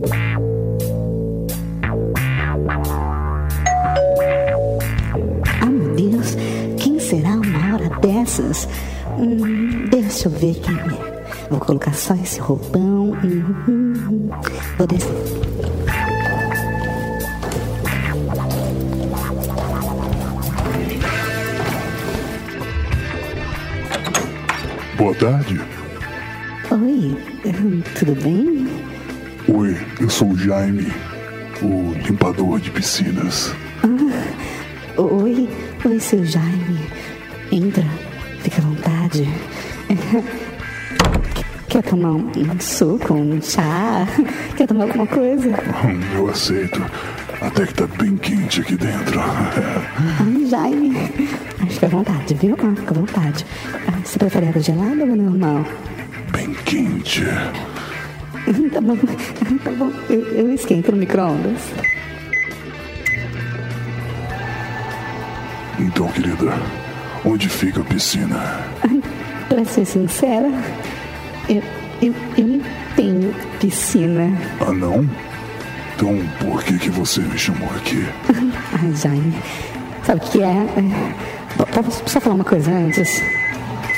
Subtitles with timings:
[0.00, 0.06] Ah,
[5.66, 6.36] meu Deus,
[6.78, 8.68] quem será uma hora dessas?
[9.18, 11.48] Hum, deixa eu ver quem é.
[11.50, 13.10] Vou colocar só esse roupão.
[13.24, 14.30] Hum, hum.
[14.78, 15.10] Vou descer.
[24.96, 25.60] Boa tarde.
[26.70, 27.16] Oi,
[27.98, 28.87] tudo bem?
[29.48, 30.92] Oi, eu sou o Jaime,
[31.62, 33.52] o limpador de piscinas.
[34.96, 35.48] Oi,
[35.84, 36.80] oi, seu Jaime.
[37.50, 37.84] Entra,
[38.42, 39.28] fica à vontade.
[41.68, 44.06] Quer tomar um, um suco, um chá?
[44.56, 45.48] Quer tomar alguma coisa?
[45.50, 46.82] Hum, Eu aceito.
[47.40, 49.20] Até que tá bem quente aqui dentro.
[49.20, 50.96] Ai, Jaime.
[51.62, 52.56] Ah, Fica à vontade, viu?
[52.58, 53.46] Ah, fica à vontade.
[53.86, 55.64] Ah, Você prefere água gelada ou normal?
[56.32, 57.22] Bem quente.
[58.72, 59.92] Tá bom, tá bom.
[60.08, 61.60] Eu, eu esquento no micro-ondas.
[65.78, 66.52] Então, querida,
[67.24, 68.64] onde fica a piscina?
[69.48, 70.50] Pra ser sincera,
[71.48, 71.62] eu,
[72.02, 72.60] eu, eu não
[72.96, 74.32] tenho piscina.
[74.60, 75.08] Ah, não?
[75.96, 78.04] Então, por que que você me chamou aqui?
[78.82, 79.34] Ai, Jaime.
[80.04, 80.46] Sabe o que é?
[80.46, 81.56] é...
[81.56, 83.22] po- Posso só falar uma coisa antes?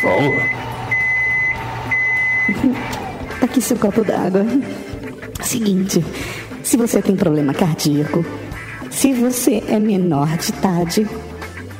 [0.02, 0.60] Fala.
[3.40, 4.44] Tá aqui seu copo d'água.
[5.42, 6.04] Seguinte,
[6.62, 8.24] se você tem problema cardíaco,
[8.90, 11.08] se você é menor de idade,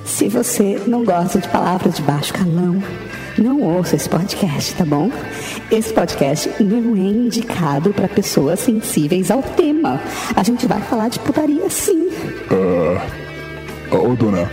[0.04, 2.82] se você não gosta de palavras de baixo calão,
[3.36, 5.10] não ouça esse podcast, tá bom?
[5.70, 10.00] Esse podcast não é indicado para pessoas sensíveis ao tema.
[10.34, 12.08] A gente vai falar de putaria sim.
[12.50, 14.48] Ah, Ô, dona,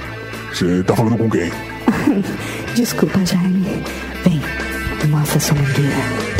[0.51, 1.51] você tá falando com quem?
[2.75, 3.83] Desculpa, Jaime.
[4.23, 4.41] Vem,
[5.09, 6.36] mostra sua mangueira.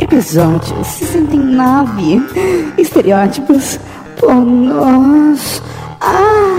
[0.00, 2.22] Episódio 69.
[2.78, 3.78] Estereótipos
[4.18, 5.62] pornôs.
[6.00, 6.58] Ah!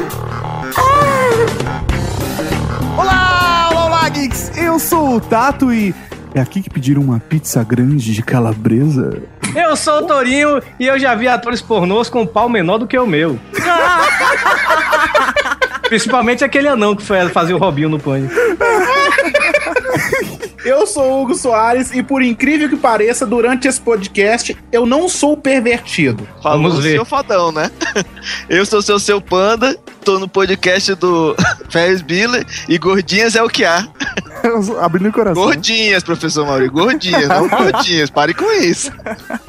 [2.97, 4.51] Olá, olá, olá, geeks!
[4.57, 5.93] Eu sou o Tato e
[6.33, 9.21] é aqui que pediram uma pizza grande de calabresa.
[9.55, 12.87] Eu sou o Torinho e eu já vi atores pornôs com um pau menor do
[12.87, 13.39] que o meu.
[15.87, 18.33] Principalmente aquele anão que foi fazer o Robinho no pânico.
[20.67, 25.07] Eu sou o Hugo Soares e, por incrível que pareça, durante esse podcast, eu não
[25.07, 26.27] sou pervertido.
[26.43, 26.95] Falou Vamos ver.
[26.95, 27.71] seu fadão, né?
[28.49, 31.35] Eu sou seu seu panda, tô no podcast do
[31.69, 33.85] Ferris Bueller e gordinhas é o que há.
[34.79, 35.43] Abrindo o coração.
[35.43, 38.89] Gordinhas, professor Mauri, gordinhas, não gordinhas, pare com isso.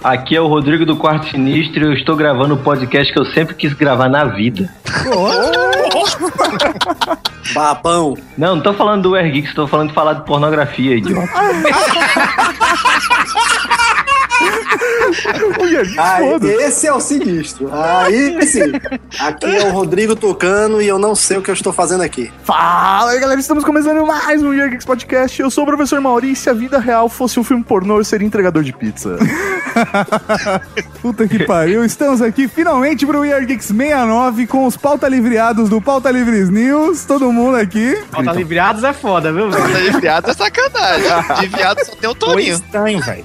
[0.03, 3.27] Aqui é o Rodrigo do Quarto Sinistro e eu estou gravando o podcast que eu
[3.27, 4.69] sempre quis gravar na vida.
[7.55, 8.17] Babão.
[8.37, 11.31] Não, não tô falando do Air Geeks, tô falando de falar de pornografia, idiota.
[15.99, 17.69] Aí, esse é o sinistro.
[17.73, 18.73] Aí sim.
[19.19, 22.31] Aqui é o Rodrigo tocando e eu não sei o que eu estou fazendo aqui.
[22.45, 25.41] Fala aí, galera, estamos começando mais um Year Geeks Podcast.
[25.41, 28.05] Eu sou o professor Mauri e se a vida real fosse um filme pornô, eu
[28.05, 29.17] seria entregador de pizza.
[31.01, 35.81] Puta que pariu, estamos aqui finalmente pro Year Geeks 69 com os pauta livreados do
[35.81, 37.99] Pauta Livres News, todo mundo aqui.
[38.11, 39.93] Falta livreados é foda, viu, velho?
[39.93, 41.09] De viado é sacanagem.
[41.41, 42.55] De viado só tem o Foi Toninho.
[42.55, 43.25] estranho, velho.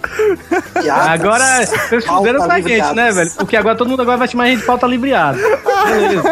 [0.82, 1.13] Piadas.
[1.14, 3.32] Agora, vocês fuderam com a gente, né, velho?
[3.32, 5.38] Porque agora todo mundo agora vai chamar a gente de pauta livreado.
[5.86, 6.24] Beleza.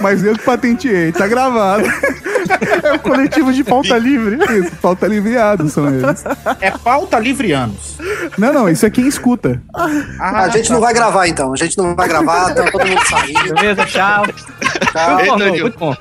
[0.00, 1.84] Mas eu que patenteei, tá gravado.
[2.82, 4.38] É o coletivo de pauta livre.
[4.58, 6.24] Isso, pauta livreados são eles.
[6.60, 7.98] É pauta livrianos.
[8.38, 9.60] Não, não, isso é quem escuta.
[10.18, 11.52] A gente não vai gravar então.
[11.52, 13.54] A gente não vai gravar, tá todo mundo saindo.
[13.54, 14.24] Beleza, tchau.
[14.80, 15.62] Muito bom, Toninho.
[15.62, 15.96] muito bom.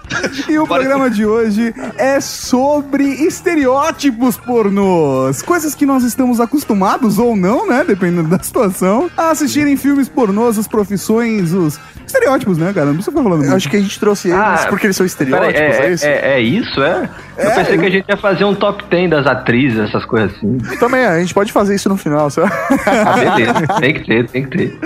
[0.47, 5.41] E o Bora programa de hoje é sobre estereótipos pornôs.
[5.41, 7.83] Coisas que nós estamos acostumados ou não, né?
[7.85, 9.09] Dependendo da situação.
[9.17, 12.87] A assistirem filmes pornôs, as profissões, os estereótipos, né, cara?
[12.87, 13.55] Não precisa ficar falando Eu muito.
[13.57, 16.05] acho que a gente trouxe eles Ah, porque eles são estereótipos, Peraí, é, é, isso?
[16.05, 17.09] é, é isso, é?
[17.39, 20.57] Eu pensei que a gente ia fazer um top 10 das atrizes, essas coisas assim.
[20.79, 22.51] Também, a gente pode fazer isso no final, sabe?
[22.85, 23.67] Ah, beleza.
[23.79, 24.79] tem que ter, tem que ter.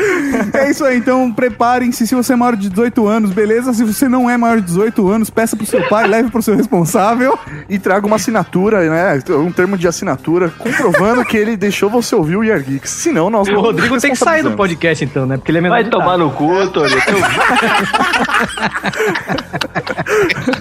[0.54, 2.06] É isso aí, então preparem-se.
[2.06, 3.74] Se você é maior de 18 anos, beleza.
[3.74, 6.56] Se você não é maior de 18 anos, peça pro seu pai, leve pro seu
[6.56, 7.38] responsável.
[7.70, 9.20] E traga uma assinatura, né?
[9.30, 12.90] Um termo de assinatura comprovando que ele deixou você ouvir o Year Geeks.
[12.90, 15.38] Senão, nós O Rodrigo tem que sair do podcast então, né?
[15.38, 16.94] Porque ele é menor Vai de tomar no cu, Tony.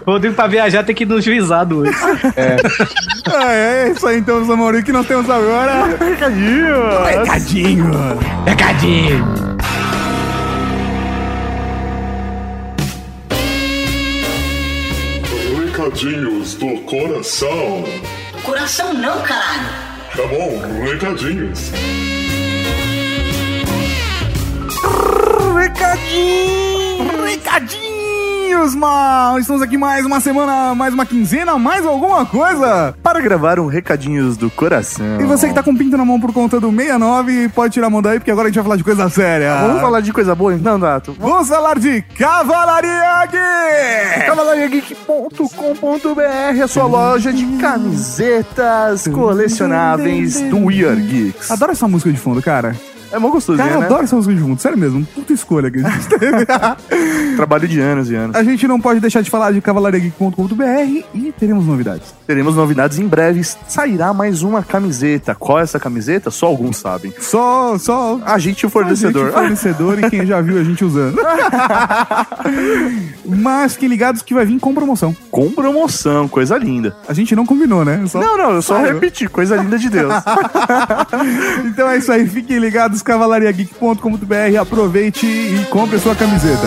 [0.06, 1.98] O Rodrigo pra viajar tem que ir no juizado hoje.
[3.34, 4.80] Ah, é isso aí, então, Samuel.
[4.80, 5.96] O que nós temos agora?
[5.96, 7.04] Recadinho!
[7.04, 7.90] Recadinho!
[8.44, 9.52] Recadinho.
[15.82, 17.84] recadinhos do coração.
[18.44, 19.68] Coração não, caralho.
[20.14, 21.72] Tá bom, recadinhos.
[25.54, 26.71] Recadinhos!
[28.52, 29.38] Recadinhos, mal!
[29.38, 32.94] Estamos aqui mais uma semana, mais uma quinzena, mais alguma coisa?
[33.02, 35.18] Para gravar um recadinhos do coração.
[35.18, 37.90] E você que tá com pinto na mão por conta do 69, pode tirar a
[37.90, 39.56] mão daí, porque agora a gente vai falar de coisa séria.
[39.62, 41.16] Vamos falar de coisa boa então, Dato?
[41.18, 44.26] Vamos falar de Cavalaria Geek!
[44.26, 51.50] cavalariageek.com.br, a sua loja de camisetas colecionáveis do We Are Geeks.
[51.50, 52.76] Adoro essa música de fundo, cara.
[53.12, 53.86] É mó gostosinho, Cara, eu né?
[53.86, 55.04] adoro essa música fundo, sério mesmo.
[55.14, 56.46] Puta escolha que a gente teve.
[57.36, 58.34] Trabalho de anos e anos.
[58.36, 62.14] A gente não pode deixar de falar de cavalariageek.com.br e teremos novidades.
[62.26, 63.42] Teremos novidades em breve.
[63.68, 65.34] Sairá mais uma camiseta.
[65.34, 66.30] Qual é essa camiseta?
[66.30, 67.12] Só alguns sabem.
[67.20, 69.32] Só, só A gente e o A gente, fornecedor.
[69.32, 71.18] fornecedor e quem já viu a gente usando.
[73.24, 75.14] Mas fiquem ligados que vai vir com promoção.
[75.30, 76.96] Com promoção, coisa linda.
[77.08, 78.02] A gente não combinou, né?
[78.06, 78.94] Só- Não, não, eu só Saiu.
[78.94, 80.12] repeti, coisa linda de Deus.
[81.64, 86.66] Então é isso aí, fiquem ligados, cavalariageek.com.br, aproveite e compre a sua camiseta.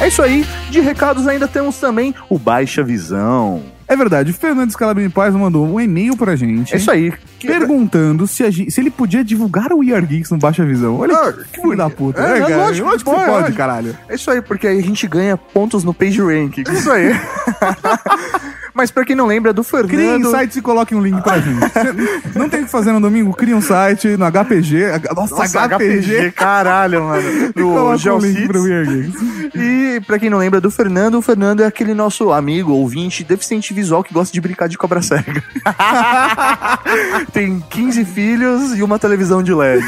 [0.00, 0.46] é isso aí.
[0.70, 3.62] De recados ainda temos também o Baixa Visão.
[3.86, 6.72] É verdade, o Fernando Scalabrini Paz mandou um e-mail pra gente.
[6.74, 7.12] É isso aí.
[7.38, 10.96] Que- Perguntando se, gente- se ele podia divulgar o We Are Geeks no Baixa Visão.
[10.98, 12.18] Olha Ah, que filho da puta.
[12.22, 12.56] É, né, cara?
[12.56, 13.94] lógico, Lógico que você pode, caralho.
[14.08, 16.58] É isso aí, porque aí a gente ganha pontos no page rank.
[16.66, 17.12] Isso aí.
[18.74, 20.30] Mas pra quem não lembra do Criem Fernando.
[20.32, 21.60] sites e coloquem um link pra gente.
[22.34, 23.32] Não tem o que fazer no domingo?
[23.32, 24.86] Cria um site no HPG.
[25.14, 26.32] Nossa, Nossa, HPG.
[26.32, 27.22] caralho, mano.
[27.54, 28.48] No um Geocities.
[28.48, 29.54] Geeks.
[29.54, 33.72] E pra quem não lembra do Fernando, o Fernando é aquele nosso amigo, ouvinte, deficiente
[33.72, 35.42] visual que gosta de brincar de cobra cega.
[37.32, 39.84] Tem 15 filhos e uma televisão de LED.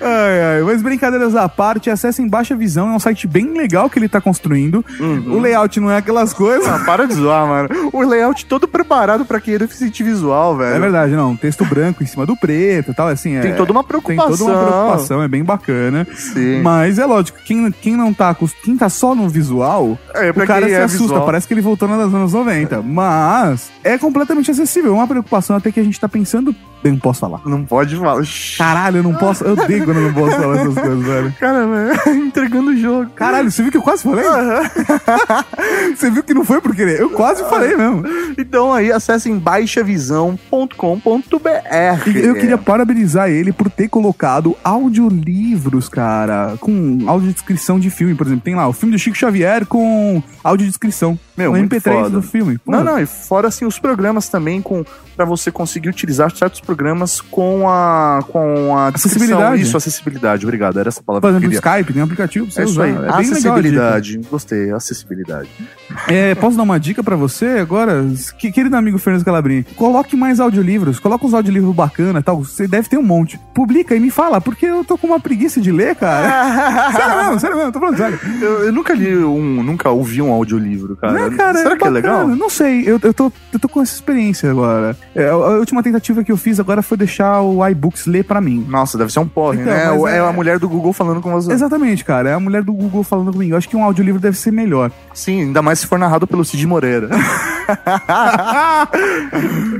[0.00, 0.62] Ai, ai.
[0.64, 4.20] Mas brincadeiras à parte, acessem Baixa Visão, é um site bem legal que ele tá
[4.20, 4.84] construindo.
[5.26, 6.43] O layout não é aquelas coisas.
[6.66, 7.68] Ah, para de zoar, mano.
[7.92, 10.74] O layout todo preparado pra quem é deficiente visual, velho.
[10.76, 11.36] É verdade, não.
[11.36, 13.38] Texto branco em cima do preto e tal, assim.
[13.40, 14.46] Tem é- toda uma Tem preocupação.
[14.46, 16.06] toda uma preocupação, é bem bacana.
[16.14, 16.62] Sim.
[16.62, 20.46] Mas é lógico, quem, quem não tá quem tá só no visual, É, pra o
[20.46, 21.24] cara se é assusta, visual.
[21.26, 22.82] parece que ele voltou nos anos 90.
[22.82, 26.54] Mas é completamente acessível, é uma preocupação até que a gente tá pensando.
[26.84, 27.40] Eu não posso falar.
[27.46, 28.22] Não pode falar.
[28.58, 29.42] Caralho, eu não posso.
[29.42, 31.34] Eu odeio quando eu não posso falar essas coisas, velho.
[31.40, 33.10] Cara, velho, entregando o jogo.
[33.12, 34.22] Caralho, você viu que eu quase falei?
[35.96, 37.00] você viu que não foi por querer?
[37.00, 38.04] Eu quase falei mesmo.
[38.36, 42.10] Então aí, acessem baixavisão.com.br.
[42.14, 48.44] Eu queria parabenizar ele por ter colocado audiolivros, cara, com audiodescrição de filme, por exemplo.
[48.44, 51.18] Tem lá o filme do Chico Xavier com audiodescrição.
[51.36, 52.10] Meu, o muito MP3 foda.
[52.10, 52.58] do filme.
[52.58, 54.84] Pô, Não, não, e fora assim os programas também com
[55.16, 58.88] para você conseguir utilizar certos programas com a com a.
[58.88, 59.62] Acessibilidade.
[59.62, 60.44] Isso, acessibilidade.
[60.44, 61.70] Obrigado, era essa Por palavra que eu exemplo, queria.
[61.78, 64.20] Skype tem um aplicativo pra você É isso aí, É acessibilidade.
[64.30, 65.48] Gostei, acessibilidade.
[66.08, 68.04] É, posso dar uma dica pra você agora?
[68.38, 72.42] Que, querido amigo Fernando Calabrini, coloque mais audiolivros, coloca uns audiolivros bacana e tal.
[72.44, 73.38] Você deve ter um monte.
[73.54, 76.90] Publica e me fala, porque eu tô com uma preguiça de ler, cara.
[76.92, 78.18] sério mesmo, sério mesmo, tô falando sério.
[78.40, 81.12] Eu, eu nunca li um, nunca ouvi um audiolivro, cara.
[81.12, 82.26] Não, cara, Será que é legal?
[82.28, 84.96] Não sei, eu, eu, tô, eu tô com essa experiência agora.
[85.14, 88.64] É, a, última tentativa que eu fiz agora foi deixar o iBooks ler pra mim.
[88.68, 89.90] Nossa, deve ser um porre, Então, né?
[89.90, 90.16] mas É...
[90.18, 91.52] é- a mulher do Google falando com você.
[91.52, 92.30] Exatamente, cara.
[92.30, 93.52] É a mulher do Google falando comigo.
[93.52, 94.90] Eu acho que um audiolivro deve ser melhor.
[95.12, 97.08] Sim, ainda mais se for narrado pelo Cid Moreira.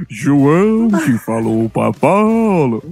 [0.09, 2.83] João que falou pra Paulo.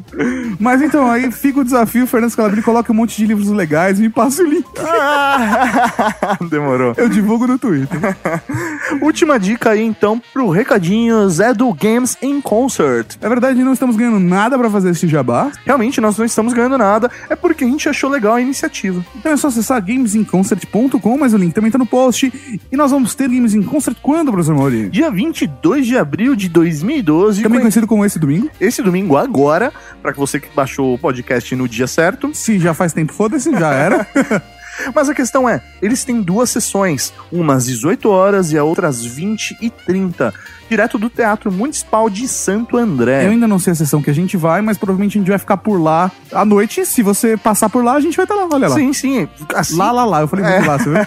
[0.59, 4.03] Mas então, aí fica o desafio, Fernando Scalabrini coloca um monte de livros legais e
[4.03, 4.67] me passa o link.
[6.51, 6.95] Demorou.
[6.97, 8.17] Eu divulgo no Twitter.
[9.01, 13.17] Última dica aí, então, pro Recadinhos é do Games in Concert.
[13.21, 15.51] É verdade, não estamos ganhando nada pra fazer esse jabá.
[15.65, 19.05] Realmente, nós não estamos ganhando nada, é porque a gente achou legal a iniciativa.
[19.17, 22.33] Então é só acessar gamesinconcert.com, mas o link também tá no post.
[22.71, 24.91] E nós vamos ter Games in Concert quando, professor Mauri?
[24.91, 28.51] Dia 22 de abril de 2012, Também conhecido como esse domingo.
[28.61, 29.73] esse domingo agora,
[30.03, 32.31] pra que você que baixou o podcast no dia certo.
[32.35, 34.07] Se já faz tempo, foda-se, já era.
[34.95, 38.89] Mas a questão é, eles têm duas sessões, uma às 18 horas e a outra
[38.89, 40.33] às 20 e 30,
[40.73, 43.27] direto do Teatro Municipal de Santo André.
[43.27, 45.39] Eu ainda não sei a sessão que a gente vai, mas provavelmente a gente vai
[45.39, 46.87] ficar por lá à noite.
[46.87, 48.75] Se você passar por lá, a gente vai estar lá, olha lá.
[48.75, 49.29] Sim, sim.
[49.55, 50.21] Assim, Lá, lá, lá.
[50.23, 51.07] Eu falei muito lá, você viu?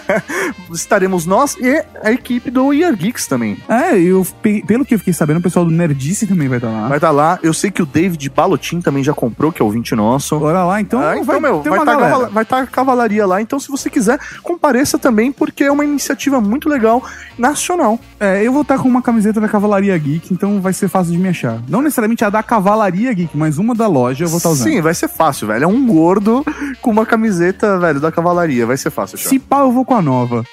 [0.72, 3.56] estaremos nós e a equipe do We Are Geeks também.
[3.68, 6.70] É, eu, pe- pelo que eu fiquei sabendo, o pessoal do Nerdice também vai estar
[6.70, 6.86] lá.
[6.88, 7.38] Vai estar lá.
[7.42, 10.36] Eu sei que o David Balotin também já comprou, que é ouvinte nosso.
[10.36, 13.56] Olha lá, então, Ah, vai então, meu, ter vai estar vai estar cavalaria lá, então
[13.56, 17.02] Então, se você quiser, compareça também, porque é uma iniciativa muito legal,
[17.38, 17.98] nacional.
[18.20, 21.18] É, eu vou estar com uma camiseta da Cavalaria Geek, então vai ser fácil de
[21.18, 21.62] me achar.
[21.66, 24.68] Não necessariamente a da Cavalaria Geek, mas uma da loja eu vou estar usando.
[24.68, 25.64] Sim, vai ser fácil, velho.
[25.64, 26.44] É um gordo
[26.82, 28.66] com uma camiseta, velho, da cavalaria.
[28.66, 29.30] Vai ser fácil, achar.
[29.30, 30.44] Se pá, eu vou com a nova.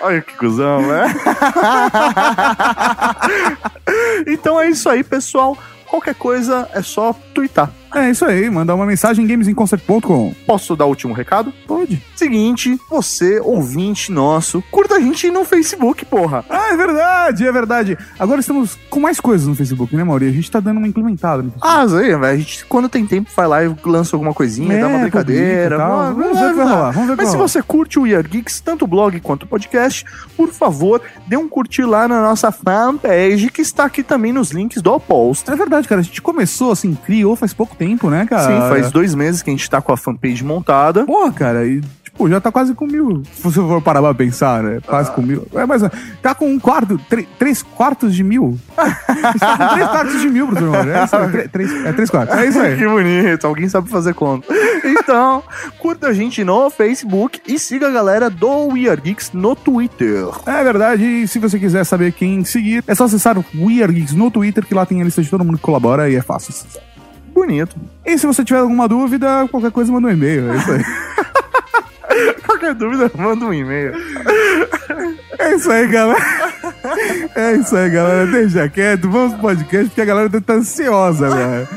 [0.00, 1.14] Olha que cuzão, né?
[4.26, 5.56] então é isso aí, pessoal.
[5.86, 7.70] Qualquer coisa é só twittar.
[7.94, 10.34] É isso aí, mandar uma mensagem em gamesinconcert.com.
[10.46, 11.52] Posso dar o último recado?
[11.66, 12.02] Pode.
[12.16, 16.44] Seguinte, você, ouvinte nosso, curta a gente no Facebook, porra.
[16.50, 17.98] Ah, é verdade, é verdade.
[18.18, 20.26] Agora estamos com mais coisas no Facebook, né, Mauri?
[20.28, 21.44] A gente tá dando uma implementada.
[21.62, 22.24] Ah, isso aí, velho.
[22.24, 25.78] A gente, quando tem tempo, vai lá e lança alguma coisinha, É, dá uma brincadeira.
[25.78, 27.48] Vamos, Vamos ver o que vai rolar, vamos ver Mas se rolar.
[27.48, 30.04] você curte o We Are Geeks, tanto o blog quanto o podcast,
[30.36, 34.82] por favor, dê um curtir lá na nossa fanpage, que está aqui também nos links
[34.82, 35.48] do post.
[35.50, 36.00] É verdade, cara.
[36.00, 38.42] A gente começou, assim, criou faz pouco tempo, né, cara?
[38.42, 41.04] Sim, faz dois meses que a gente tá com a fanpage montada.
[41.04, 41.80] Porra, cara, e
[42.14, 43.22] tipo, já tá quase com mil.
[43.34, 44.78] Se você for parar pra pensar, né?
[44.86, 45.46] Quase com mil.
[45.54, 45.82] É, mas
[46.22, 46.98] tá com um quarto,
[47.38, 48.58] três quartos de mil.
[49.34, 50.90] Está com três quartos de mil, Mauro.
[50.90, 51.16] É isso
[51.52, 52.36] três, é três quartos.
[52.36, 52.76] É isso aí.
[52.76, 54.46] que bonito, alguém sabe fazer conta.
[54.84, 55.42] Então,
[55.78, 60.26] curta a gente no Facebook e siga a galera do We Are Geeks no Twitter.
[60.46, 63.92] É verdade, e se você quiser saber quem seguir, é só acessar o We Are
[63.92, 66.22] Geeks no Twitter, que lá tem a lista de todo mundo que colabora e é
[66.22, 66.93] fácil acessar.
[67.34, 67.76] Bonito.
[68.06, 70.52] E se você tiver alguma dúvida, qualquer coisa, manda um e-mail.
[70.52, 70.84] É isso aí.
[72.46, 73.92] Qualquer dúvida, manda um e-mail.
[75.38, 76.20] É isso aí, galera.
[77.34, 78.26] É isso aí, galera.
[78.26, 81.68] Deixa quieto, vamos pro podcast, porque a galera tá ansiosa, velho.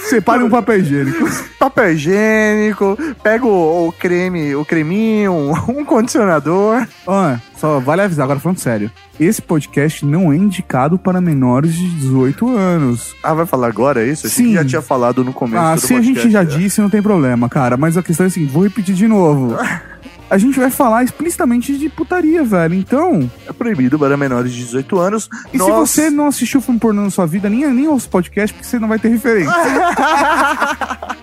[0.00, 1.30] Separe um papel higiênico.
[1.58, 6.86] Papel higiênico, pega o, o creme, o creminho, um, condicionador.
[7.06, 8.90] Ó, só vale avisar, agora falando sério.
[9.18, 13.14] Esse podcast não é indicado para menores de 18 anos.
[13.22, 14.26] Ah, vai falar agora isso?
[14.26, 14.50] Achei Sim.
[14.50, 16.22] que já tinha falado no começo Ah, do se a podcast.
[16.22, 17.76] gente já disse, não tem problema, cara.
[17.76, 19.56] Mas a questão é assim, vou repetir de novo.
[20.30, 22.74] A gente vai falar explicitamente de putaria, velho.
[22.74, 25.28] Então, É proibido para menores de 18 anos.
[25.48, 28.52] e se Nós- você não assistiu filme pornô na sua vida, nem, nem aos podcasts,
[28.52, 29.52] porque você não vai ter referência.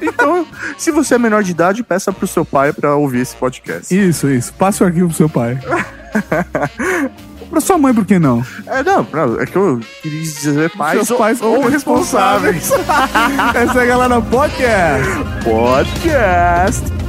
[0.00, 3.94] Então, se você é menor de idade, peça pro seu pai pra ouvir esse podcast.
[3.96, 4.52] Isso, isso.
[4.54, 5.58] Passe o arquivo pro seu pai.
[7.50, 8.44] pra sua mãe, por que não?
[8.66, 12.70] É, não, não, é que eu queria dizer pais, Seus pais ou responsáveis.
[13.54, 15.08] Essa é a galera podcast.
[15.44, 17.07] Podcast.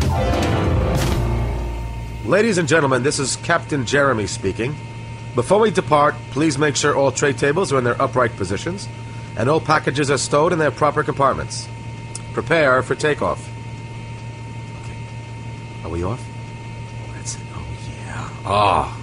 [2.29, 4.75] Ladies and gentlemen, this is Captain Jeremy speaking.
[5.33, 8.87] Before we depart, please make sure all tray tables are in their upright positions
[9.35, 11.67] and all packages are stowed in their proper compartments.
[12.33, 13.49] Prepare for takeoff.
[14.83, 14.97] Okay.
[15.83, 16.23] Are we off?
[16.23, 17.41] Oh, that's it.
[17.51, 17.65] Oh,
[18.05, 18.29] yeah.
[18.45, 19.01] Oh.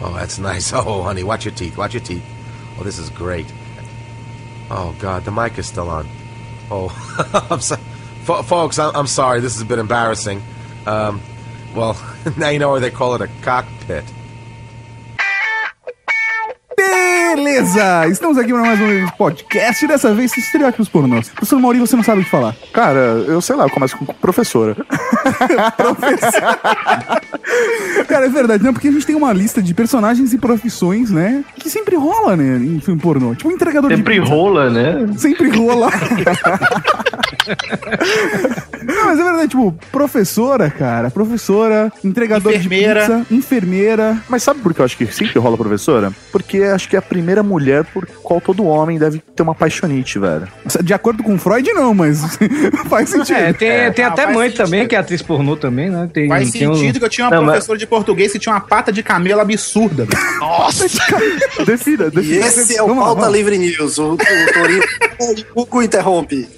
[0.00, 0.72] Oh, that's nice.
[0.76, 1.76] Oh, honey, watch your teeth.
[1.76, 2.24] Watch your teeth.
[2.78, 3.52] Oh, this is great.
[4.70, 6.08] Oh, God, the mic is still on.
[6.70, 6.88] Oh,
[7.50, 7.82] I'm sorry.
[8.30, 9.40] F- folks, I'm, I'm sorry.
[9.40, 10.42] This is a bit embarrassing.
[10.86, 11.20] Um,
[11.74, 11.96] well,
[12.36, 14.04] now you know why they call it a cockpit.
[16.76, 18.06] Beleza!
[18.08, 19.86] Estamos aqui para mais um podcast.
[19.86, 21.28] Dessa vez, estereótipos pornôs.
[21.28, 22.54] Professor Mauri, você não sabe o que falar.
[22.72, 24.76] Cara, eu sei lá, eu começo com professora.
[28.08, 31.44] Cara, é verdade, não, porque a gente tem uma lista de personagens e profissões, né?
[31.56, 32.56] Que sempre rola, né?
[32.58, 33.34] Em filme pornô.
[33.34, 34.34] Tipo, um entregador Sempre de pizza.
[34.34, 35.06] rola, né?
[35.16, 35.90] Sempre rola.
[38.84, 41.10] Não, mas é verdade, tipo, professora, cara.
[41.10, 43.00] Professora, entregador Enfermeira.
[43.00, 44.16] de pizza, enfermeira.
[44.28, 46.12] Mas sabe por que eu acho que sempre rola professora?
[46.32, 50.18] Porque acho que é a primeira mulher por qual todo homem deve ter uma paixonite,
[50.18, 50.48] velho.
[50.82, 52.20] De acordo com Freud, não, mas
[52.88, 53.36] faz sentido.
[53.36, 54.64] É, tem, tem Ah, até mãe sentido.
[54.64, 56.08] também, que é atriz pornô também, né?
[56.12, 58.38] Tem, Faz tem um- sentido que eu tinha uma Não, mas- professora de português que
[58.38, 60.04] tinha uma pata de camelo absurda.
[60.06, 60.20] velho.
[61.66, 62.46] Defina, E defina.
[62.46, 63.36] esse é o Vamos Pauta vamos.
[63.36, 63.98] Livre News.
[63.98, 64.82] O, o Torinho.
[65.54, 66.48] o Hugo interrompe.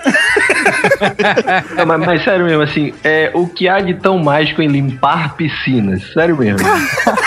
[1.76, 5.34] Não, mas, mas sério mesmo, assim, é, o que há de tão mágico em limpar
[5.36, 6.02] piscinas?
[6.12, 6.58] Sério mesmo.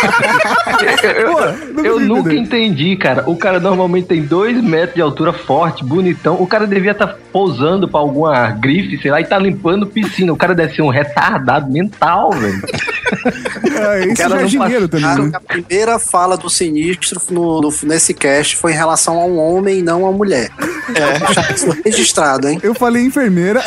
[1.04, 3.24] eu eu- Pô, nunca entendi, cara.
[3.30, 6.36] O cara normalmente tem dois metros de altura, forte, bonitão.
[6.42, 10.32] O cara devia estar pousando pra alguma grife, sei lá, e tá limpando piscina.
[10.34, 12.62] O cara deve ser um retardado mental, velho.
[13.06, 15.30] É, esse Cara, não jardineiro também, Claro né?
[15.30, 19.38] que a primeira fala do sinistro no, no- nesse cast foi em relação a um
[19.38, 20.50] homem e não a mulher.
[20.90, 21.54] É.
[21.54, 22.60] Isso registrado, hein?
[22.64, 23.62] Eu falei enfermeira,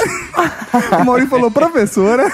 [1.00, 2.30] o Mauri falou professora,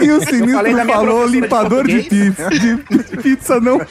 [0.00, 2.50] e o Sinistro falou professora de limpador de, pizza.
[2.50, 2.76] De,
[3.22, 3.78] pizza, não.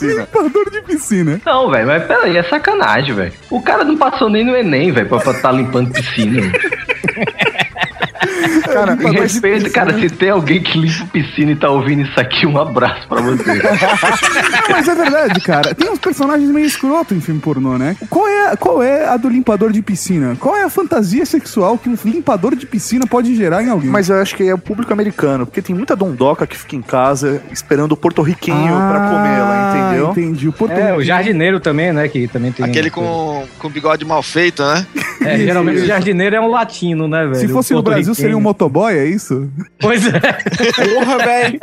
[0.00, 1.40] limpador de piscina.
[1.44, 3.32] Não, velho, mas peraí, é sacanagem, velho.
[3.50, 6.42] O cara não passou nem no Enem, velho, pra estar tá limpando piscina.
[8.64, 12.46] Cara, Em respeito, cara, se tem alguém que limpa piscina e tá ouvindo isso aqui,
[12.46, 13.54] um abraço pra você.
[13.54, 13.62] Não,
[14.70, 15.74] mas é verdade, cara.
[15.74, 17.96] Tem uns personagens meio escroto em filme pornô, né?
[18.10, 20.36] Qual é, qual é a do limpador de piscina?
[20.38, 23.90] Qual é a fantasia sexual que um limpador de piscina pode gerar em alguém?
[23.90, 26.82] Mas eu acho que é o público americano, porque tem muita dondoca que fica em
[26.82, 30.08] casa esperando o porto-riquinho pra comê-la, entendeu?
[30.08, 30.48] Ah, Entendi.
[30.48, 32.08] O porto É, o jardineiro também, né?
[32.08, 32.64] Que também tem.
[32.64, 34.86] Aquele com, com bigode mal feito, né?
[35.24, 37.36] É, geralmente o jardineiro é um latino, né, velho?
[37.36, 39.50] Se fosse no Brasil, seria um motoboy, é isso?
[39.80, 40.20] Pois é.
[40.94, 41.60] Porra, velho.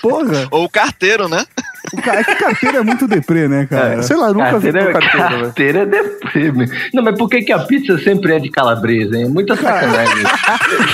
[0.00, 0.48] Porra.
[0.50, 1.44] Ou o carteiro, né?
[1.92, 4.02] O ca- É que carteira é muito deprê, né, cara?
[4.02, 5.42] Sei lá, nunca vi Carteira, no carteiro, velho.
[5.44, 6.66] carteira é deprê, meu.
[6.94, 9.28] Não, mas por que, que a pizza sempre é de calabresa, hein?
[9.28, 10.24] Muita sacanagem.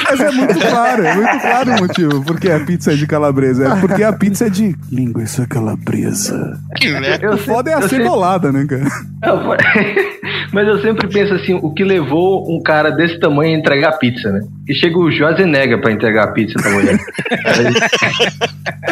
[0.09, 2.25] Mas é muito claro, é muito claro o motivo.
[2.25, 3.69] Porque a pizza é de calabresa.
[3.73, 6.59] É porque a pizza é de linguiça calabresa.
[6.76, 7.35] Que merda.
[7.35, 8.85] O foda é a eu sempre- cebolada, né, cara?
[9.23, 9.57] Não,
[10.53, 14.31] Mas eu sempre penso assim, o que levou um cara desse tamanho a entregar pizza,
[14.31, 14.41] né?
[14.69, 16.99] E chega o Schwarzenegger pra entregar a pizza pra mulher.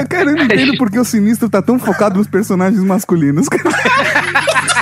[0.08, 3.46] Cara, eu não entendo porque o sinistro tá tão focado nos personagens masculinos.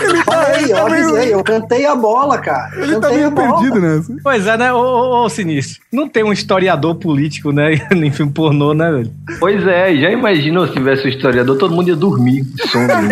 [0.03, 2.71] Ele tá, Eu tá meio, avisei, eu cantei a bola, cara.
[2.77, 3.59] Eu ele tá meio bola.
[3.59, 4.17] perdido nessa.
[4.23, 4.73] Pois é, né?
[4.73, 5.83] Ô, ô, ô, Sinistro.
[5.93, 7.75] Não tem um historiador político, né?
[7.93, 9.13] em filme pornô, né, velho?
[9.39, 12.87] Pois é, já imaginou se tivesse o historiador, todo mundo ia dormir de sono.
[12.87, 13.09] né?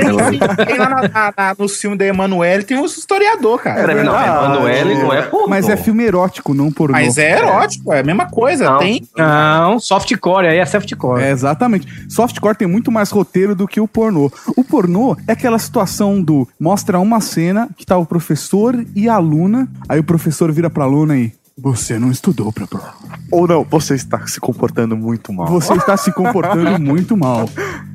[0.67, 3.81] Tem lá na, na, na, no filme da Emanuele, tem um historiador, cara.
[3.81, 5.49] Peraí, não, Emanuele não é pornô.
[5.49, 6.93] Mas é filme erótico, não pornô.
[6.93, 8.71] Mas é erótico, é a mesma coisa.
[8.71, 8.79] Não.
[8.79, 9.03] Tem.
[9.17, 11.23] Não, softcore, aí é softcore.
[11.23, 11.87] É, exatamente.
[12.09, 14.31] Softcore tem muito mais roteiro do que o pornô.
[14.57, 17.40] O pornô é aquela situação do mostra uma cena
[17.77, 21.99] que tá o professor e a aluna, aí o professor vira pra aluna e você
[21.99, 22.95] não estudou pra prova.
[23.31, 25.47] Ou não, você está se comportando muito mal.
[25.47, 27.49] Você está se comportando muito mal.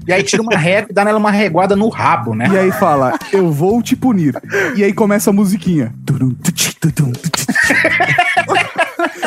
[0.08, 2.48] E aí tira uma régua e dá nela uma reguada no rabo, né?
[2.52, 4.40] E aí fala, eu vou te punir.
[4.76, 5.94] E aí começa a musiquinha.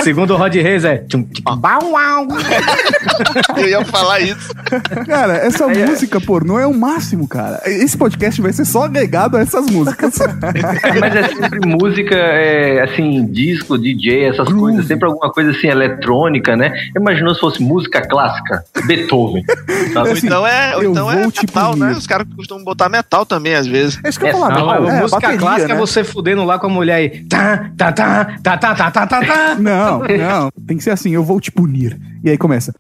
[0.02, 1.04] Segundo o Rod Reis é.
[3.56, 4.48] Eu ia falar isso.
[5.06, 7.60] Cara, essa música pornô é o máximo, cara.
[7.66, 10.14] Esse podcast vai ser só agregado a essas músicas.
[11.00, 16.56] Mas é sempre música, é, assim, disco, DJ, essas coisas, sempre alguma coisa assim, eletrônica,
[16.56, 16.72] né?
[16.96, 19.44] Imaginou se fosse música clássica, Beethoven.
[19.92, 20.10] sabe?
[20.10, 21.92] Ou então é, ou então é metal, né?
[21.92, 23.98] Os caras costumam botar metal também, às vezes.
[24.04, 25.74] É isso que eu É, falar, Não, não, a é, música bateria, clássica né?
[25.74, 27.24] é você fudendo lá com a mulher aí.
[27.24, 29.56] Tá, tá, tá, tá, tá, tá, tá, tá, tá.
[29.68, 30.50] Não, não.
[30.66, 31.98] Tem que ser assim, eu vou te punir.
[32.24, 32.74] E aí começa.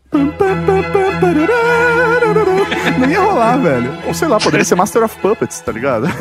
[2.98, 3.92] Não ia rolar, velho.
[4.06, 6.08] Ou sei lá, poderia ser Master of Puppets, tá ligado?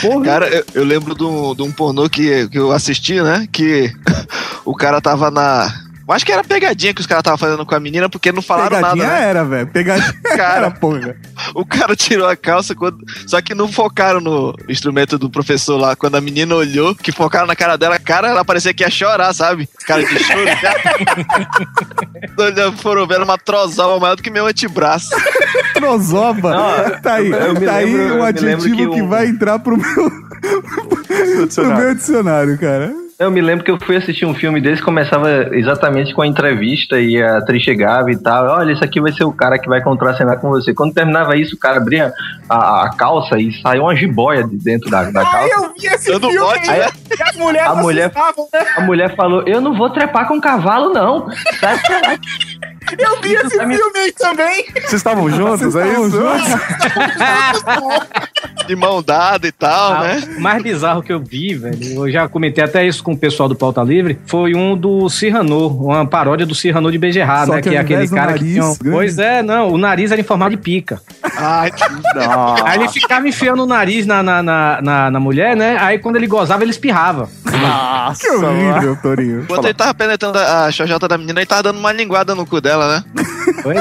[0.00, 0.24] Porra.
[0.24, 3.46] Cara, eu, eu lembro de um, de um pornô que, que eu assisti, né?
[3.50, 3.92] Que
[4.64, 5.72] o cara tava na.
[6.08, 8.40] Eu acho que era pegadinha que os caras estavam fazendo com a menina, porque não
[8.40, 9.28] falaram Pegadinha nada, né?
[9.28, 9.66] era, velho.
[9.66, 10.56] Pegadinha Cara.
[10.56, 11.14] era, porra.
[11.54, 12.98] O cara tirou a calça, quando...
[13.26, 15.94] só que não focaram no instrumento do professor lá.
[15.94, 19.34] Quando a menina olhou, que focaram na cara dela, cara, ela parecia que ia chorar,
[19.34, 19.68] sabe?
[19.86, 20.40] Cara de choro.
[22.38, 25.10] Olhando, Foram vendo uma trozova maior do que meu antebraço.
[25.74, 26.50] Trozoba.
[26.52, 30.10] Não, tá aí, eu tá aí um adjetivo que um- vai entrar pro meu,
[31.54, 32.92] pro meu dicionário, cara.
[33.18, 37.00] Eu me lembro que eu fui assistir um filme desse, começava exatamente com a entrevista
[37.00, 38.46] e a atriz chegava e tal.
[38.46, 40.72] Olha, esse aqui vai ser o cara que vai contracenar com você.
[40.72, 42.12] Quando terminava isso, o cara abria
[42.48, 45.48] a, a calça e saiu uma jiboia de dentro da, da Ah, calça.
[45.52, 46.78] eu vi esse Dando filme bote, aí.
[46.78, 46.86] né?
[47.18, 48.66] E as mulheres A mulher- né?
[48.76, 51.28] A mulher falou: Eu não vou trepar com cavalo, não.
[51.58, 52.18] Sai pra lá.
[52.96, 54.64] Eu vi esse me- filme aí também.
[54.74, 56.18] Vocês estavam juntos, Vocês é isso?
[58.66, 60.22] De mão dada e tal, Ah, né?
[60.36, 63.48] O mais bizarro que eu vi, velho, eu já comentei até isso com o pessoal
[63.48, 67.62] do Pauta Livre, foi um do Cyrano, uma paródia do Cyrano de Bejerrar, Só né?
[67.62, 68.64] que Que, é aquele cara que nariz tinha.
[68.64, 71.00] um- grande- Pois é, não, o nariz era em formato de pica.
[71.38, 71.70] Ai,
[72.64, 75.76] Aí ele ficava enfiando o nariz na, na, na, na- na mulher, né?
[75.80, 77.28] Aí quando ele gozava, ele espirrava.
[77.44, 79.42] Nossa, Que horrível, Torinho.
[79.42, 82.60] Enquanto ele tava penetrando a, xojota da menina, ele tava dando uma linguada no cu
[82.60, 83.24] dela, né?
[83.62, 83.74] Foi?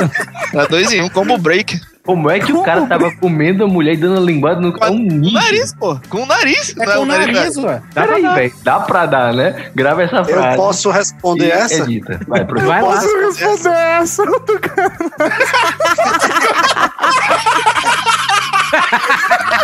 [0.53, 1.79] Era dois em um, combo break.
[2.07, 4.71] Como é que o cara tava comendo a mulher e dando uma linguada no um
[4.71, 5.99] Com o nariz, pô.
[6.09, 6.73] Com o nariz.
[6.79, 7.81] É com o nariz, ué.
[7.93, 8.53] Peraí, velho.
[8.63, 9.69] Dá pra dar, né?
[9.75, 10.55] Grava essa Eu frase.
[10.55, 11.83] posso responder e essa?
[11.83, 12.21] Edita.
[12.25, 12.61] Vai, pro...
[12.61, 12.93] Vai lá.
[12.93, 14.25] Posso responder essa?
[14.25, 14.97] do cara?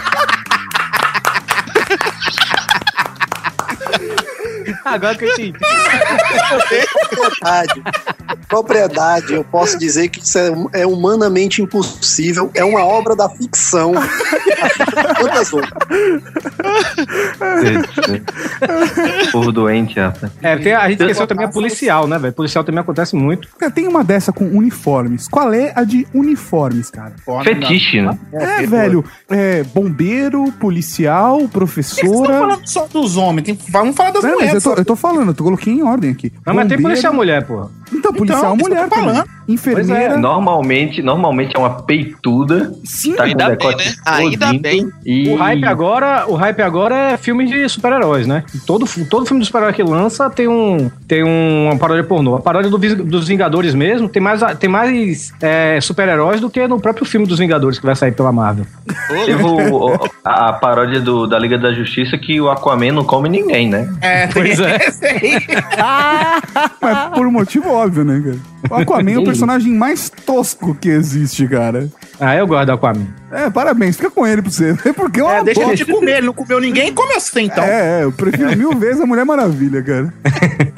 [4.85, 5.53] Agora que eu entendi.
[7.13, 7.83] Verdade.
[8.47, 12.51] propriedade, eu posso dizer que isso é, é humanamente impossível.
[12.53, 13.93] É uma obra da ficção.
[15.19, 15.73] Quantas outras?
[19.31, 20.31] Povo doente, rapaz.
[20.41, 22.33] É, tem, a gente esqueceu também a policial, né, velho?
[22.33, 23.47] Policial também acontece muito.
[23.73, 25.27] Tem uma dessa com uniformes.
[25.27, 27.13] Qual é a de uniformes, cara?
[27.43, 28.17] Fetiche, né?
[28.33, 29.03] É, velho.
[29.29, 32.39] É, bombeiro, policial, Vocês estão professora.
[32.39, 35.27] falando só dos homens, tem, vamos falar das Não, mas eu tô, eu tô falando,
[35.29, 36.31] eu tô coloquei em ordem aqui.
[36.45, 37.69] Não, mas tem policial mulher, porra.
[37.93, 39.23] Então, policial Então, que eu mulher falando.
[39.47, 40.17] Enfermeira.
[40.17, 42.73] Normalmente, normalmente é uma peituda.
[42.83, 43.93] Sim, tá Ainda bem, né?
[44.05, 44.89] Ainda bem.
[45.05, 45.29] E...
[45.29, 48.43] O hype agora, o hype agora é filme de super-heróis, né?
[48.65, 52.35] Todo, todo filme de super-herói que lança tem um tem um, uma paródia pornô.
[52.35, 56.79] A paródia do dos Vingadores mesmo tem mais tem mais é, super-heróis do que no
[56.79, 58.65] próprio filme dos Vingadores que vai sair pela Marvel.
[59.25, 63.03] Teve o- o- a, a paródia do, da Liga da Justiça que o Aquaman não
[63.03, 63.89] come ninguém, né?
[64.01, 64.79] É, tem Pois é.
[66.81, 68.53] Mas por um motivo óbvio, né, cara?
[68.69, 71.89] O Aquaman é o personagem mais tosco que existe, cara.
[72.19, 73.07] Ah, eu gosto do Aquaman.
[73.31, 74.73] É, parabéns, fica com ele pra você.
[74.95, 77.63] Porque é uma É, deixa ele te comer, ele não comeu ninguém, come você então.
[77.63, 80.13] É, é, eu prefiro mil vezes a Mulher Maravilha, cara.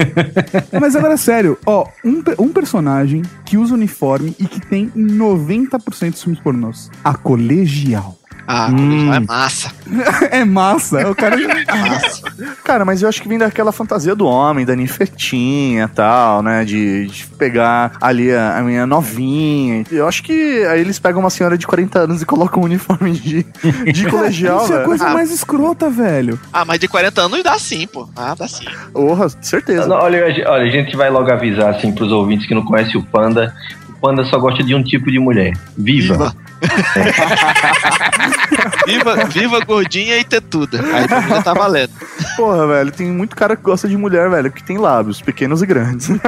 [0.80, 6.12] Mas agora, sério, ó, um, um personagem que usa uniforme e que tem em 90%
[6.12, 6.90] dos filmes pornôs.
[7.04, 8.18] A colegial.
[8.48, 9.14] Ah, Hum.
[9.14, 9.72] é massa.
[10.32, 11.36] é massa, o cara...
[12.64, 16.64] Cara, mas eu acho que vem daquela fantasia do homem, da ninfetinha e tal, né?
[16.66, 19.84] De, de pegar ali a, a minha novinha.
[19.92, 23.12] Eu acho que aí eles pegam uma senhora de 40 anos e colocam um uniforme
[23.14, 23.46] de,
[23.94, 24.90] de colegial, Isso é a velho.
[24.90, 25.14] coisa Ah.
[25.14, 26.40] mais escrota, velho.
[26.52, 28.08] Ah, mas de 40 anos dá sim, pô.
[28.16, 28.66] Ah, dá sim.
[28.92, 29.88] Porra, certeza.
[29.88, 32.64] Não, olha, a gente- olha, a gente vai logo avisar assim pros ouvintes que não
[32.66, 33.54] conhecem o Panda.
[33.90, 35.54] O Panda só gosta de um tipo de mulher.
[35.78, 36.14] Viva.
[36.16, 36.36] Viva,
[39.30, 40.80] viva gordinha e tetuda.
[40.80, 41.92] Aí já tá valendo.
[42.36, 45.66] Porra, velho, tem muito cara que gosta de mulher, velho, que tem lábios, pequenos e
[45.66, 46.10] grandes.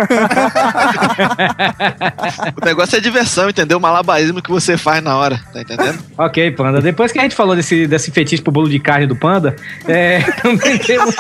[2.62, 3.78] O negócio é diversão, entendeu?
[3.78, 6.00] O malabarismo que você faz na hora, tá entendendo?
[6.18, 6.82] Ok, Panda.
[6.82, 9.56] Depois que a gente falou desse, desse fetiche pro bolo de carne do Panda,
[9.88, 11.16] é, também temos.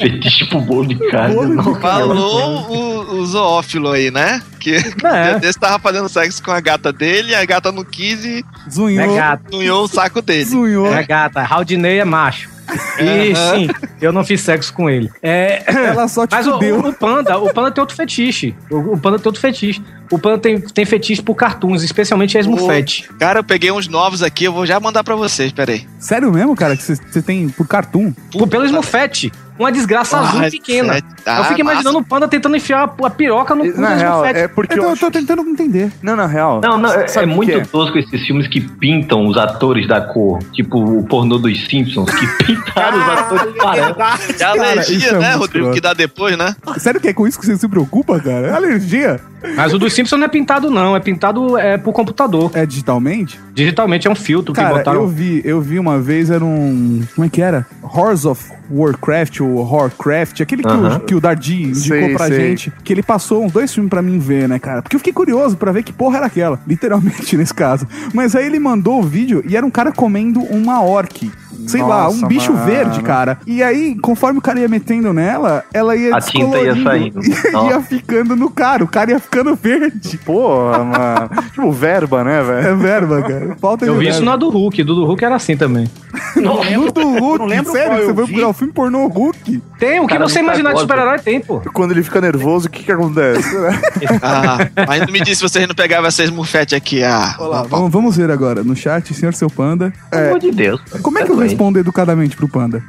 [0.00, 1.34] Fetiche pro bolo de carne.
[1.34, 1.80] Bolo não.
[1.80, 4.42] Falou o, o zoófilo aí, né?
[4.58, 5.32] Que É.
[5.32, 5.38] é.
[5.38, 9.16] desse tava fazendo sexo com a gata dele, a gata não quis e Zunhou, É
[9.16, 9.56] gato.
[9.56, 10.44] unhou o saco dele.
[10.46, 10.92] zunhou.
[10.92, 11.40] É gata.
[11.42, 12.50] Haldinei é macho.
[12.98, 13.68] E sim,
[14.00, 15.10] eu não fiz sexo com ele.
[15.22, 18.54] É, Ela só te Mas o, o- Panda, o Panda tem outro fetiche.
[18.70, 19.82] O, o Panda tem outro fetiche.
[20.10, 23.10] O Panda tem, tem fetiche por cartoons, especialmente a Smurfette.
[23.18, 25.86] Cara, eu peguei uns novos aqui, eu vou já mandar pra vocês, peraí.
[25.98, 28.12] Sério mesmo, cara, que você tem por cartoon?
[28.30, 29.30] Por, pelo Smurfette.
[29.58, 30.96] Uma desgraça azul Ai, pequena.
[30.96, 33.90] é- ah, eu fico imaginando o Panda tentando enfiar a, a piroca no cu Na
[33.90, 35.92] do real, é porque eu eu tô tentando entender.
[36.02, 36.60] Não, na real.
[36.62, 37.60] Não, não, é, é muito é?
[37.60, 40.38] tosco esses filmes que pintam os atores da cor.
[40.52, 44.18] Tipo o pornô dos Simpsons, que pintaram os atores careca.
[44.38, 46.56] É a alergia, é né, Rodrigo, que dá depois, né?
[46.78, 48.48] Sério que é com isso que você se preocupa, cara?
[48.48, 49.20] É alergia?
[49.56, 50.96] Mas o dos Simpsons não é pintado, não.
[50.96, 52.50] É pintado é, por computador.
[52.54, 53.40] É digitalmente?
[53.54, 55.02] Digitalmente é um filtro que Cara, botaram.
[55.02, 57.02] eu vi, eu vi uma vez, era um.
[57.14, 57.66] Como é que era?
[57.82, 62.36] Horrors of Warcraft ou Horcraft, aquele que, o, que o Dardi indicou Sei, pra sei.
[62.40, 62.72] gente.
[62.82, 64.80] Que ele passou uns dois filmes pra mim ver, né, cara?
[64.82, 66.58] Porque eu fiquei curioso pra ver que porra era aquela.
[66.66, 67.86] Literalmente nesse caso.
[68.14, 71.30] Mas aí ele mandou o vídeo e era um cara comendo uma orc.
[71.66, 72.64] Sei lá, um Nossa, bicho mano.
[72.66, 73.38] verde, cara.
[73.46, 77.20] E aí, conforme o cara ia metendo nela, ela ia A tinta ia saindo.
[77.24, 77.82] ia Nossa.
[77.82, 80.18] ficando no cara, o cara ia ficando verde.
[80.18, 81.30] Porra, mano.
[81.50, 82.66] tipo, verba, né, velho?
[82.68, 83.56] É verba, cara.
[83.60, 84.30] Falta Eu vi isso verba.
[84.32, 84.82] na do Hulk.
[84.82, 85.86] Do do Hulk era assim também.
[86.36, 87.88] No do Hulk, não lembro sério?
[87.90, 88.32] qual eu Você foi vi.
[88.32, 89.62] procurar o filme pornô Hulk?
[89.82, 91.60] Tem, o que você imaginar de super-herói tem, pô.
[91.72, 93.42] Quando ele fica nervoso, o que que acontece?
[94.22, 97.02] Ah, mas não me disse se vocês não pegavam essas mufete aqui.
[97.02, 99.92] Ah, Olá, vamos, vamos ver agora no chat, senhor seu panda.
[100.08, 100.80] Pelo É, amor de Deus.
[101.02, 102.82] como é que eu Tá respondo educadamente pro panda?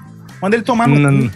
[0.44, 1.12] Manda ele tomar no Não.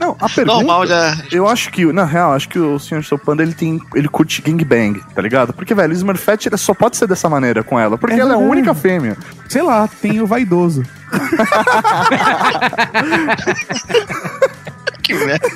[0.00, 0.56] Não, a pergunta.
[0.56, 1.16] normal já.
[1.30, 3.04] Eu acho que, na real, acho que o Sr.
[3.04, 3.80] Seu Panda, ele tem.
[3.94, 5.52] Ele curte gangbang, tá ligado?
[5.52, 7.96] Porque, velho, o Smurfette ele só pode ser dessa maneira com ela.
[7.96, 9.16] Porque É ela é a única fêmea.
[9.48, 10.82] Sei lá, tem o vaidoso.
[15.04, 15.46] Que merda.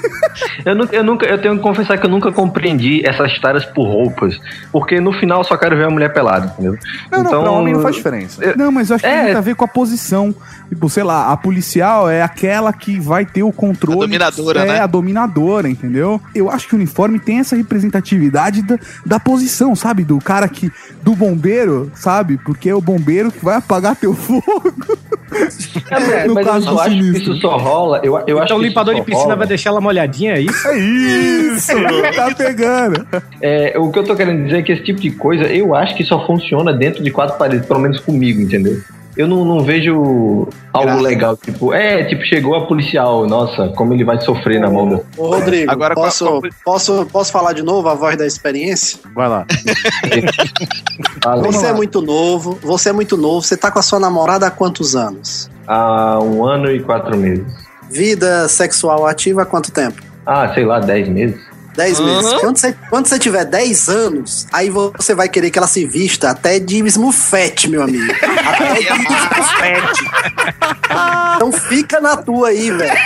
[0.65, 3.85] Eu, nu- eu nunca, eu tenho que confessar que eu nunca compreendi essas taras por
[3.87, 4.39] roupas.
[4.71, 6.77] Porque no final eu só quero ver a mulher pelada, entendeu?
[7.11, 8.55] Não, não, pra homem não faz diferença.
[8.57, 9.15] Não, mas eu acho que É.
[9.15, 10.35] tem muito a ver com a posição.
[10.69, 14.01] Tipo, sei lá, a policial é aquela que vai ter o controle.
[14.01, 14.81] A dominadora, é, né?
[14.81, 16.21] a dominadora, entendeu?
[16.35, 20.05] Eu acho que o uniforme tem essa representatividade da, da posição, sabe?
[20.05, 20.71] Do cara que.
[21.03, 22.37] Do bombeiro, sabe?
[22.45, 24.45] Porque é o bombeiro que vai apagar teu fogo.
[25.91, 27.33] É, No mas caso eu do acho que sinistro.
[27.33, 28.01] isso só rola.
[28.03, 30.35] Eu, eu acho Então o que isso limpador só de piscina vai deixar ela molhadinha,
[30.35, 30.69] é isso?
[30.69, 31.73] É isso!
[32.15, 33.07] tá pegando.
[33.41, 35.95] É, o que eu tô querendo dizer é que esse tipo de coisa eu acho
[35.95, 38.81] que só funciona dentro de quatro paredes, pelo menos comigo, entendeu?
[39.19, 41.37] eu não, não vejo algo legal.
[41.37, 45.01] Tipo, é, tipo, chegou a policial, nossa, como ele vai sofrer na mão da.
[45.17, 49.01] Ô, Rodrigo, Agora, posso, qual- qual- posso, posso falar de novo a voz da experiência?
[49.13, 49.45] Vai lá.
[51.43, 54.51] Você é muito novo, você é muito novo, você tá com a sua namorada há
[54.51, 55.51] quantos anos?
[55.67, 57.68] Há um ano e quatro meses.
[57.91, 60.03] Vida sexual ativa há quanto tempo?
[60.27, 61.49] Ah, sei lá, dez meses.
[61.79, 62.33] 10 meses.
[62.41, 66.31] Quando você, quando você tiver 10 anos, aí você vai querer que ela se vista
[66.31, 68.13] até de esmufete, meu amigo.
[68.13, 70.11] Até de esmufete.
[71.37, 72.99] Então fica na tua aí, velho.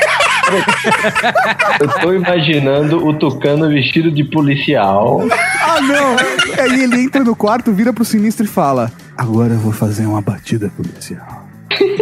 [1.80, 5.22] Eu tô imaginando o Tucano vestido de policial.
[5.60, 6.16] Ah, não!
[6.64, 10.22] Aí ele entra no quarto, vira pro sinistro e fala: Agora eu vou fazer uma
[10.22, 11.41] batida policial.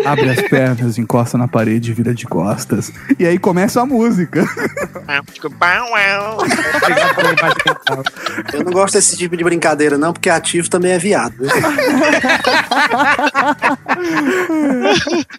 [0.05, 2.93] Abre as pernas, encosta na parede e vira de costas.
[3.19, 4.45] E aí começa a música.
[8.53, 11.35] Eu não gosto desse tipo de brincadeira, não, porque ativo também é viado.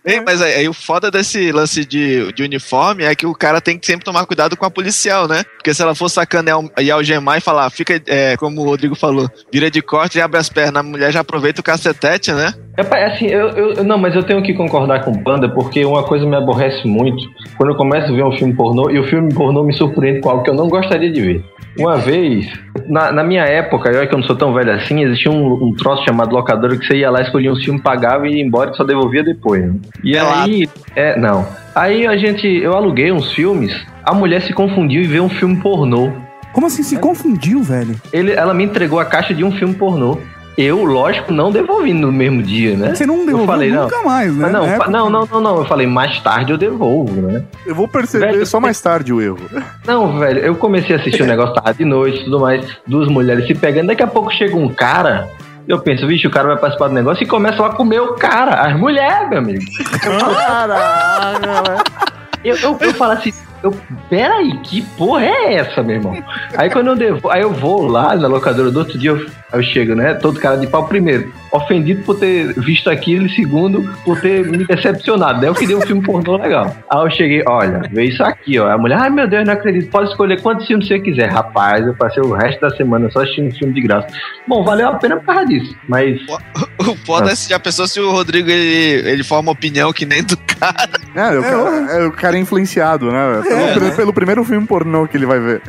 [0.06, 3.62] Ei, mas aí, aí o foda desse lance de, de uniforme é que o cara
[3.62, 5.44] tem que sempre tomar cuidado com a policial, né?
[5.58, 8.96] Porque se ela for sacanear um- e algemar e falar, fica, é, como o Rodrigo
[8.96, 12.54] falou, vira de corte e abre as pernas, a mulher já aproveita o cacetete, né?
[12.92, 16.04] É, assim, eu, eu- não, mas eu tenho que concordar com o Panda, porque uma
[16.04, 17.24] coisa me aborrece muito
[17.58, 20.30] quando eu começo a ver um filme pornô e o filme pornô me surpreende com
[20.30, 21.46] algo que eu não gostaria de ver.
[21.80, 22.48] Uma vez,
[22.90, 25.74] na, na minha época, eu que eu não sou tão velho assim, existia um, um
[25.74, 28.76] troço chamado locadora que você ia lá, escolhia um filme, pagava e ia embora e
[28.76, 29.66] só devolvia depois.
[29.66, 29.76] né?
[30.04, 31.46] E aí, é, não.
[31.74, 35.56] Aí a gente, eu aluguei uns filmes, a mulher se confundiu e veio um filme
[35.58, 36.12] pornô.
[36.52, 37.96] Como assim se confundiu, velho?
[38.12, 40.18] Ele, ela me entregou a caixa de um filme pornô.
[40.58, 42.94] Eu, lógico, não devolvi no mesmo dia, né?
[42.94, 44.06] Você não eu devolveu falei, nunca não.
[44.06, 44.50] mais, né?
[44.50, 45.58] Não, época- não, não, não, não.
[45.60, 47.44] Eu falei, mais tarde eu devolvo, né?
[47.66, 49.40] Eu vou perceber Velho, só mais tarde o erro.
[49.88, 53.08] Não, velho, eu comecei a assistir o negócio tarde de noite e tudo mais, duas
[53.08, 55.28] mulheres se pegando, daqui a pouco chega um cara,
[55.68, 58.62] eu penso, vixe, o cara vai participar do negócio e começa a comer o cara,
[58.62, 59.64] as mulheres, meu amigo.
[62.44, 63.32] Eu, eu, eu falo assim,
[63.64, 63.76] eu,
[64.10, 66.24] peraí, que porra é essa, meu irmão?
[66.58, 69.64] Aí quando eu devo, aí eu vou lá na locadora do outro dia, eu, eu
[69.64, 70.14] chego, né?
[70.16, 74.66] Todo cara de pau, primeiro, ofendido por ter visto aquilo, e segundo, por ter me
[74.66, 75.40] decepcionado.
[75.42, 76.76] Daí eu queria um filme pornô legal.
[76.90, 78.70] Aí eu cheguei, olha, vê isso aqui, ó.
[78.72, 81.30] A mulher, ai meu Deus, não acredito, pode escolher quantos filmes você quiser.
[81.30, 84.08] Rapaz, eu passei o resto da semana só assistindo filme de graça.
[84.48, 86.20] Bom, valeu a pena por causa disso, mas.
[86.80, 90.24] O foda é se já pensou se o Rodrigo ele, ele forma opinião que nem
[90.24, 90.90] do cara.
[91.16, 93.42] É, o, cara, é, o cara é influenciado, né?
[93.44, 93.92] Pelo, É, pelo- né?
[93.96, 95.62] pelo primeiro filme pornô que ele vai ver.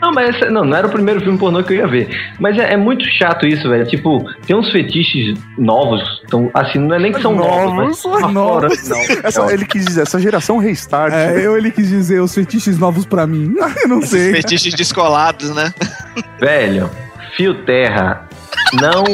[0.00, 2.08] Não, mas não, não era o primeiro filme pornô que eu ia ver.
[2.38, 3.84] Mas é, é muito chato isso, velho.
[3.86, 5.09] Tipo, tem uns fetiches
[5.58, 6.02] novos.
[6.24, 8.60] Então, assim, não é nem que são novos, mas lá fora, não.
[9.24, 11.12] Essa- ele quis dizer, essa geração restart.
[11.12, 13.54] É, eu ele quis dizer os fetiches novos pra mim.
[13.82, 14.32] Eu não sei.
[14.32, 15.72] Fetiches descolados, né?
[16.40, 16.90] Velho,
[17.36, 18.28] fio terra
[18.80, 19.04] não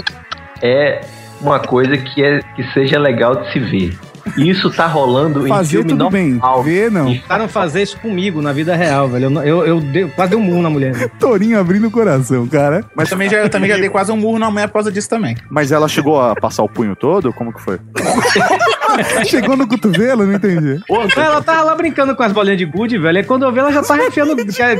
[0.62, 1.00] é
[1.40, 3.98] uma coisa que, é, que seja legal de se ver.
[4.37, 6.33] Isso tá rolando em Fazer filme tudo bem.
[6.33, 6.62] normal.
[6.62, 7.07] Ver, não.
[7.07, 9.27] Tentaram fazer isso comigo na vida real, velho.
[9.33, 10.93] Eu, eu, eu dei- quase dei um murro na mulher.
[10.93, 11.11] velho.
[11.19, 12.85] Torinho abrindo o coração, cara.
[12.95, 15.09] Mas também já, eu também já dei quase um murro na mulher por causa disso
[15.09, 15.37] também.
[15.51, 17.33] Mas ela chegou a passar o punho todo?
[17.33, 17.79] Como que foi?
[19.26, 20.80] Chegou no cotovelo, não entendi.
[21.16, 23.18] Ela tava lá brincando com as bolinhas de gude, velho.
[23.18, 24.37] E quando eu vi, ela já tava enfiando.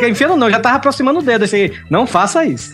[0.09, 1.45] enfiando não, já tava aproximando o dedo.
[1.45, 2.73] Assim, não faça isso.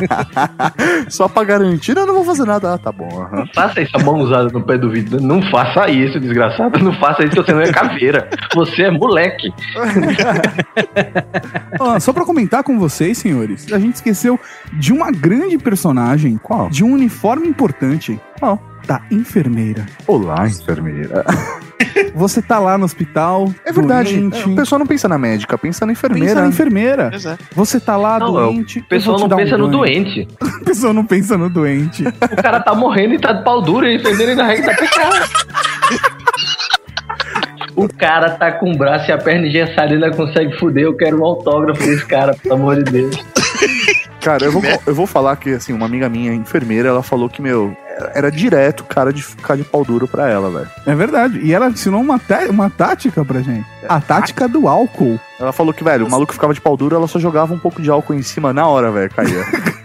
[1.08, 2.74] Só pra garantir, eu não vou fazer nada.
[2.74, 3.08] Ah, tá bom.
[3.22, 3.44] aham.
[3.54, 5.20] Faça isso, a mão usada no pé do vidro.
[5.20, 6.78] Não faça isso, desgraçado.
[6.78, 8.28] Não faça isso, você não é caveira.
[8.54, 9.52] Você é moleque.
[11.78, 14.38] Ó, só pra comentar com vocês, senhores, a gente esqueceu
[14.72, 16.38] de uma grande personagem.
[16.42, 16.68] Qual?
[16.68, 18.20] De um uniforme importante.
[18.38, 18.60] Qual?
[18.86, 19.86] Da enfermeira.
[20.06, 21.24] Olá, enfermeira.
[22.14, 23.52] Você tá lá no hospital.
[23.64, 24.16] É verdade.
[24.16, 26.26] doente, O pessoal não pensa na médica, pensa na enfermeira.
[26.28, 27.08] pensa na enfermeira.
[27.10, 27.38] Pois é.
[27.54, 28.80] Você tá lá Não, doente.
[28.80, 30.28] o pessoal não pensa um no doente.
[30.60, 32.04] O pessoal não pensa no doente.
[32.06, 35.28] O cara tá morrendo e tá de pau duro e enfermeiro ainda regra tá cara.
[37.74, 40.84] O cara tá com o braço e a perna engessada e ainda consegue fuder.
[40.84, 43.16] Eu quero um autógrafo desse cara, pelo amor de Deus.
[44.20, 47.40] Cara, eu vou, eu vou falar que, assim, uma amiga minha, enfermeira, ela falou que,
[47.40, 47.76] meu,
[48.14, 50.70] era direto cara de ficar de pau duro pra ela, velho.
[50.86, 51.40] É verdade.
[51.42, 53.66] E ela ensinou uma, uma tática pra gente.
[53.88, 55.18] A tática do álcool.
[55.38, 57.80] Ela falou que, velho, o maluco ficava de pau duro, ela só jogava um pouco
[57.80, 59.44] de álcool em cima na hora, velho, caía.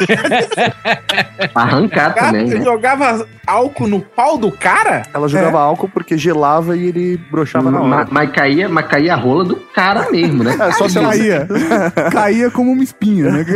[1.54, 2.64] Arrancar também, Você né?
[2.64, 5.02] jogava álcool no pau do cara?
[5.12, 7.88] Ela jogava álcool porque gelava e ele broxava na hora.
[7.88, 10.56] Mas, mas caía, mas caía a rola do cara mesmo, né?
[10.60, 11.08] É, só se ela...
[11.08, 11.48] Caía.
[12.12, 13.46] Caía como uma espinha, né?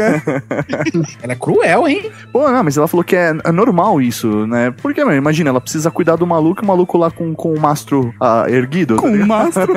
[1.23, 2.11] Ela é cruel, hein?
[2.33, 4.73] Pô, não, mas ela falou que é, é normal isso, né?
[4.83, 8.15] Porque, mano, imagina, ela precisa cuidar do maluco, o maluco lá com, com o mastro
[8.21, 8.97] ah, erguido.
[8.97, 9.73] Com o mastro.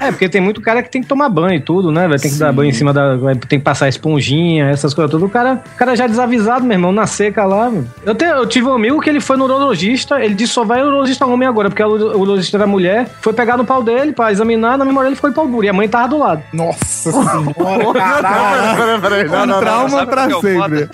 [0.00, 2.06] É, porque tem muito cara que tem que tomar banho e tudo, né?
[2.06, 3.18] Vai ter que dar banho em cima da.
[3.48, 5.17] Tem que passar esponjinha, essas coisas todas.
[5.18, 5.26] Tudo.
[5.26, 7.70] O cara, o cara já desavisado, meu irmão, na seca lá.
[7.70, 7.84] meu.
[8.04, 10.82] Eu, tenho, eu tive um amigo que ele foi no urologista, ele disse só vai
[10.82, 14.30] urologista homem agora, porque o uro- urologista era mulher, foi pegar no pau dele pra
[14.32, 15.64] examinar, na memória ele ficou de pau duro.
[15.64, 16.42] E a mãe tava do lado.
[16.52, 19.00] Nossa senhora, caralho.
[19.00, 19.58] Peraí, peraí.
[19.60, 20.88] Trauma pra é sempre.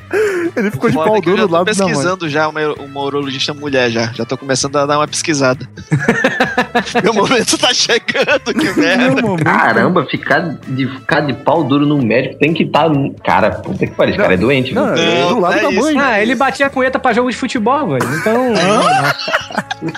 [0.57, 1.87] Ele ficou de pau eu duro do lado da mãe.
[1.93, 4.13] pesquisando já uma, uma urologista mulher já.
[4.13, 5.67] Já tô começando a dar uma pesquisada.
[7.03, 9.45] Meu momento tá chegando, que merda.
[9.45, 12.91] Caramba, ficar de, ficar de pau duro no médico tem que estar.
[13.25, 15.01] Cara, puta que pariu, esse cara é doente, Não, velho.
[15.01, 15.81] é do lado não é da isso.
[15.81, 15.99] mãe.
[15.99, 18.15] Ah, ele batia a punheta pra jogo de futebol, velho.
[18.21, 18.55] Então.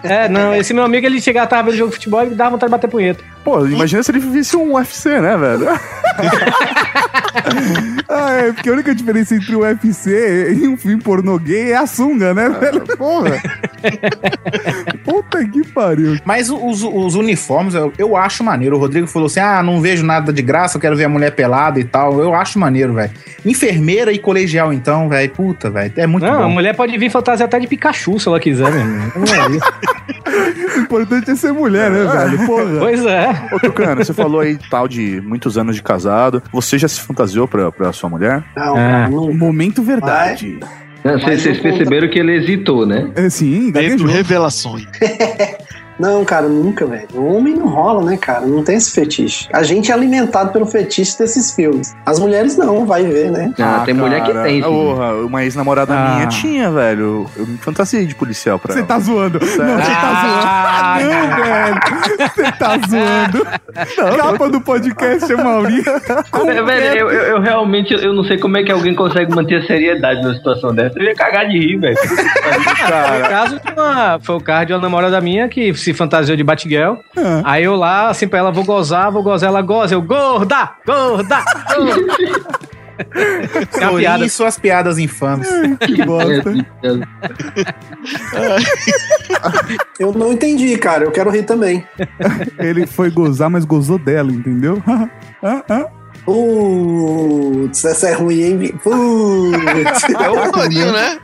[0.03, 2.71] é, não, esse meu amigo ele chegava, tava vendo jogo de futebol e dava vontade
[2.71, 3.23] de bater punheta.
[3.45, 5.67] Pô, imagina se ele visse um UFC, né, velho?
[8.09, 11.77] Ah, é, porque a única diferença entre o UFC e um filme pornô gay é
[11.77, 12.81] a sunga, né, velho?
[12.97, 13.41] Porra.
[15.05, 16.17] Puta que pariu.
[16.25, 18.77] Mas os, os uniformes eu, eu acho maneiro.
[18.77, 21.33] O Rodrigo falou assim: ah, não vejo nada de graça, eu quero ver a mulher
[21.33, 22.21] pelada e tal.
[22.21, 23.11] Eu acho maneiro, velho.
[24.07, 25.31] Enfermeira e colegial, então, velho.
[25.31, 25.93] Puta, velho.
[25.97, 26.51] É muito Não, a bom.
[26.51, 29.13] mulher pode vir fantasia até de Pikachu se ela quiser, meu irmão.
[29.17, 29.97] É isso.
[30.77, 32.47] O importante é ser mulher, né, velho?
[32.47, 32.79] Porra.
[32.79, 33.31] Pois é.
[33.53, 36.43] Ô, Tucano, você falou aí tal de muitos anos de casado.
[36.53, 38.45] Você já se fantasiou pra, pra sua mulher?
[38.55, 39.33] Não, cara, não.
[39.33, 40.61] Momento verdade.
[41.03, 43.11] Não, Vocês perceberam que ele hesitou, né?
[43.17, 44.07] É, sim, gaguejou.
[44.07, 44.87] Revelações.
[45.99, 47.09] Não, cara, nunca, velho.
[47.15, 48.45] O homem não rola, né, cara?
[48.47, 49.49] Não tem esse fetiche.
[49.53, 51.95] A gente é alimentado pelo fetiche desses filmes.
[52.05, 53.53] As mulheres não, vai ver, né?
[53.59, 54.63] Ah, tem mulher que cara, tem.
[54.63, 56.15] Porra, uma ex-namorada Ah.
[56.17, 57.27] minha tinha, velho.
[57.37, 58.89] Eu me fantasiei de policial pra Você ela.
[58.89, 59.39] tá zoando.
[59.41, 60.47] Não, você tá zoando.
[60.47, 62.31] Ah, não, velho.
[62.35, 64.17] Você tá zoando.
[64.17, 65.83] Capa do podcast é Mauri.
[66.47, 69.57] É, velho, eu, eu, eu realmente eu não sei como é que alguém consegue manter
[69.57, 70.99] a seriedade numa situação dessa.
[70.99, 71.97] Eu ia cagar de rir, velho.
[71.97, 76.37] Foi o caso de uma, foi o caso de uma namorada minha que se fantasiou
[76.37, 76.95] de Batgirl.
[77.17, 77.43] Ah.
[77.45, 79.95] Aí eu lá, assim, pra ela, vou gozar, vou gozar, ela goza.
[79.95, 81.45] Eu, gorda, gorda,
[81.77, 82.17] gorda.
[83.79, 84.25] É uma piada.
[84.25, 85.47] isso as piadas infames.
[85.85, 86.51] Que bosta.
[90.01, 91.05] Eu não entendi, cara.
[91.05, 91.87] Eu quero rir também.
[92.59, 94.83] Ele foi gozar, mas gozou dela, entendeu?
[94.87, 95.11] Ah,
[95.69, 95.87] ah.
[96.25, 98.75] Putz, essa é ruim, hein?
[98.83, 100.05] Putz.
[100.19, 101.19] É o Torinho, né?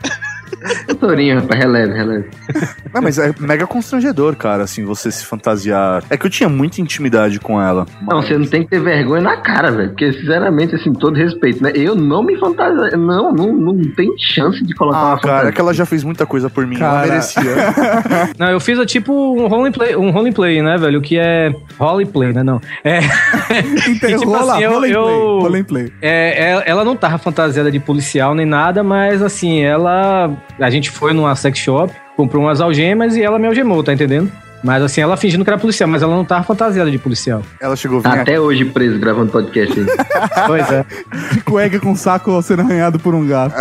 [0.99, 2.29] Torinho, rapaz, releve, releve.
[2.93, 6.03] Não, mas é mega constrangedor, cara, assim, você se fantasiar.
[6.09, 7.85] É que eu tinha muita intimidade com ela.
[8.07, 9.89] Não, você não tem que ter vergonha na cara, velho.
[9.89, 11.71] Porque, sinceramente, assim, todo respeito, né?
[11.75, 12.95] Eu não me fantasia.
[12.95, 15.51] Não, não, não tem chance de colocar Ah, uma cara, é fantasia.
[15.53, 17.07] que ela já fez muita coisa por mim, ela Cara.
[17.07, 17.43] merecia.
[18.37, 21.01] Não, eu fiz tipo um roleplay, um roleplay, né, velho?
[21.01, 22.43] Que é roleplay, né?
[22.43, 22.61] Não.
[22.83, 22.99] É,
[23.87, 24.95] Então, tipo assim, eu- rola em play.
[24.95, 25.93] eu- Rola em play.
[26.01, 30.31] é, é- ela não tava fantasiada de policial nem nada, mas assim, ela.
[30.59, 34.31] A gente foi numa sex shop, comprou umas algemas e ela me algemou, tá entendendo?
[34.63, 37.41] Mas assim, ela fingindo que era policial, mas ela não tava fantasiada de policial.
[37.59, 39.85] Ela chegou Tá Até hoje preso gravando podcast aí.
[40.47, 40.85] Pois é.
[41.33, 43.53] De cueca com saco sendo arranhado por um gato.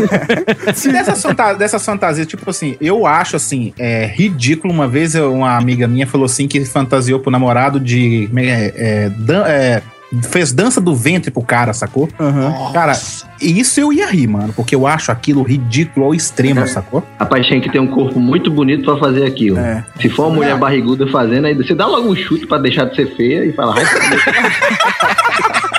[0.74, 4.72] Se dessas, fanta dessas fantasias, tipo assim, eu acho assim, é ridículo.
[4.72, 8.26] Uma vez uma amiga minha falou assim que fantasiou pro namorado de.
[8.28, 8.72] como é que é?
[8.76, 9.82] É, dan- é,
[10.22, 12.08] fez dança do ventre pro cara, sacou?
[12.18, 12.72] Aham.
[12.72, 12.92] Cara,
[13.40, 17.02] isso eu ia rir, mano, porque eu acho aquilo ridículo ao extremo, sacou?
[17.18, 19.58] Rapaz, tem que ter um corpo muito bonito pra fazer aquilo.
[19.58, 19.84] É.
[20.00, 22.96] Se for uma mulher barriguda fazendo, aí você dá logo um chute pra deixar de
[22.96, 23.74] ser feia e fala,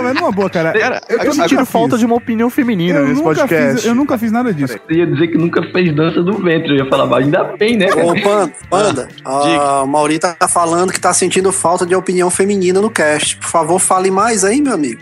[0.00, 0.72] "Vai, Ah, mas numa boa, cara.
[0.72, 1.68] Cara, eu, Eu fiz.
[1.68, 3.76] falta de uma opinião feminina eu nesse nunca podcast.
[3.76, 4.74] Fiz, eu nunca fiz nada disso.
[4.86, 6.70] Você ia dizer que nunca fez dança do ventre.
[6.70, 7.88] Eu ia falar, mas ainda bem, né?
[7.88, 8.06] cara?
[8.06, 12.80] Ô, Panda, Panda ah, o Mauri tá falando que tá sentindo falta de opinião feminina
[12.80, 13.36] no cast.
[13.36, 15.00] Por favor, fale mais aí, meu amigo.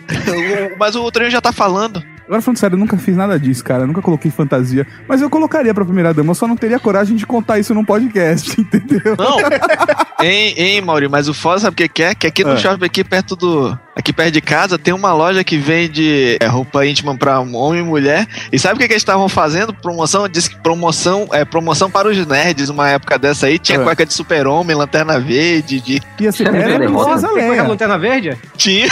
[0.78, 2.02] Mas o Torinho já tá falando.
[2.26, 3.84] Agora falando sério, eu nunca fiz nada disso, cara.
[3.84, 4.87] Eu nunca coloquei fantasia.
[5.08, 7.84] Mas eu colocaria pra primeira dama, eu só não teria coragem de contar isso num
[7.84, 9.16] podcast, entendeu?
[9.18, 9.37] Não.
[10.22, 12.14] hein, hein, Mauri, mas o foda sabe o que é?
[12.14, 12.57] Que aqui no Ah.
[12.57, 13.78] shopping, aqui perto do.
[13.96, 17.85] Aqui perto de casa, tem uma loja que vende é, roupa íntima pra homem e
[17.85, 18.28] mulher.
[18.52, 19.74] E sabe o que, que eles estavam fazendo?
[19.74, 23.59] Promoção, diz que promoção, é, promoção para os nerds, uma época dessa aí.
[23.59, 23.85] Tinha Ah.
[23.85, 26.00] cueca de super-homem, lanterna verde, de.
[26.20, 27.62] Ia ser Você não era coisa Leia.
[27.64, 28.37] lanterna verde?
[28.57, 28.88] Tinha.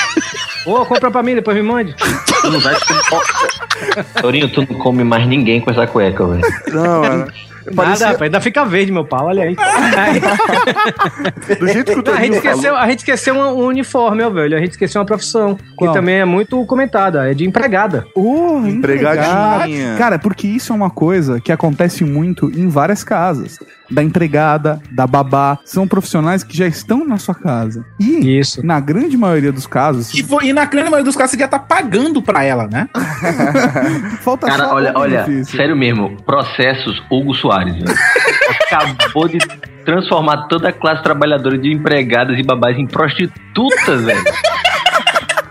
[0.65, 1.95] Ô, compra pra mim, depois me mande.
[2.41, 2.75] Tu não vai
[4.21, 6.43] Torinho, tu não come mais ninguém com essa cueca, velho.
[6.73, 7.27] Não, é.
[7.67, 9.57] Nada, Parecia, rapaz, ainda fica verde meu pau, olha aí.
[11.59, 12.53] do jeito que o a, gente falou.
[12.55, 14.57] esqueceu, a gente esqueceu um, uniforme, ó, velho.
[14.57, 15.57] A gente esqueceu uma profissão.
[15.77, 15.91] Qual?
[15.93, 17.31] Que também é muito comentada.
[17.31, 18.07] É de empregada.
[18.15, 19.97] Oh, Empregadinha.
[19.99, 23.59] Cara, porque isso é uma coisa que acontece muito em várias casas.
[23.89, 25.59] Da empregada, da babá.
[25.65, 27.85] São profissionais que já estão na sua casa.
[28.01, 28.65] E, Isso.
[28.67, 31.47] na grande maioria dos casos, E, foi- e na grande maioria dos casos você já
[31.47, 32.89] tá pagando pra ela, né?
[34.23, 37.85] falta Cara, só olha, olha, sério mesmo, processos Hugo Soares, velho.
[38.71, 39.39] Acabou de
[39.85, 44.25] transformar toda a classe trabalhadora de empregadas e babás em prostitutas, velho.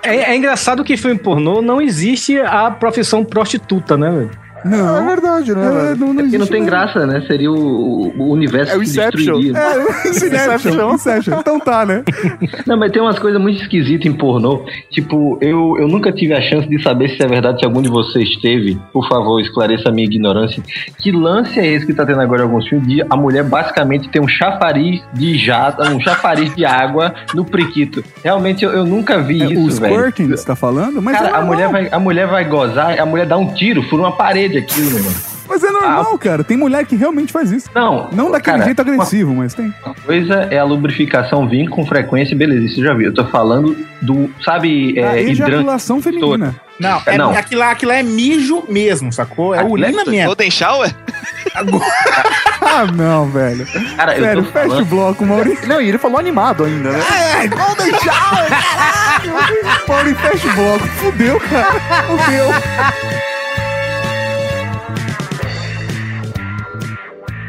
[0.03, 4.44] É, é engraçado que filme pornô não existe a profissão prostituta, né, velho?
[4.65, 4.97] Não.
[4.97, 5.62] É verdade, né?
[5.91, 6.65] É, não, não Porque não tem mesmo.
[6.65, 7.21] graça, né?
[7.28, 9.39] Seria o, o universo É o que Inception.
[9.39, 9.58] destruiria.
[9.58, 11.39] É, Inception, Inception.
[11.39, 12.04] Então tá, né?
[12.65, 14.65] Não, mas tem umas coisas muito esquisitas em pornô.
[14.89, 17.89] Tipo, eu, eu nunca tive a chance de saber se é verdade, se algum de
[17.89, 18.78] vocês teve.
[18.91, 20.62] Por favor, esclareça a minha ignorância.
[20.99, 22.87] Que lance é esse que tá tendo agora em alguns filmes?
[22.87, 28.04] De a mulher basicamente tem um chafariz de jato, um chafariz de água no priquito.
[28.23, 29.94] Realmente eu, eu nunca vi É, o isso, velho.
[29.96, 33.00] squirting que você tá falando, mas Cara, é a mulher, vai, a mulher vai gozar,
[33.00, 35.13] a mulher dá um tiro, fura uma parede aqui, mano.
[35.47, 36.43] Mas é normal, cara.
[36.43, 37.69] Tem mulher que realmente faz isso.
[37.73, 39.71] Não, Não daquele cara, jeito agressivo, mas tem.
[39.85, 43.06] Uma coisa é a lubrificação vir com frequência, beleza, isso eu já vi.
[43.06, 45.43] Eu tô falando do, sabe, é, a hidrante.
[45.43, 46.56] ejaculação feminina.
[46.79, 47.31] Não, é, Não.
[47.31, 49.53] Aquilo, lá, aquilo lá é mijo mesmo, sacou?
[49.53, 50.25] É Aquilo é urina mesmo.
[50.25, 50.93] Golden Shower?
[52.62, 53.65] Ah, não, velho.
[53.95, 54.85] Cara, eu Sério, tô fecha o falando...
[54.87, 55.67] bloco, Maurício.
[55.67, 56.99] Não, e ele falou animado ainda, né?
[57.43, 59.87] É, Golden Shower, caralho!
[59.87, 60.87] Maurício, fecha o bloco.
[60.87, 61.79] Fudeu, cara.
[62.08, 62.47] Fudeu.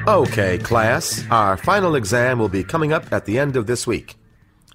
[0.08, 4.14] Okay, class, our final exam will be coming up at the end of this week.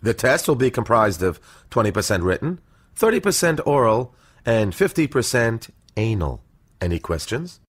[0.02, 2.60] The test will be comprised of 20% written,
[2.98, 4.14] 30% oral,
[4.46, 6.44] and 50% anal.
[6.82, 7.60] Any questions?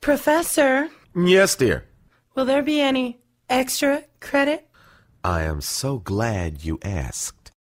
[0.00, 1.84] Professor, Yes, dear.
[2.34, 4.66] will there be any extra credit?
[5.22, 7.52] I am so glad you asked.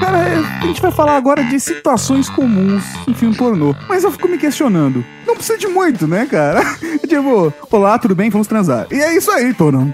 [0.00, 3.74] Cara, a gente vai falar agora de situações comuns em filme pornô.
[3.88, 5.04] Mas eu fico me questionando.
[5.26, 6.60] Não precisa de muito, né, cara?
[7.08, 8.30] tipo, olá, tudo bem?
[8.30, 8.86] Vamos transar.
[8.90, 9.52] E é isso aí.
[9.54, 9.92] Torum.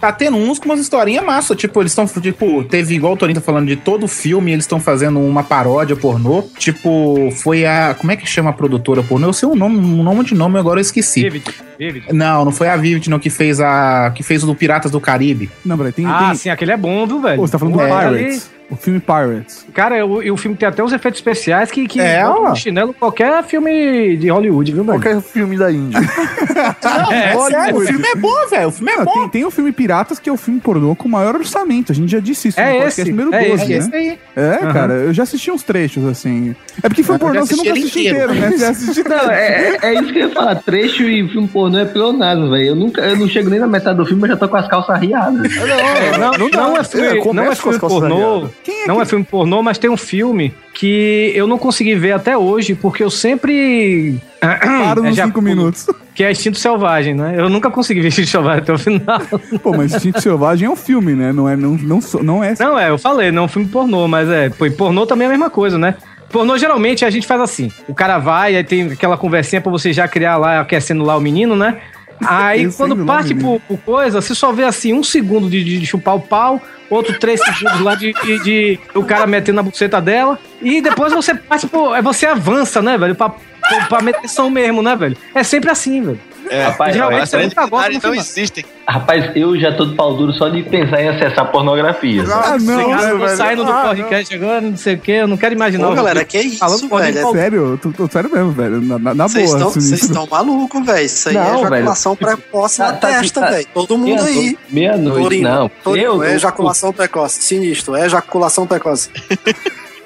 [0.00, 1.54] Tá tendo uns com umas historinhas massa.
[1.54, 4.80] Tipo, eles estão, tipo, teve igual o Torinho tá falando de todo filme, eles estão
[4.80, 6.42] fazendo uma paródia pornô.
[6.58, 7.94] Tipo, foi a.
[7.94, 9.28] Como é que chama a produtora pornô?
[9.28, 11.22] Eu sei o nome, um nome de nome, agora eu esqueci.
[11.22, 11.44] Vivid,
[11.90, 12.12] Vivid.
[12.12, 14.12] Não, não foi a Vivid, não, que fez a.
[14.14, 15.50] que fez o do Piratas do Caribe.
[15.64, 16.06] Não, peraí, tem.
[16.06, 16.34] Ah, tem...
[16.36, 17.36] sim, aquele é bom, viu, velho?
[17.36, 18.50] Pô, você tá falando do É, Pirates.
[18.70, 19.66] O filme Pirates.
[19.74, 22.48] Cara, o, e o filme tem até os efeitos especiais que, que É, ó.
[22.48, 24.98] no chinelo qualquer filme de Hollywood, viu, velho?
[24.98, 26.00] Qualquer filme da Índia.
[26.82, 28.68] Não, É, sério, o filme é bom, velho.
[28.68, 29.12] O filme é Não, bom.
[29.12, 31.92] tem, tem o filme Piratas, que é o filme pornô com o maior orçamento.
[31.92, 33.76] A gente já disse isso É no esse, podcast número é 12, esse, né?
[33.78, 34.18] Esse aí.
[34.36, 34.72] É, Aham.
[34.72, 36.56] cara, eu já assisti uns trechos, assim.
[36.82, 38.50] É porque filme Eu pornô você nunca assisti assiste ele inteiro, inteiro.
[38.52, 38.56] né?
[38.58, 40.54] Você assiste Não, é, é- é isso que eu ia falar.
[40.56, 42.68] Trecho e filme pornô é pleonasmo, velho.
[42.68, 44.66] Eu nunca, eu não chego nem na metade do filme, mas já tô com as
[44.68, 45.50] calças riadas.
[46.18, 46.80] Não, não, dá.
[46.80, 48.46] é filme, É, começa não é filme pornô.
[48.66, 52.12] é Não que- é filme pornô, mas tem um filme que eu não consegui ver
[52.12, 54.16] até hoje, porque eu sempre.
[54.40, 54.58] Para
[54.92, 55.86] É, nos já- cinco minutos.
[56.14, 57.34] Que é Instinto Selvagem, né?
[57.38, 59.20] Eu nunca consegui ver Instinto Selvagem até o final.
[59.62, 61.32] Pô, mas Instinto Selvagem é um filme, né?
[61.32, 62.54] Não é, não, não, não é.
[62.58, 64.50] Não, é, eu falei, não é um filme pornô, mas é.
[64.50, 65.94] Pô, e pornô também é a mesma coisa, né?
[66.32, 67.70] Pornô, geralmente, a gente faz assim.
[67.86, 71.20] O cara vai, aí tem aquela conversinha pra você já criar lá, aquecendo lá o
[71.20, 71.76] menino, né?
[72.24, 73.60] Aí, Aquecendo quando parte menino.
[73.66, 77.18] pro, pro coisa, você só vê assim, um segundo de, de chupar o pau, outro
[77.18, 81.34] três segundos lá de, de, de o cara metendo na buceta dela, e depois você
[81.34, 83.14] parte pro, é, você avança, né, velho?
[83.14, 85.16] Pra, pra, pra meteção mesmo, né, velho?
[85.34, 86.20] É sempre assim, velho.
[86.50, 88.64] É, Rapaz, geralmente você nunca gosta não existem.
[88.86, 92.24] Rapaz, eu já tô de pau duro só de pensar em acessar pornografia.
[92.24, 93.36] Ah, não, Sim, né, eu tô velho?
[93.36, 95.88] saindo do Ah, podcast agora, não sei o que, eu não quero imaginar.
[95.88, 97.32] Ô, o- galera, que isso, falando com velho?
[97.32, 98.80] Sério, tô, tô sério mesmo, velho.
[98.82, 99.56] Na, na, na Vocês boa.
[99.56, 101.06] estão assim, vocês estão malucos, velho.
[101.06, 101.62] Isso aí Não, é velho.
[101.74, 103.66] ejaculação precoce Tá- na tá- testa, tá- velho.
[103.72, 104.58] Todo mundo aí.
[104.68, 105.70] Meia- Meia-noite, não.
[105.96, 107.40] Eu, é ejaculação precoce.
[107.42, 109.08] Sinistro, é ejaculação precoce.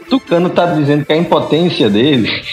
[0.02, 2.30] o Tucano tá dizendo que a impotência dele.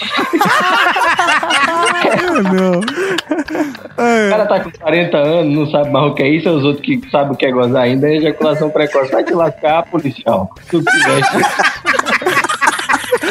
[2.14, 2.80] Ah, não.
[2.80, 6.64] O cara tá com 40 anos, não sabe mais o que é isso, é os
[6.64, 9.12] outros que sabem o que é gozar ainda, é ejaculação precoce.
[9.12, 10.50] Vai te lascar, policial.
[10.70, 11.36] Tu tiveste.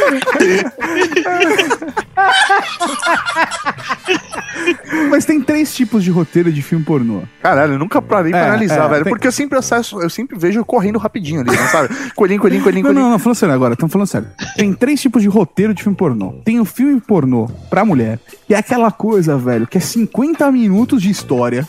[5.09, 7.23] Mas tem três tipos de roteiro de filme pornô.
[7.41, 9.03] Caralho, eu nunca parei pra É, analisar, é, velho.
[9.03, 11.89] tem- Porque eu sempre acesso, eu sempre vejo correndo rapidinho ali, né, sabe?
[12.15, 14.27] Coelhinho, coelhinho, coelhinho, Não, não, não, falando sério agora, estamos falando sério.
[14.55, 16.33] Tem três tipos de roteiro de filme pornô.
[16.45, 21.01] Tem o filme pornô pra mulher, que é aquela coisa, velho, que é 50 minutos
[21.01, 21.67] de história,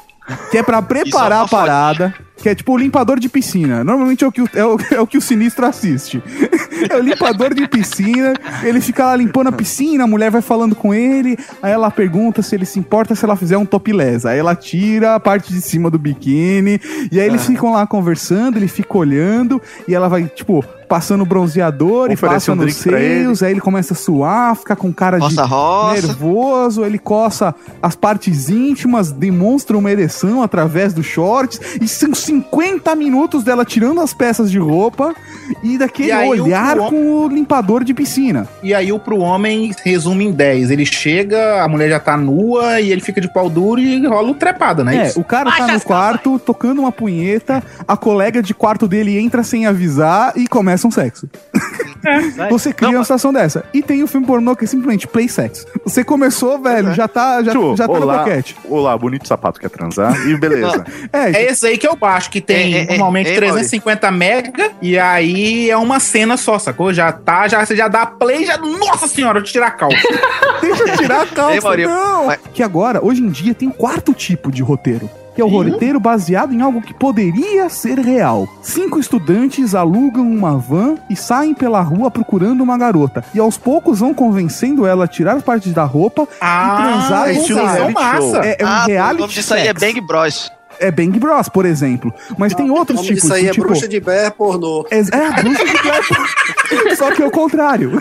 [0.51, 3.85] que é pra preparar uma a parada, que é tipo o limpador de piscina.
[3.85, 6.23] Normalmente é o que o, é o, é o, que o sinistro assiste.
[6.91, 10.75] É o limpador de piscina, ele fica lá limpando a piscina, a mulher vai falando
[10.75, 14.27] com ele, aí ela pergunta se ele se importa se ela fizer um topless.
[14.27, 16.81] Aí ela tira a parte de cima do biquíni,
[17.11, 22.11] e aí eles ficam lá conversando, ele fica olhando, e ela vai, tipo, passando bronzeador
[22.11, 25.43] e Oferece passa um nos seios, aí ele começa a suar, fica com cara Roça,
[25.43, 26.07] de roça.
[26.07, 32.95] nervoso, ele coça as partes íntimas, demonstra uma ereção através dos shorts, e são 50
[32.97, 35.15] minutos dela tirando as peças de roupa
[35.63, 38.49] e daquele E aí o olhar pro- com o limpador de piscina.
[38.63, 40.71] E aí o pro homem resume em 10.
[40.71, 44.31] Ele chega, a mulher já tá nua e ele fica de pau duro e rola
[44.31, 44.97] o trepada, né?
[44.97, 45.21] É, Isso.
[45.21, 49.67] o cara tá no quarto tocando uma punheta, a colega de quarto dele entra sem
[49.67, 51.29] avisar e começa um sexo.
[52.51, 53.65] Você cria uma situação dessa.
[53.73, 55.67] E tem o filme pornô que é simplesmente play sex.
[55.85, 58.57] Você começou, velho, já tá, já, Tio, já tá no olá, boquete.
[58.69, 60.85] olá, bonito sapato quer transar e beleza.
[61.13, 64.11] É, É esse aí que eu baixo, que tem É, é, é, normalmente é, 350
[64.11, 66.93] mega, e aí é uma cena só, sacou?
[66.93, 68.57] Já tá, já, você já dá play, já.
[68.59, 69.97] Nossa senhora, deixa eu tirar a calça.
[70.61, 72.27] Deixa eu tirar a calça, Ei, não!
[72.27, 75.11] mas- Que agora, hoje em dia, tem um quarto tipo de roteiro.
[75.35, 78.49] Que é o roteiro baseado em algo que poderia ser real.
[78.63, 83.25] Cinco estudantes alugam uma van e saem pela rua procurando uma garota.
[83.35, 87.29] E aos poucos vão convencendo ela a tirar as partes da roupa Ah, e transar
[87.31, 87.93] é com o reality
[88.23, 88.43] show.
[88.43, 89.75] É, é um ah, o reality nome disso aí é.
[89.75, 90.53] Bang Bros.
[90.81, 92.13] É Bang Bros, por exemplo.
[92.39, 93.23] Mas tem O outros tipos.
[93.23, 94.87] disso aí é tipo, bruxa de Blair pornô.
[94.91, 96.97] é, é a bruxa de Blair.
[96.97, 97.93] Só que é o contrário.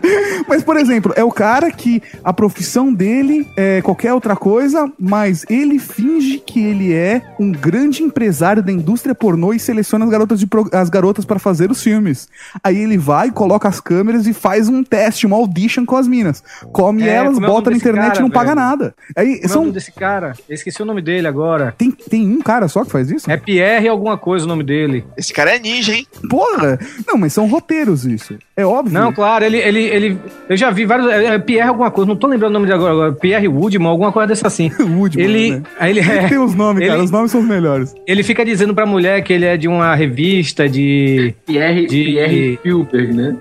[0.48, 5.44] mas, por exemplo, é o cara que a profissão dele é qualquer outra coisa, mas
[5.48, 10.38] ele finge que ele é um grande empresário da indústria pornô e seleciona as garotas,
[10.40, 12.28] de pro- as garotas para fazer os filmes.
[12.62, 16.42] Aí ele vai, coloca as câmeras e faz um teste, uma audition com as minas.
[16.72, 18.60] Come É, elas, é bota na internet e cara, não paga velho?
[18.66, 18.94] nada.
[19.16, 19.60] Aí Como é o são.
[19.62, 20.34] nome desse cara?
[20.48, 21.74] Eu esqueci o nome dele agora.
[21.76, 23.30] Tem, tem um cara só que faz isso?
[23.30, 25.04] É Pierre alguma coisa o nome dele.
[25.16, 26.06] Esse cara é ninja, hein?
[26.28, 26.78] Porra!
[27.06, 28.34] Não, mas são roteiros isso.
[28.56, 28.94] É óbvio.
[28.94, 30.18] Não, claro, ele, ele, ele.
[30.48, 31.08] Eu já vi vários.
[31.08, 32.92] é, é Pierre alguma coisa, não tô lembrando o nome dele agora.
[32.92, 34.70] agora Pierre Woodman, alguma coisa dessa assim.
[34.78, 35.50] Woodman, Ele.
[35.56, 35.62] né?
[35.78, 36.28] aí ele é.
[36.28, 36.94] Tem os nomes, cara.
[36.98, 37.94] ele- Os nomes são os melhores.
[38.06, 41.34] Ele fica dizendo pra mulher que ele é de uma revista de.
[41.46, 43.36] Pierre, De- Pierre Spielberg, né?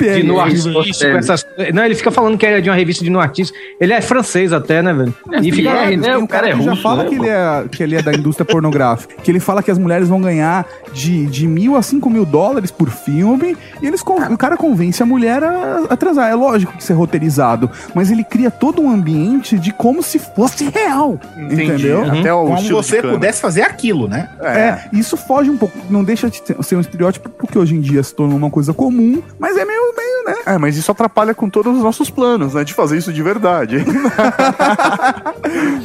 [0.00, 0.80] de no artístico,
[1.16, 1.74] essas coisas.
[1.74, 3.56] Não, ele fica falando que é de uma revista de no artístico.
[3.80, 5.14] Ele é francês até, né, velho?
[5.42, 5.70] E fica.
[5.70, 6.08] Pierre, né?
[6.08, 7.96] Tem O um cara é que já russo, fala né, que, ele é, que ele
[7.96, 9.14] é da indústria pornográfica.
[9.22, 12.70] Que ele fala que as mulheres vão ganhar de, de mil a cinco mil dólares
[12.70, 13.56] por filme.
[13.82, 16.30] E eles con- o cara convence a mulher a, a transar.
[16.30, 17.70] É lógico que isso é roteirizado.
[17.94, 21.18] Mas ele cria todo um ambiente de como se fosse real.
[21.36, 22.04] Entendeu?
[22.10, 24.28] Até o Como você pudesse fazer aquilo, né?
[24.40, 28.02] É, isso foge um pouco, não deixa de ser um estereótipo, porque hoje em dia
[28.02, 30.34] se tornou uma coisa comum, mas é meio, meio, né?
[30.46, 32.64] É, mas isso atrapalha com todos os nossos planos, né?
[32.64, 33.84] De fazer isso de verdade.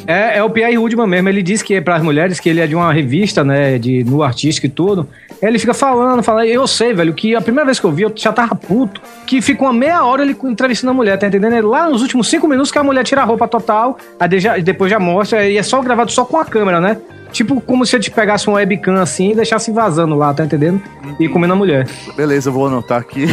[0.08, 1.30] É, é o Pierre Woodman mesmo.
[1.30, 4.04] Ele diz que é para as mulheres que ele é de uma revista, né, de
[4.04, 5.08] no artístico e tudo.
[5.42, 6.46] Ele fica falando, falando.
[6.46, 9.02] Eu sei, velho, que a primeira vez que eu vi, eu já tava puto.
[9.26, 11.54] Que fica uma meia hora ele entrevistando a mulher, tá entendendo?
[11.54, 14.58] Ele, lá nos últimos cinco minutos que a mulher tira a roupa total, aí já-
[14.60, 16.98] depois já mostra, e é só gravado só com a câmera, né?
[17.32, 20.82] Tipo como se eu te pegasse um webcam assim e deixasse vazando lá, tá entendendo?
[21.18, 21.88] E comendo a mulher.
[22.16, 23.24] Beleza, eu vou anotar aqui.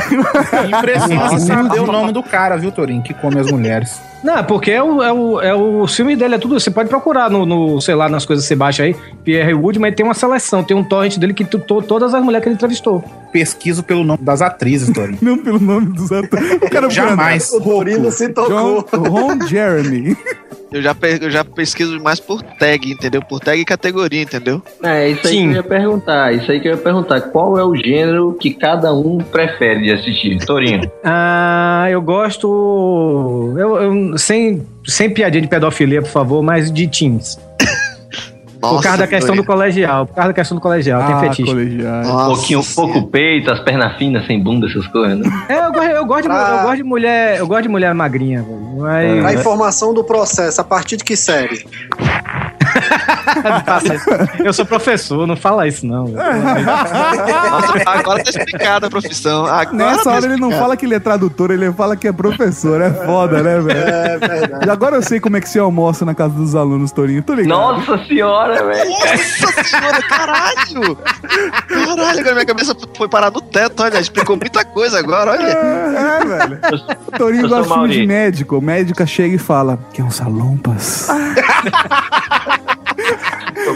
[0.68, 4.00] Impressiona você saber o nome do cara, viu, Torinho, que come as mulheres.
[4.22, 6.58] Não, é porque é o, é o, é o filme dele, é tudo.
[6.58, 8.94] Você pode procurar no, no, sei lá, nas coisas que você baixa aí.
[9.24, 12.42] Pierre Woodman tem uma seleção, tem um torrent dele que tu- to- todas as mulheres
[12.42, 13.02] que ele entrevistou.
[13.32, 15.18] Pesquiso pelo nome das atrizes, Torinho.
[15.22, 16.52] Não pelo nome dos atores.
[16.54, 17.50] O cara Jamais.
[17.52, 18.84] O Torino se tocou.
[18.92, 20.16] John, Ron Jeremy.
[20.70, 23.22] Eu já, eu já pesquiso mais por tag, entendeu?
[23.22, 24.60] Por tag e categoria, entendeu?
[24.82, 25.42] É, isso aí Sim.
[25.44, 26.34] que eu ia perguntar.
[26.34, 27.20] Isso aí que eu ia perguntar.
[27.22, 30.38] Qual é o gênero que cada um prefere de assistir?
[30.44, 30.90] Torinho.
[31.02, 33.54] Ah, eu gosto.
[33.56, 37.38] Eu, eu- sem, sem piadinha de pedofilia, por favor, mas de teens.
[38.60, 40.06] por causa da questão do colegial.
[40.06, 41.44] Por causa da questão do colegial, tem Ah, fetiche.
[41.44, 42.02] colegial.
[42.04, 45.46] Um pouquinho, pouco peito, as pernas finas, sem bunda, essas coisas, né?
[45.48, 47.38] É, eu gosto, eu, gosto de, eu gosto de mulher.
[47.38, 48.78] Eu gosto de mulher magrinha, velho.
[48.78, 49.24] Mas.
[49.26, 51.64] A informação do processo, a partir de que série?
[54.44, 56.06] eu sou professor, não fala isso, não.
[56.06, 56.18] velho.
[56.18, 59.46] Nossa, agora tá explicada a profissão.
[59.46, 62.12] Agora Nessa tá hora ele não fala que ele é tradutor, ele fala que é
[62.12, 62.80] professor.
[62.80, 63.78] É foda, né, velho?
[63.78, 64.66] É verdade.
[64.66, 67.22] E agora eu sei como é que você almoça na casa dos alunos, Torinho.
[67.22, 67.48] Tô ligado.
[67.48, 68.90] Nossa senhora, velho.
[68.90, 70.98] Nossa senhora, caralho!
[71.68, 75.42] Caralho, agora minha cabeça foi parar no teto, olha, explicou muita coisa agora, olha.
[75.42, 76.60] É, velho.
[77.06, 78.58] O Torinho Eu gosta de médico.
[78.58, 81.08] O médica chega e fala: Quer um salompas?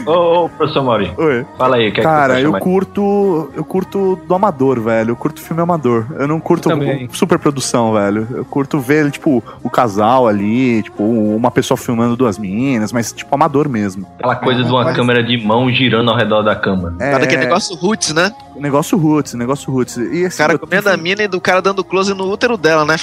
[0.07, 1.13] Ô, ô, professor Mauri.
[1.17, 1.47] Oi.
[1.57, 3.51] Fala aí, o que é Cara, que você eu curto.
[3.55, 5.11] Eu curto do amador, velho.
[5.11, 6.07] Eu curto filme amador.
[6.19, 7.09] Eu não curto Também.
[7.13, 8.27] super produção, velho.
[8.33, 13.33] Eu curto ver, tipo, o casal ali, tipo, uma pessoa filmando duas minas, mas, tipo,
[13.35, 14.07] amador mesmo.
[14.19, 16.95] Aquela coisa de uma câmera de mão girando ao redor da cama.
[16.99, 18.33] É, Cada aquele negócio roots, né?
[18.57, 19.97] Negócio roots, negócio roots.
[19.97, 22.85] E O assim, cara comendo a mina e do cara dando close no útero dela,
[22.85, 22.97] né?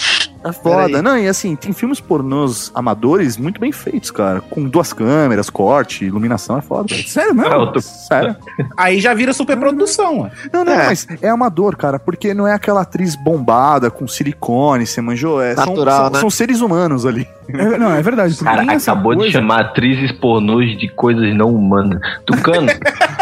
[0.44, 1.02] É foda.
[1.02, 4.40] Não, e assim, tem filmes pornôs amadores muito bem feitos, cara.
[4.40, 6.94] Com duas câmeras, corte, iluminação, é foda.
[7.08, 7.52] Sério mesmo?
[7.52, 8.36] Ah, tô- Sério?
[8.78, 10.32] Aí já vira superprodução, ué.
[10.54, 10.86] Não, não, É.
[10.88, 15.42] mas é amador, cara, porque não é aquela atriz bombada com silicone, você manjou?
[15.42, 16.20] É, são- Natural, são, né?
[16.20, 17.28] são seres humanos ali.
[17.50, 18.38] É, não, é verdade.
[18.38, 22.00] Cara, acabou de coisa- chamar atrizes pornôs de coisas não humanas.
[22.26, 22.68] Tucano,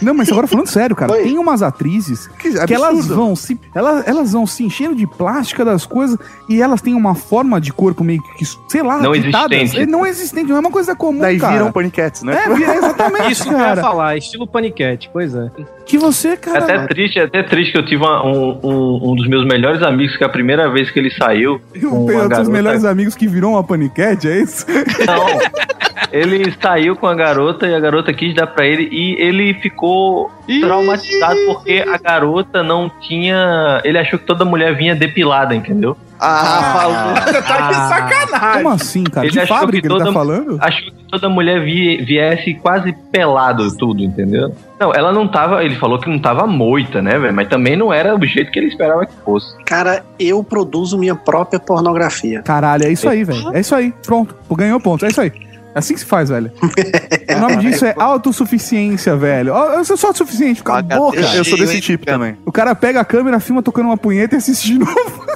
[0.00, 1.22] Não, mas agora falando sério, cara, Oi.
[1.24, 5.64] tem umas atrizes Que que elas vão se elas, elas vão se enchendo de plástica
[5.64, 6.16] das coisas
[6.48, 9.80] e elas têm uma forma de corpo meio que, sei lá, Não existente.
[9.80, 11.52] É, Não existente, não é uma coisa comum, Daí cara.
[11.54, 12.44] viram paniquetes, né?
[12.44, 13.80] É, vira exatamente, Isso que eu ia cara.
[13.82, 15.50] falar, estilo paniquete, pois é.
[15.84, 19.10] Que você, é cara, até triste, é até triste que eu tive uma- um, um,
[19.12, 21.60] um dos meus melhores amigos que a primeira vez que ele saiu.
[21.76, 24.66] um dos garota- melhores amigos que virou uma paniquete, é isso?
[25.06, 25.38] Não.
[26.12, 30.30] Ele saiu com a garota e a garota quis dar pra ele e ele ficou
[30.60, 33.80] traumatizado porque a garota não tinha.
[33.84, 35.96] Ele achou que toda mulher vinha depilada, entendeu?
[36.20, 37.14] Ah, falou.
[37.32, 37.88] Você tá de Ah.
[37.88, 38.62] sacanagem.
[38.64, 39.24] Como assim, cara?
[39.26, 40.58] Ele de achou fábrica que ele tá toda- falando?
[40.60, 44.52] Achou que toda mulher vi- viesse quase pelado tudo, entendeu?
[44.80, 45.62] Não, ela não tava.
[45.64, 47.32] Ele falou que não tava moita, né, velho?
[47.32, 49.56] Mas também não era do jeito que ele esperava que fosse.
[49.64, 52.42] Cara, eu produzo minha própria pornografia.
[52.42, 53.54] Caralho, é isso aí, velho.
[53.54, 53.92] É isso aí.
[54.04, 54.34] Pronto.
[54.56, 55.04] Ganhou ponto.
[55.04, 55.30] É isso aí.
[55.74, 56.50] É assim que se faz, velho.
[57.36, 59.54] O nome disso é autossuficiência, velho.
[59.54, 61.20] Eu sou só autossuficiente, cala a boca.
[61.20, 62.36] Eu sou desse tipo também.
[62.44, 64.94] O cara pega a câmera, filma tocando uma punheta e assiste de novo.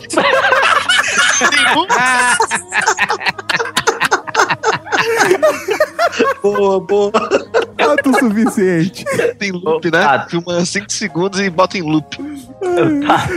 [6.42, 7.12] Boa, boa.
[7.90, 9.04] Autossuficiente.
[9.38, 9.98] Tem loop, né?
[10.02, 10.26] Ah.
[10.28, 12.16] Filma 5 segundos e bota em loop.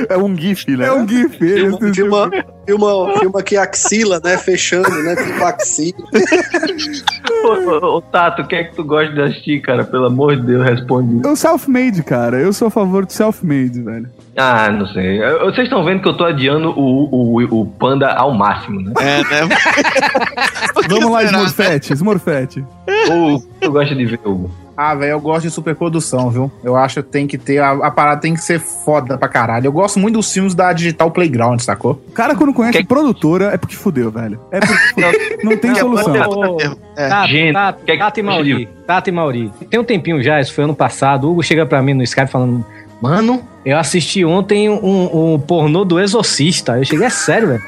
[0.09, 0.87] É um GIF, né?
[0.87, 1.37] É um GIF.
[1.37, 2.29] Filma, assiste- filma,
[2.65, 4.37] filma, filma aqui a axila, né?
[4.37, 5.15] Fechando, né?
[5.43, 5.93] A axila.
[7.43, 9.83] Ô, ô, ô, Tato, o que é que tu gosta de assistir, cara?
[9.83, 11.25] Pelo amor de Deus, responde.
[11.27, 12.39] Eu self-made, cara.
[12.39, 14.09] Eu sou a favor do self-made, velho.
[14.37, 15.23] Ah, não sei.
[15.23, 18.91] Eu- Vocês estão vendo que eu tô adiando o, o, o panda ao máximo, né?
[18.99, 19.55] É, né?
[20.89, 21.23] Vamos lá?
[21.23, 22.65] Smurfette, Smurfette.
[23.11, 24.51] Ou tu gosta de ver, Hugo?
[24.77, 26.51] Ah, velho, eu gosto de superprodução, viu?
[26.61, 27.59] Eu acho que tem que ter.
[27.59, 29.67] A, a parada tem que ser foda pra caralho.
[29.67, 32.01] Eu gosto muito dos filmes da Digital Playground, sacou?
[32.09, 34.37] O cara, quando conhece Que- produtora, é porque fudeu, velho.
[34.51, 35.11] É porque fudeu.
[35.45, 36.13] Não tem solução.
[36.29, 36.57] Ô,
[36.97, 37.07] É.
[37.07, 38.69] Tato, Gente, Tato, que é Tato e Mauri.
[38.85, 39.51] Tato e Mauri.
[39.69, 41.25] Tem um tempinho já, isso foi ano passado.
[41.25, 42.65] O Hugo chega pra mim no Skype falando:
[43.01, 46.77] Mano, eu assisti ontem um, um pornô do Exorcista.
[46.77, 47.63] Eu cheguei, é sério, velho.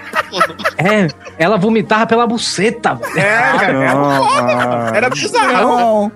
[0.78, 1.08] É,
[1.39, 3.18] ela vomitava pela buceta, velho.
[3.20, 3.24] É,
[3.58, 3.91] cara.
[3.93, 5.52] Ah, Era bizarro.
[5.68, 6.12] Não,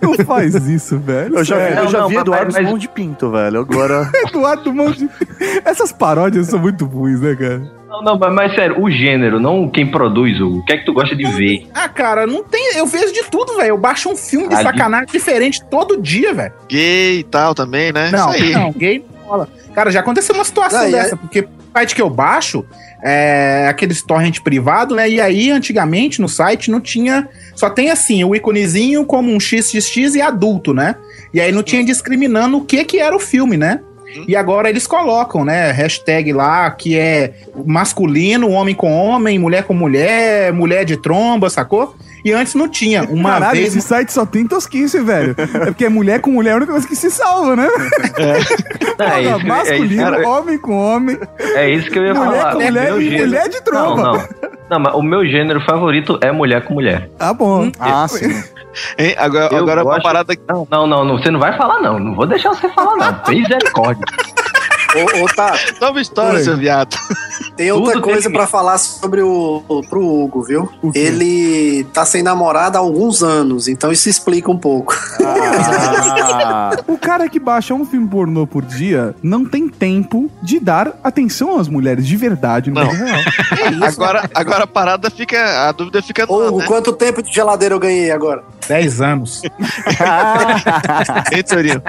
[0.00, 1.36] não faz isso, velho.
[1.38, 1.78] Eu já, vi- Sério.
[1.78, 3.60] eu já Não, vi não, Eduardo mas- Mão de Pinto, velho.
[3.60, 4.10] Agora.
[4.28, 5.08] Eduardo Mão de...
[5.64, 7.77] Essas paródias são muito ruins, né, cara?
[7.88, 10.58] Não, não, mas, mas sério, o gênero, não quem produz, Hugo.
[10.58, 11.66] O que é que tu gosta de ver?
[11.74, 12.76] Ah, cara, não tem.
[12.76, 13.70] Eu vejo de tudo, velho.
[13.70, 16.52] Eu baixo um filme de Ah, de- sacanagem diferente todo dia, velho.
[16.68, 18.10] Gay e tal também, né?
[18.10, 18.52] Não, Isso aí.
[18.52, 19.48] não, gay não rola.
[19.74, 22.64] Cara, já aconteceu uma situação Não, e dessa, porque o site que eu baixo
[23.02, 25.08] é aqueles torrent privado, né?
[25.08, 27.28] E aí, antigamente, no site não tinha.
[27.54, 30.94] Só tem assim, o íconezinho como um XXX e adulto, né?
[31.32, 33.80] E aí não tinha discriminando o que que era o filme, né?
[34.26, 35.70] E agora eles colocam, né?
[35.70, 37.34] Hashtag lá que é
[37.66, 41.94] masculino, homem com homem, mulher com mulher, mulher de tromba, sacou?
[42.24, 43.04] E antes não tinha.
[43.04, 43.68] Uma Caralho, vez.
[43.76, 45.34] esse site só tem tosquice, velho.
[45.38, 47.68] É porque é mulher com mulher é a única coisa que se salva, né?
[48.98, 52.38] Não, é, é, isso, Masculino, cara, homem com homem, é isso que eu ia mulher
[52.40, 52.52] falar.
[52.52, 54.02] com O mulher e mulher de Não, tromba.
[54.02, 54.28] não.
[54.70, 57.08] Não, mas o meu gênero favorito é mulher com mulher.
[57.18, 57.70] Tá bom.
[57.78, 58.28] Ah, sim.
[58.98, 59.14] Hein?
[59.16, 60.42] Agora, Eu agora uma gosto- parada que.
[60.46, 61.98] Não, não, não, não, você não vai falar, não.
[61.98, 63.34] Não vou deixar você falar, não.
[63.34, 64.04] Misericórdia.
[64.94, 66.44] Ô, ô tá, Nova história, Oi.
[66.44, 66.94] seu viado.
[67.58, 70.70] Tem outra Tudo coisa pra falar sobre o, pro Hugo, viu?
[70.94, 74.94] Ele tá sem namorada há alguns anos, então isso explica um pouco.
[75.24, 80.92] Ah, O cara que baixa um filme pornô por dia não tem tempo de dar
[81.02, 82.86] atenção às mulheres de verdade no Não.
[82.86, 83.20] mundo real.
[83.88, 85.68] Agora, agora a parada fica.
[85.68, 86.66] A dúvida fica Hugo, né?
[86.66, 88.44] quanto tempo de geladeira eu ganhei agora?
[88.68, 89.42] 10 anos.
[91.32, 91.82] Hein, Torinho?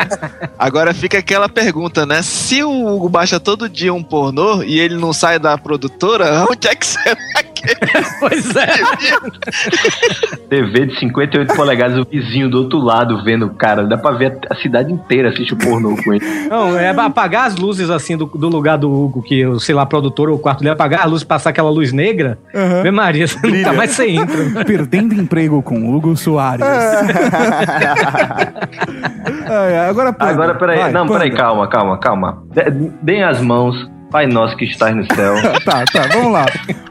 [0.57, 2.21] Agora fica aquela pergunta, né?
[2.21, 6.67] Se o Hugo baixa todo dia um pornô e ele não sai da produtora, onde
[6.67, 7.59] é que será que
[8.21, 8.67] Pois é.
[10.49, 13.83] TV de 58 polegadas, o vizinho do outro lado vendo o cara.
[13.85, 16.25] Dá pra ver a cidade inteira assistir o pornô com ele.
[16.49, 19.85] Não, é pra apagar as luzes assim do, do lugar do Hugo, que, sei lá,
[19.85, 22.39] produtor ou o quarto dele, apagar a luz, passar aquela luz negra.
[22.55, 22.81] Aham.
[22.83, 24.37] Vê Maria, você nunca mais você entra.
[24.45, 24.63] né?
[24.63, 26.65] Perdendo emprego com Hugo Soares.
[29.49, 30.79] Ai, agora, Panda, Agora, peraí.
[30.79, 31.19] vai, não, Panda.
[31.19, 32.43] peraí, calma, calma, calma.
[32.53, 33.75] De- Deem as mãos,
[34.11, 35.35] Pai nosso que estás no céu.
[35.63, 36.45] Tá, tá, vamos lá.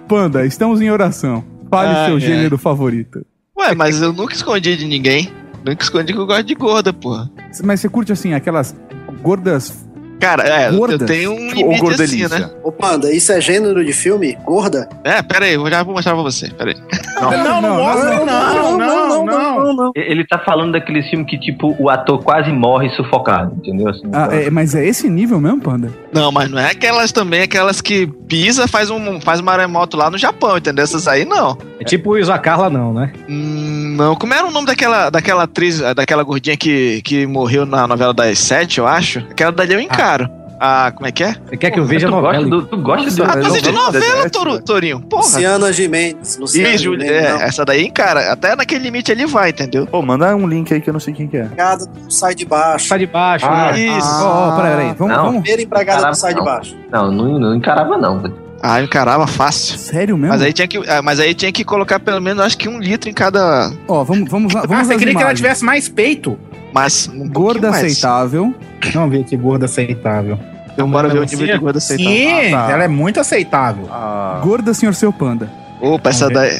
[0.06, 1.44] Panda, estamos em oração.
[1.70, 2.20] Fale Ai, seu ai.
[2.20, 3.24] gênero favorito.
[3.58, 5.32] Ué, mas eu nunca escondi de ninguém.
[5.64, 7.28] Nunca escondi que eu gosto de gorda, porra.
[7.64, 8.74] Mas você curte assim, aquelas
[9.20, 9.86] gordas.
[10.20, 11.06] Cara, é, eu Gordas?
[11.08, 12.50] tenho um Tipo, ou limite assim, né?
[12.64, 14.36] Ô, Panda, isso é gênero de filme?
[14.44, 14.88] Gorda?
[15.04, 16.76] É, pera aí, eu já vou mostrar pra você, pera aí.
[17.20, 19.47] Não, não, mostra, não, não, não, não.
[19.94, 23.88] Ele tá falando daquele filme que, tipo, o ator quase morre sufocado, entendeu?
[23.88, 25.92] Assim, Ah, é, mas é esse nível mesmo, Panda?
[26.12, 30.18] Não, mas não é aquelas também, aquelas que pisa, faz um faz maremoto lá no
[30.18, 30.84] Japão, entendeu?
[30.84, 31.56] Essas aí não.
[31.80, 33.12] É tipo o não, né?
[33.28, 37.86] Hum, não, como era o nome daquela, daquela atriz, daquela gordinha que, que morreu na
[37.86, 39.20] novela das sete, eu acho?
[39.30, 40.28] Aquela dali eu encaro.
[40.30, 40.47] Ah,
[40.94, 41.34] como é que é?
[41.48, 42.32] Você quer que eu veja a tu novela?
[42.34, 44.62] gosta do- tu gosta do- Ah, tu assiste novela velho?
[44.62, 45.00] Torinho?
[45.00, 45.22] Porra.
[45.22, 46.36] Luciana Gimenez.
[46.40, 47.40] Luciana Júlia, Gimenez, é, não.
[47.42, 48.32] essa daí encara.
[48.32, 49.86] Até naquele limite ele vai, entendeu?
[49.86, 51.42] Pô, manda um link aí que eu não sei quem que é.
[51.44, 52.88] Empregada do Sai de Baixo.
[52.88, 53.46] Sai de baixo.
[53.46, 53.80] Ah, né?
[53.80, 54.09] Isso.
[54.24, 54.94] Ó, ó, peraí, peraí.
[54.98, 55.24] Vamos, Não.
[55.24, 55.40] vamos.
[55.42, 56.44] Primeira empregada Caramba, do Sai de não.
[56.44, 56.76] Baixo.
[56.90, 58.18] Não, não, não encarava, não.
[58.18, 58.34] velho.
[58.61, 59.78] Ah, eu encarava fácil.
[59.78, 60.32] Sério mesmo?
[60.32, 62.80] Mas aí, tinha que, ah, mas aí tinha que colocar pelo menos, acho que um
[62.80, 63.70] litro em cada.
[63.86, 64.62] Ó, vamos, vamos lá.
[64.64, 65.38] Ah, Vamos você queria que ela imagens.
[65.40, 66.36] tivesse mais peito?
[66.72, 67.08] Mas.
[67.08, 68.54] Um Gorda aceitável.
[68.92, 70.38] Vamos ver aqui, gorda aceitável.
[70.72, 72.12] Então bora ver o nível de gorda aceitável.
[72.12, 72.72] Sim, Ah, tá.
[72.72, 73.88] ela é muito aceitável.
[73.90, 75.50] Ah, Gorda, senhor seu panda.
[75.80, 76.50] Opa, essa Vamos daí.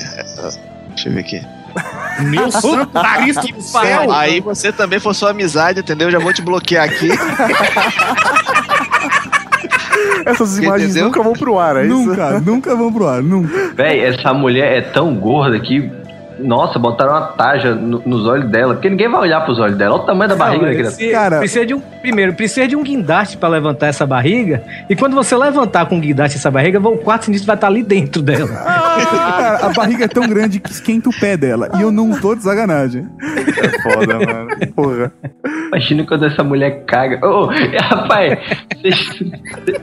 [0.89, 1.41] Deixa eu ver aqui.
[2.21, 2.91] Meu santo
[3.23, 4.11] Cristo do céu!
[4.13, 6.09] Aí você também for sua amizade, entendeu?
[6.09, 7.09] Eu já vou te bloquear aqui.
[10.27, 11.07] essas imagens Entendeu?
[11.07, 11.95] nunca vão pro ar, é isso?
[11.97, 13.73] Nunca, nunca vão pro ar, nunca.
[13.75, 15.91] Véi, essa mulher é tão gorda que.
[16.39, 18.75] Nossa, botaram uma taja no- nos olhos dela.
[18.75, 19.95] Porque ninguém vai olhar pros olhos dela.
[19.95, 21.13] Olha o tamanho da barriga Não, daquela.
[21.13, 21.81] Cara- precisa de um.
[21.81, 24.63] Primeiro, precisa de um guindaste pra levantar essa barriga.
[24.89, 27.83] E quando você levantar com o guindaste essa barriga, o quarto sinistro vai estar ali
[27.83, 28.49] dentro dela.
[29.09, 31.69] Cara, a barriga é tão grande que esquenta o pé dela.
[31.79, 33.07] E eu não tô de sacanagem.
[33.21, 34.49] É foda, mano.
[34.75, 35.13] Porra.
[35.69, 37.25] Imagina quando essa mulher caga.
[37.27, 37.47] Ô,
[37.81, 38.39] rapaz,
[38.81, 39.23] vocês-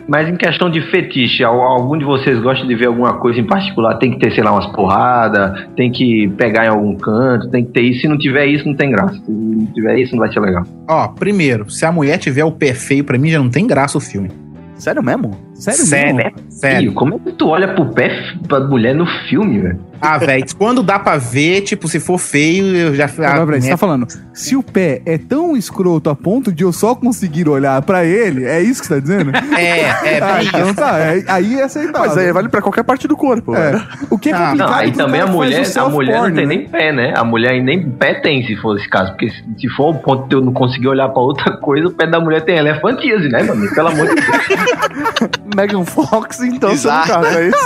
[0.07, 3.45] mas em questão de fetiche, al- algum de vocês gosta de ver alguma coisa em
[3.45, 3.95] particular?
[3.97, 7.71] Tem que ter, sei lá, umas porradas, tem que pegar em algum canto, tem que
[7.71, 8.01] ter isso.
[8.01, 9.15] Se não tiver isso, não tem graça.
[9.15, 10.63] Se não tiver isso, não vai ser legal.
[10.87, 13.97] Ó, primeiro, se a mulher tiver o pé feio, pra mim já não tem graça
[13.97, 14.29] o filme.
[14.75, 15.44] Sério mesmo?
[15.55, 16.31] Sério, Sério, mesmo?
[16.49, 16.91] sério.
[16.91, 18.11] Ih, como é que tu olha pro pé
[18.47, 19.79] pra mulher no filme, velho?
[20.01, 23.05] Ah, velho, quando dá pra ver, tipo, se for feio, eu já...
[23.05, 23.73] Agora, ah, peraí, você né?
[23.73, 27.81] tá falando, se o pé é tão escroto a ponto de eu só conseguir olhar
[27.83, 29.31] pra ele, é isso que você tá dizendo?
[29.57, 30.75] É, é, Ah, então isso.
[30.75, 32.09] tá, é- aí é aceitável.
[32.09, 33.55] Mas aí vale pra qualquer parte do corpo.
[33.55, 33.71] É.
[33.71, 33.87] velho.
[34.09, 35.65] O que é Não, complicado Não, aí é o também a mulher, a mulher não
[35.65, 36.55] self-porn, tem né?
[36.55, 37.13] nem pé, né?
[37.15, 39.11] A mulher nem pé tem, se for esse caso.
[39.11, 41.91] Porque se, se for o ponto de eu não conseguir olhar pra outra coisa, o
[41.91, 43.73] pé da mulher tem elefantíase, né, mano?
[43.73, 45.39] Pelo amor de Deus.
[45.55, 47.07] Megan Fox, então, você não Exato.
[47.09, 47.65] caso, é isso?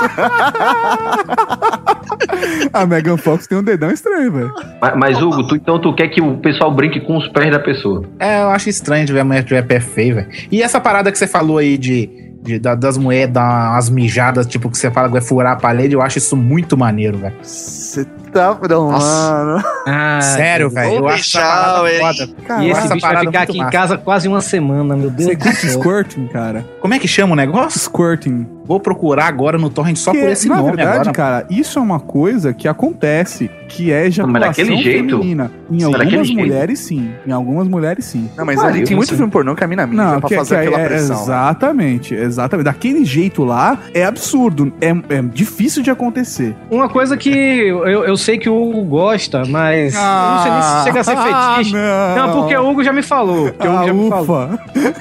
[2.74, 4.54] A Megan Fox tem um dedão estranho, velho.
[4.82, 7.60] Mas, mas, Hugo, tu, então tu quer que o pessoal brinque com os pés da
[7.60, 8.04] pessoa.
[8.20, 10.28] É, eu acho estranho de ver a mulher tiver pé feio, velho.
[10.52, 12.10] E essa parada que você falou aí de,
[12.44, 15.56] de- da- das mulheres dar umas mijadas, tipo, que você fala que vai furar a
[15.56, 17.36] parede, eu acho isso muito maneiro, velho.
[17.42, 18.58] Você tá.
[18.70, 19.64] Não, mano.
[19.88, 20.96] Ah, Sério, velho.
[20.96, 22.00] Eu acho hein?
[22.00, 22.30] foda.
[22.48, 23.72] Cara, E esse bicho vai ficar muito aqui em massa.
[23.72, 25.72] casa quase uma semana, meu Deus Você do céu.
[25.82, 26.66] squirting, cara?
[26.82, 27.80] Como é que chama o negócio?
[27.80, 28.48] Squirting.
[28.66, 31.12] Vou procurar agora no torrent só Que, por esse na nome verdade, agora.
[31.12, 35.10] cara, isso é uma coisa que acontece, que é ejaculação daquele jeito?
[35.18, 35.52] feminina.
[35.72, 36.40] Em Sim, algumas daquele jeito.
[36.40, 37.10] mulheres, sim.
[37.26, 38.30] Em algumas mulheres, sim.
[38.38, 39.18] Não, mas Ah, ali tem muito sei.
[39.18, 41.16] filme pornô que a mina mija Não, pra que, fazer que aquela é, pressão.
[41.16, 41.22] né?
[41.24, 42.66] exatamente, exatamente.
[42.66, 46.56] Daquele jeito lá é absurdo, é, é difícil de acontecer.
[46.70, 50.62] Uma coisa que eu, eu sei que o Hugo gosta, mas eu não sei nem
[50.62, 51.76] se chega a ser fetiche.
[51.78, 53.52] Ah, Não, porque o Hugo já me falou.
[53.52, 54.50] Porque o Hugo Ah, me falou.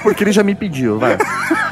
[0.01, 1.17] Porque ele já me pediu, vai.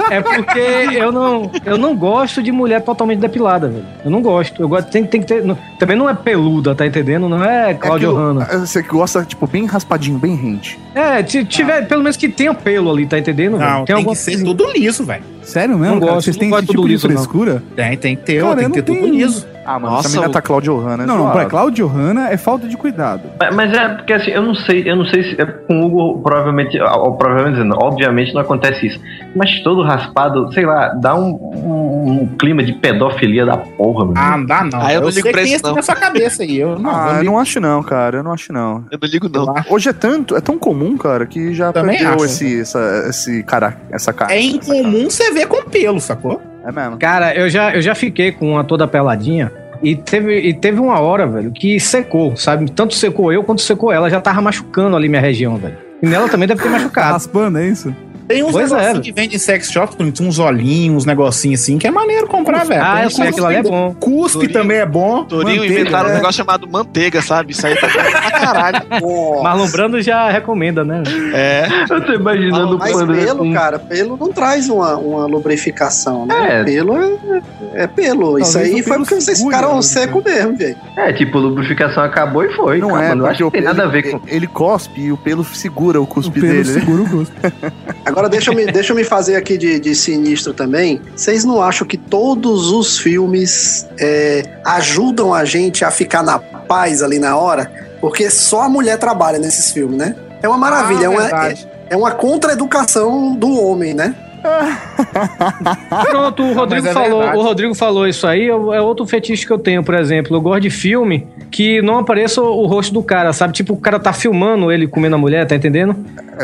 [0.09, 3.83] É porque eu não, eu não gosto de mulher totalmente depilada, velho.
[4.05, 4.61] Eu não gosto.
[4.61, 5.43] Eu gosto, tem, tem que ter.
[5.43, 7.27] não- também não é peluda, tá entendendo?
[7.27, 8.45] Não é Claudio aquilo- Hanna.
[8.65, 10.79] Você gosta, tipo, bem raspadinho, bem rente.
[10.95, 13.57] É, se tiver, pelo menos que tenha pelo ali, tá entendendo?
[13.57, 15.23] Não, tem, alguma que ser tudo liso, velho.
[15.43, 16.11] Sério mesmo, Não cara?
[16.13, 17.15] gosto, Vocês não têm esse tipo tudo de liso, não.
[17.15, 17.63] frescura?
[17.75, 19.47] Tem, tem que ter, Cara, tem que ter não tudo liso.
[19.67, 21.05] Ah, mano, Nossa, essa mina o- tá Claudio Hanna.
[21.05, 23.23] Não, não, pra Claudio Hanna é falta de cuidado.
[23.39, 25.85] Mas, mas é porque assim, eu não sei, eu não sei se é, com o
[25.85, 28.99] Hugo provavelmente, ó, provavelmente não, obviamente não acontece isso.
[29.35, 34.13] Mas todo raspado, sei lá, dá um, um- um clima de pedofilia da porra, mano.
[34.17, 34.81] Ah, não dá não.
[34.81, 35.75] Ah, eu não sei ligo que pra tem isso, não.
[35.75, 36.57] na sua cabeça aí.
[36.57, 38.17] Eu não, Ah, eu eu não acho não, cara.
[38.19, 38.85] Eu não acho não.
[38.89, 39.53] Eu não ligo, não.
[39.69, 42.25] Hoje é tanto, é tão comum, cara, que já Também perdeu acho.
[42.25, 44.33] esse, essa, esse cara, essa cara.
[44.33, 46.41] É incomum você ver com pelo, sacou?
[46.67, 46.97] É mesmo.
[46.97, 49.51] Cara, eu já, eu já fiquei com uma toda peladinha.
[49.81, 52.69] E teve, e teve uma hora, velho, que secou, sabe?
[52.71, 54.09] Tanto secou eu quanto secou ela.
[54.09, 55.77] Já tava machucando ali minha região, velho.
[56.01, 57.13] E nela também deve ter machucado.
[57.13, 57.95] raspando, é isso?
[58.27, 58.75] Tem uns Pois é.
[58.75, 62.65] negocinhos que vende em sex shop, uns olhinhos, uns negocinhos assim, que é maneiro comprar,
[62.65, 62.81] velho.
[62.83, 63.95] Ah, eu sei, cuspe- aquilo ali é bom.
[63.99, 64.53] Cuspe Torinho.
[64.53, 65.23] também é bom.
[65.23, 66.11] Torinho Manteiga, inventaram é.
[66.11, 67.51] um negócio chamado manteiga, sabe?
[67.53, 68.81] Isso aí tá pra caralho.
[69.43, 71.03] Marlon Brando já recomenda, né?
[71.33, 71.67] É.
[71.89, 76.61] Eu tô imaginando o Mas pelo, com- cara, pelo não traz uma, uma lubrificação, né?
[76.61, 76.63] É.
[76.63, 77.41] Pelo é,
[77.75, 78.37] é pelo.
[78.39, 79.81] Isso Talvez aí o foi porque vocês ficaram né?
[79.81, 80.75] seco mesmo, velho.
[80.97, 82.79] É, tipo, lubrificação acabou e foi.
[82.79, 84.19] Não Calma, é, não acho porque que tem nada a ver com.
[84.27, 86.69] ele cospe e o pelo segura o cuspe pelo dele.
[86.71, 86.79] né?
[86.79, 87.33] segura o gosto.
[88.17, 90.99] Agora deixa eu me, deixa eu me fazer aqui de, de sinistro também.
[91.15, 97.03] Vocês não acham que todos os filmes é, ajudam a gente a ficar na paz
[97.03, 97.71] ali na hora?
[98.01, 100.15] Porque só a mulher trabalha nesses filmes, né?
[100.41, 101.55] É uma maravilha, Ah, é, uma, é,
[101.91, 104.15] é uma contra-educação do homem, né?
[106.09, 107.37] Pronto, o Rodrigo, é falou, verdade.
[107.37, 110.35] o Rodrigo falou isso aí, eu- é outro fetiche que eu tenho, por exemplo.
[110.35, 113.53] Eu gosto de filme que não apareça o, rosto do cara, sabe?
[113.53, 115.95] Tipo, o cara tá filmando ele comendo a mulher, tá entendendo?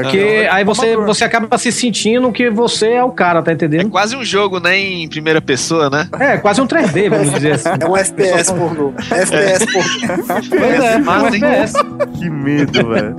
[0.09, 3.89] Que aí você, você acaba se sentindo que você é o cara, tá É entendendo?
[3.89, 4.77] quase um jogo, né?
[4.79, 6.07] Em primeira pessoa, né?
[6.19, 7.69] É, quase um 3D, vamos dizer assim.
[7.79, 8.93] É um FPS pornô.
[8.97, 10.43] FPS pornô.
[10.49, 11.27] Pois é, um?
[11.27, 11.73] FPS.
[12.17, 13.15] Que medo, velho.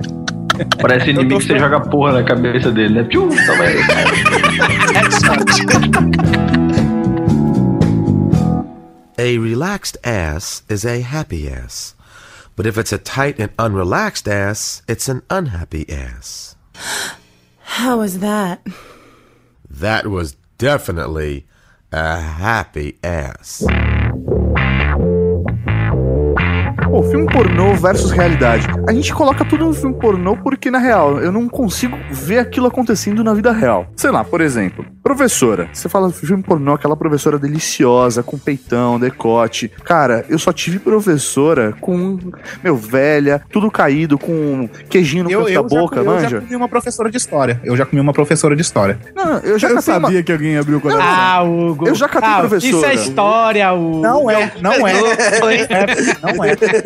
[0.81, 3.03] Parece inimigo que você joga porra na cabeça dele, né?
[3.03, 3.77] Piu, toma aí.
[9.17, 11.95] A relaxed ass is a happy ass.
[12.57, 16.57] But if it's a tight and unrelaxed ass, it's an unhappy ass.
[17.59, 18.59] How was that?
[19.69, 21.45] That was definitely
[21.91, 23.65] a happy ass.
[26.95, 28.65] Pô, filme pornô versus realidade.
[28.87, 32.67] A gente coloca tudo no filme pornô porque, na real, eu não consigo ver aquilo
[32.67, 33.87] acontecendo na vida real.
[33.97, 35.67] Sei lá, por exemplo, professora.
[35.73, 39.69] Você fala filme pornô, aquela professora deliciosa, com peitão, decote.
[39.83, 42.17] Cara, eu só tive professora com,
[42.63, 46.41] meu, velha, tudo caído, com queijinho no Eu, canto eu, da boca, eu já manja.
[46.41, 47.59] comi uma professora de história.
[47.65, 48.97] Eu já comi uma professora de história.
[49.13, 51.03] Não, eu já Eu catei uma- sabia que alguém abriu o coração.
[51.05, 51.89] Ah, Hugo.
[51.89, 52.73] Eu já catei ah, professora.
[52.73, 53.99] Isso é história, Hugo.
[53.99, 54.93] Não é, não é.
[55.41, 56.55] Não é.
[56.55, 56.84] Não,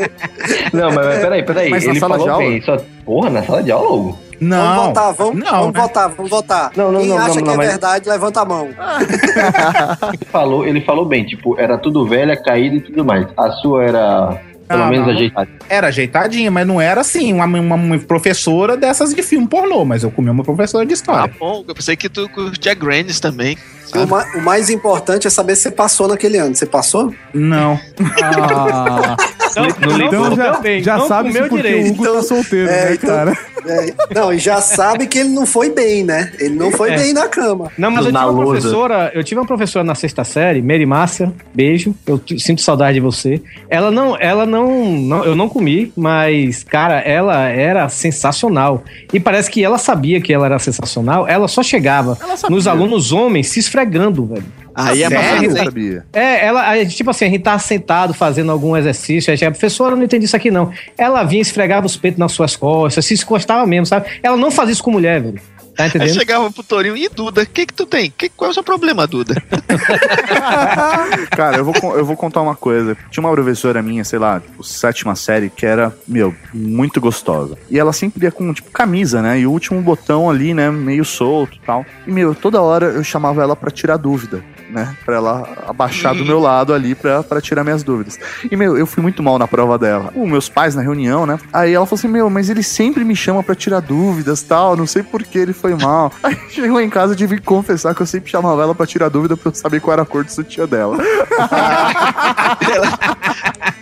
[0.74, 1.70] mas, mas peraí, peraí.
[1.70, 2.38] Mas na Ele falou aula?
[2.38, 2.62] bem.
[2.62, 2.78] Só...
[3.06, 4.20] Porra, na sala de aula, Hugo?
[4.42, 4.86] Vamos Não.
[4.86, 5.82] votar, vamos, Não, vamos né?
[5.82, 6.72] votar, vamos votar.
[6.76, 8.70] Não, não, Quem não, acha não, que não, é mas- verdade, levanta a mão.
[10.14, 13.28] Ele falou, ele falou bem, tipo, era tudo velha, caída e tudo mais.
[13.38, 15.14] A sua era pelo Não, menos não.
[15.16, 15.50] ajeitada.
[15.68, 20.04] Era ajeitadinha, mas não era assim, uma, uma, uma professora dessas de filme pornô, mas
[20.04, 21.34] eu comi uma professora de Ah, história.
[21.40, 23.58] bom, eu pensei que tu curtia Grannies também.
[23.96, 26.56] O, ma- o mais importante é saber se você passou naquele ano.
[26.56, 27.14] Você passou?
[27.34, 27.78] Não.
[28.22, 29.18] Ah,
[29.56, 31.88] Não, não então já, bem, já não sabe comeu porque direito.
[31.90, 33.38] o Hugo tá solteiro, É, né, então- cara?
[33.66, 36.32] É, não, e já sabe que ele não foi bem, né?
[36.40, 36.98] Ele não foi É.
[36.98, 37.70] bem na cama.
[37.78, 38.62] Não, mas eu Na tive uma lousa.
[38.62, 43.00] professora, eu tive uma professora na sexta série, Mary Márcia, beijo, eu sinto saudade de
[43.02, 43.42] você.
[43.70, 48.84] Ela não, ela não, não, eu não comi, mas cara, ela era sensacional.
[49.14, 52.18] E parece que ela sabia que ela era sensacional, ela só chegava
[52.50, 54.46] nos alunos homens se esfregando, velho.
[54.80, 55.52] Aí é Sério?
[55.54, 56.06] pra sabia.
[56.14, 59.52] É, ela, a gente, tipo assim, a gente tava sentado fazendo algum exercício, aí chega,
[59.52, 60.72] professora, eu não entendi isso aqui não.
[60.98, 64.08] Ela vinha e esfregava os peitos nas suas costas, se encostava mesmo, sabe?
[64.24, 65.42] Ela não fazia isso com mulher, velho.
[65.80, 66.14] Tá Aí entendendo?
[66.14, 68.12] chegava pro Torinho, e Duda, o que que tu tem?
[68.12, 69.42] Que, qual é o seu problema, Duda?
[71.32, 72.98] Cara, eu vou, eu vou contar uma coisa.
[73.10, 77.58] Tinha uma professora minha, sei lá, tipo, sétima série, que era, meu, muito gostosa.
[77.70, 79.40] E ela sempre ia com, tipo, camisa, né?
[79.40, 81.86] E o último botão ali, né, meio solto e tal.
[82.06, 84.96] E, meu, toda hora eu chamava ela pra tirar dúvida, né?
[85.06, 88.18] Pra ela abaixar do meu lado ali pra, pra tirar minhas dúvidas.
[88.50, 90.12] E, meu, eu fui muito mal na prova dela.
[90.16, 91.38] Os meus pais na reunião, né?
[91.52, 94.86] Aí ela falou assim, meu, mas ele sempre me chama pra tirar dúvidas tal, não
[94.88, 96.12] sei por que ele foi mal.
[96.24, 99.10] Aí chegou em casa, eu tive que confessar que eu sempre chamava ela pra tirar
[99.10, 100.98] dúvida pra eu saber qual era a cor do sutiã dela.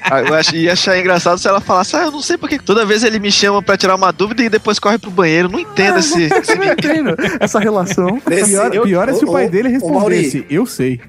[0.09, 2.85] Ah, Eu ach- ia achar engraçado se ela falasse, ah, eu não sei porque toda
[2.85, 5.49] vez ele me chama pra tirar uma dúvida e depois corre pro banheiro.
[5.49, 6.23] Não entendo esse.
[6.33, 8.21] esse Eu não entendo essa relação.
[8.25, 10.99] Nesse- Pior, eu- pior é se o pai dele respondesse, eu sei.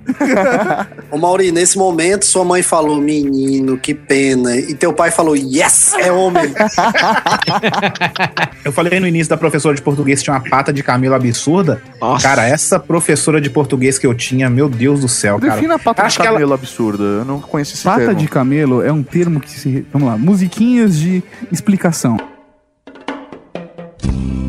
[1.11, 4.57] Ô Mauri, nesse momento sua mãe falou, menino, que pena.
[4.57, 6.45] E teu pai falou, yes, é homem.
[8.65, 11.81] Eu falei no início da professora de português que tinha uma pata de camelo absurda.
[12.01, 12.27] Nossa.
[12.27, 15.55] Cara, essa professora de português que eu tinha, meu Deus do céu, cara.
[15.55, 17.03] Defina a pata Acho de que ela- absurda.
[17.05, 18.15] Eu não conheço esse Pata termo.
[18.15, 19.87] de camelo é um termo que se.
[19.93, 22.17] Vamos lá, musiquinhas de explicação.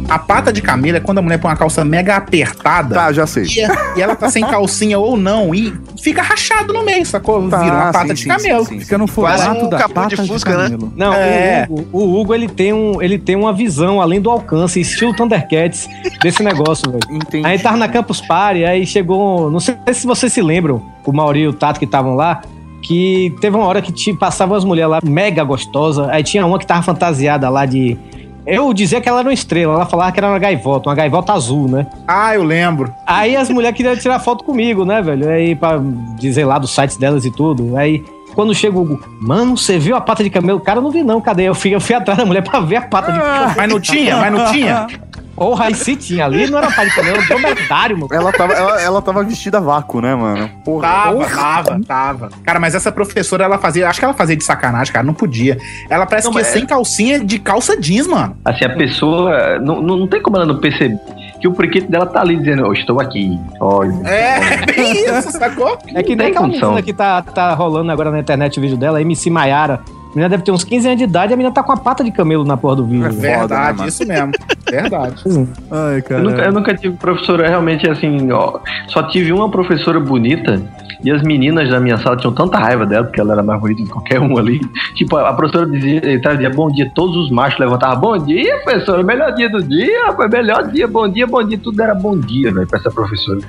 [0.10, 2.95] A pata de camelo é quando a mulher põe uma calça mega apertada.
[2.95, 3.43] Tá, já sei.
[3.43, 3.60] E,
[3.97, 7.47] e ela tá sem calcinha ou não, e fica rachado no meio, sacou?
[7.47, 8.66] Tá, Vira uma pata sim, de camelo.
[8.66, 8.80] sim, sim.
[8.80, 10.64] Fica no Quase formato um da capô pata de de, Fusca, né?
[10.64, 10.93] camelo.
[10.95, 11.68] Não, É.
[11.70, 15.14] o, Hugo, o Hugo, ele tem, um, ele tem uma visão além do alcance, estilo
[15.16, 15.88] Thundercats,
[16.24, 17.03] desse negócio, velho.
[17.12, 17.45] Entendi.
[17.45, 19.51] Aí tava na Campus Party, aí chegou.
[19.51, 22.41] Não sei se vocês se lembram, o Mauri e o Tato que estavam lá.
[22.82, 26.07] Que teve uma hora que te, passavam as mulheres lá mega gostosas.
[26.10, 27.97] Aí tinha uma que tava fantasiada lá de.
[28.45, 31.33] Eu dizia que ela era uma estrela, ela falava que era uma gaivota, uma gaivota
[31.33, 31.85] azul, né?
[32.07, 32.93] Ah, eu lembro.
[33.05, 35.29] Aí as mulheres queriam tirar foto comigo, né, velho?
[35.29, 35.79] Aí pra
[36.17, 37.77] dizer lá dos sites delas e tudo.
[37.77, 40.59] Aí quando chega o Hugo, mano, você viu a pata de camelo?
[40.59, 41.43] Cara, eu não vi não, cadê?
[41.43, 43.53] Eu fui, eu fui atrás da mulher pra ver a pata de camelo.
[43.57, 44.87] Mas não tinha, mas não tinha.
[45.39, 48.09] Porra, aí sim tinha ali, não era de camelo, era um dromedário, mano.
[48.13, 50.49] Ela tava, ela, ela tava vestida a vácuo, né, mano?
[50.63, 50.87] Porra.
[50.87, 52.29] Tava, tava, tava.
[52.43, 53.87] Cara, mas essa professora, ela fazia.
[53.89, 55.05] Acho que ela fazia de sacanagem, cara.
[55.05, 55.57] Não podia.
[55.89, 58.35] Ela parece Não, que ia sem calcinha de calça jeans, mano.
[58.45, 59.59] Assim, a pessoa.
[59.59, 60.99] Não, não, não tem como ela não perceber.
[61.39, 63.39] que o priquito dela tá ali dizendo, eu estou aqui.
[63.59, 63.93] Olha.
[64.07, 65.77] É, bem isso, sacou?
[65.93, 66.69] É que nem Tem aquela condição.
[66.69, 69.79] menina que tá, tá rolando agora na internet o vídeo dela, MC Maiara.
[70.10, 71.78] A menina deve ter uns 15 anos de idade e a menina tá com a
[71.78, 73.05] pata de camelo na porra do vídeo.
[73.05, 73.89] É verdade, mano?
[73.89, 74.32] isso mesmo.
[74.70, 75.24] Verdade.
[75.70, 76.22] Ai, cara.
[76.22, 78.60] Eu nunca, eu nunca tive professora realmente assim, ó.
[78.88, 80.60] Só tive uma professora bonita
[81.03, 83.84] e as meninas da minha sala tinham tanta raiva dela, porque ela era mais bonita
[83.84, 84.60] que qualquer um ali.
[84.95, 89.34] Tipo, a professora dizia, dizia bom dia, todos os machos levantavam, bom dia, professora, melhor
[89.34, 92.68] dia do dia, foi melhor dia, bom dia, bom dia, tudo era bom dia, velho,
[92.68, 93.39] pra essa professora.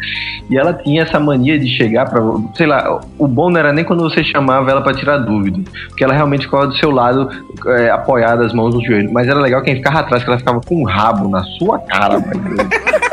[0.48, 2.22] E ela tinha essa mania de chegar pra,
[2.54, 5.58] sei lá, o bom não era nem quando você chamava ela pra tirar dúvida,
[5.88, 7.28] porque ela realmente ficava do seu lado,
[7.66, 9.12] eh, apoiada, as mãos no joelho.
[9.12, 12.16] Mas era legal quem ficava atrás, que ela ficava com um rabo na sua cara.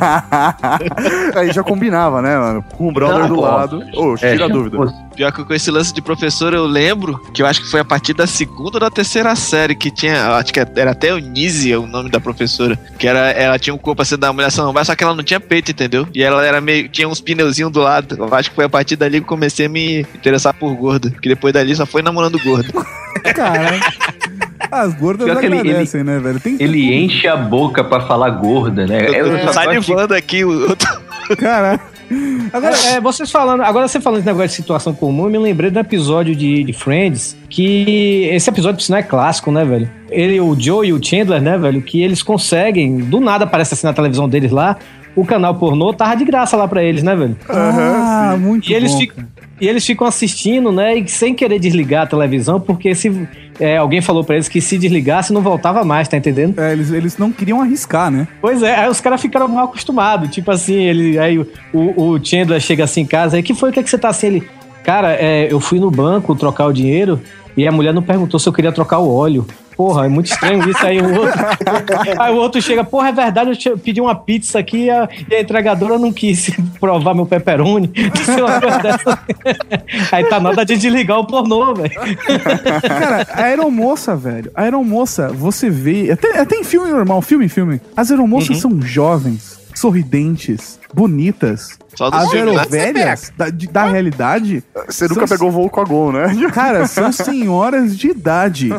[1.34, 2.64] Aí já combinava, né, mano?
[2.76, 3.40] Com o brother Não, do pô.
[3.40, 3.82] lado.
[3.94, 4.78] Ô, É, tira a dúvida.
[5.14, 7.84] Pior que com esse lance de professor, eu lembro que eu acho que foi a
[7.84, 11.86] partir da segunda ou da terceira série que tinha, acho que era até Eunice o
[11.86, 15.04] nome da professora, que era, ela tinha um corpo assim da mulher samambaia, só que
[15.04, 16.06] ela não tinha peito, entendeu?
[16.14, 18.16] E ela era meio, tinha uns pneuzinhos do lado.
[18.18, 21.10] Eu acho que foi a partir dali que eu comecei a me interessar por gorda,
[21.10, 22.72] que depois dali só foi namorando gordo.
[23.34, 23.78] Cara.
[24.72, 26.40] As gordas Pior que ele- agradecem, né, velho?
[26.40, 29.06] Tem Ele enche a boca pra falar gorda, né?
[29.08, 30.88] Eu Eu tô que- salivando aqui, o outro
[31.38, 31.78] Cara.
[32.52, 35.70] Agora, é, vocês falando, agora você falando esse negócio de situação comum, eu me lembrei
[35.70, 39.88] do episódio de, de Friends, que esse episódio, por sinal, é clássico, né, velho?
[40.10, 43.86] Ele, o Joe e o Chandler, né, velho, que eles conseguem, do nada aparece assim
[43.86, 44.76] na televisão deles lá,
[45.16, 47.36] o canal pornô tava de graça lá pra eles, né, velho?
[47.48, 48.98] Ah, muito E eles, bom.
[48.98, 49.24] ficam,
[49.62, 50.98] e eles ficam assistindo, né?
[50.98, 53.28] E sem querer desligar a televisão, porque se
[53.60, 56.58] é, alguém falou pra eles que se desligasse não voltava mais, tá entendendo?
[56.58, 58.26] É, eles, eles não queriam arriscar, né?
[58.40, 60.30] Pois é, aí os caras ficaram mal acostumados.
[60.30, 63.72] Tipo assim, ele, aí o, o Chandler chega assim em casa, aí que foi o
[63.72, 64.26] que, é que você tá assim?
[64.26, 64.48] Ele,
[64.82, 67.20] cara, é, eu fui no banco trocar o dinheiro
[67.56, 69.46] e a mulher não perguntou se eu queria trocar o óleo.
[69.76, 71.00] Porra, é muito estranho isso aí.
[71.00, 71.40] O outro,
[72.20, 75.34] aí o outro chega, porra, é verdade, eu pedi uma pizza aqui e a, e
[75.34, 77.90] a entregadora não quis provar meu pepperoni.
[80.10, 81.90] Aí tá na hora de desligar o pornô, velho.
[82.82, 84.50] Cara, a aeromoça, velho.
[84.54, 86.10] A aeromoça, você vê.
[86.10, 87.80] Até, até em filme normal, filme em filme.
[87.96, 91.76] As aeromoças são jovens, sorridentes, bonitas.
[92.00, 92.58] As filme, né?
[92.60, 94.62] aerovelhas da, de- da realidade.
[94.86, 96.26] Você nunca pegou voo com a Gol, né?
[96.54, 98.70] Cara, são senhoras de idade.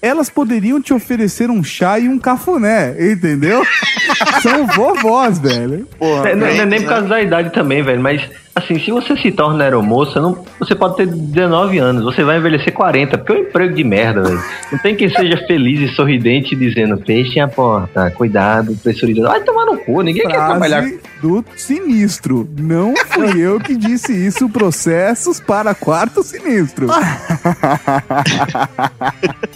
[0.00, 3.64] Elas poderiam te oferecer um chá e um cafuné, entendeu?
[4.42, 5.86] São vovós, velho.
[5.98, 8.90] Porra, É, não, não é nem por causa da idade também, velho, mas assim, se
[8.90, 13.32] você se torna aeromoça, não, você pode ter 19 anos, você vai envelhecer 40, porque
[13.32, 14.42] é um emprego de merda, velho.
[14.70, 19.28] Não tem quem seja feliz e sorridente dizendo, fechem a porta, cuidado, pressurizado.
[19.28, 20.82] Vai tomar no cu, ninguém quer trabalhar.
[20.82, 22.48] Frase do sinistro.
[22.58, 24.48] Não fui eu que disse isso.
[24.48, 26.88] Processos para quarto sinistro.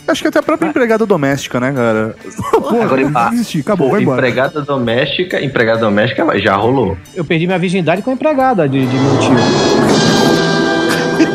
[0.07, 2.15] Acho que até a própria empregada doméstica, né, cara?
[2.53, 3.61] Pô, Agora, não existe.
[3.61, 4.19] Acabou, Pô, vai embora.
[4.19, 6.97] empregada doméstica, empregada doméstica já rolou.
[7.15, 9.37] Eu perdi minha virgindade com a empregada de, de meu tio.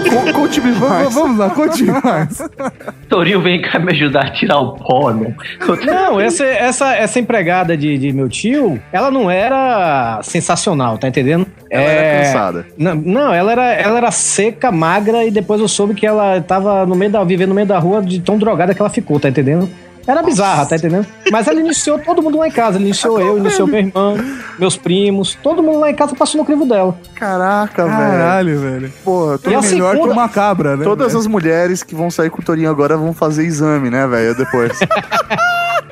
[0.09, 1.13] Co- Conte-me Va- mais.
[1.13, 2.41] Vamos lá, continue mais.
[3.09, 5.33] Torinho, vem cá me ajudar a tirar o pó, né?
[5.85, 11.45] Não, essa, essa, essa empregada de, de meu tio, ela não era sensacional, tá entendendo?
[11.69, 12.65] Ela era cansada.
[12.77, 16.85] Não, não ela, era, ela era seca, magra, e depois eu soube que ela tava
[16.85, 19.29] no meio da, vivendo no meio da rua de tão drogada que ela ficou, tá
[19.29, 19.69] entendendo?
[20.07, 21.05] Era bizarra, tá entendendo?
[21.31, 22.77] Mas ela iniciou todo mundo lá em casa.
[22.77, 24.17] Ela iniciou eu, iniciou meu irmão,
[24.57, 25.37] meus primos.
[25.43, 26.97] Todo mundo lá em casa passou no crivo dela.
[27.15, 27.97] Caraca, velho.
[27.97, 28.93] Caralho, velho.
[29.03, 30.83] Porra, Tudo E a melhor segunda- que uma cabra, né?
[30.83, 31.19] Todas velho?
[31.19, 34.35] as mulheres que vão sair com o Torinho agora vão fazer exame, né, velho?
[34.35, 34.79] Depois.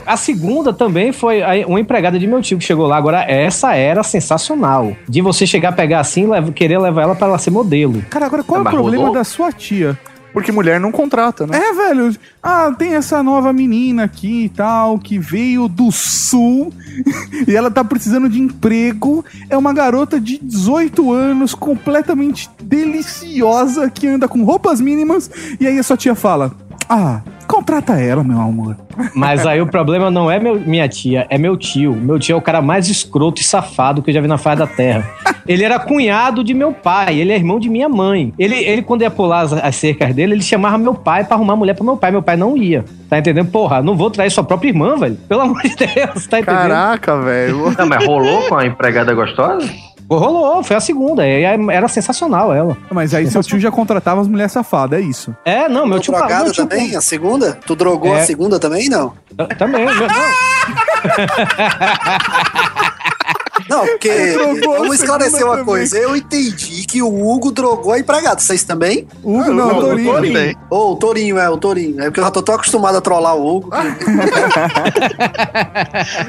[0.05, 2.97] A segunda também foi a- uma empregada de meu tio que chegou lá.
[2.97, 4.95] Agora, essa era sensacional.
[5.07, 8.01] De você chegar, pegar assim, leva- querer levar ela pra ela ser modelo.
[8.09, 9.13] Cara, agora qual é o problema rolou?
[9.13, 9.95] da sua tia?
[10.33, 11.57] Porque mulher não contrata, né?
[11.57, 12.15] É, velho.
[12.41, 16.71] Ah, tem essa nova menina aqui e tal, que veio do sul
[17.47, 19.25] e ela tá precisando de emprego.
[19.49, 25.29] É uma garota de 18 anos, completamente deliciosa, que anda com roupas mínimas.
[25.59, 26.51] E aí a sua tia fala:
[26.87, 28.77] Ah, contrata ela, meu amor.
[29.15, 31.93] Mas aí o problema não é meu- minha tia, é meu tio.
[31.95, 34.59] Meu tio é o cara mais escroto e safado que eu já vi na face
[34.59, 35.03] da terra.
[35.47, 38.31] Ele era cunhado de meu pai, ele é irmão de minha mãe.
[38.37, 41.55] Ele, ele quando ia pular as, as cercas dele, ele chamava meu pai pra arrumar
[41.55, 42.11] mulher pra meu pai.
[42.11, 42.85] Meu pai não ia.
[43.09, 43.49] Tá entendendo?
[43.49, 45.15] Porra, não vou trair sua própria irmã, velho.
[45.27, 46.59] Pelo amor de Deus, tá entendendo?
[46.69, 47.73] Caraca, velho.
[47.75, 49.67] Não, mas rolou com a empregada gostosa?
[50.17, 51.25] Rolou, foi a segunda.
[51.27, 52.75] e Era sensacional ela.
[52.91, 55.35] Mas aí seu tio já contratava as mulheres safadas, é isso.
[55.45, 56.13] É, não, meu Tu tio.
[56.13, 56.95] drogada meu tio- também?
[56.95, 57.59] A segunda?
[57.65, 58.21] Tu drogou É.
[58.21, 58.89] a segunda também?
[58.89, 59.13] Não.
[59.57, 60.07] Também, meu, não.
[63.67, 65.65] Não, porque vamos esclarecer uma também.
[65.65, 65.97] coisa.
[65.97, 68.39] Eu entendi que o Hugo drogou a empregada.
[68.39, 69.07] Vocês também?
[69.23, 70.13] Hugo não, Não, Torinho.
[70.13, 70.55] Torinho.
[70.69, 72.01] Ô, o Torinho, é, o Torinho.
[72.01, 73.69] É porque eu já tô tão acostumado a trollar o Hugo.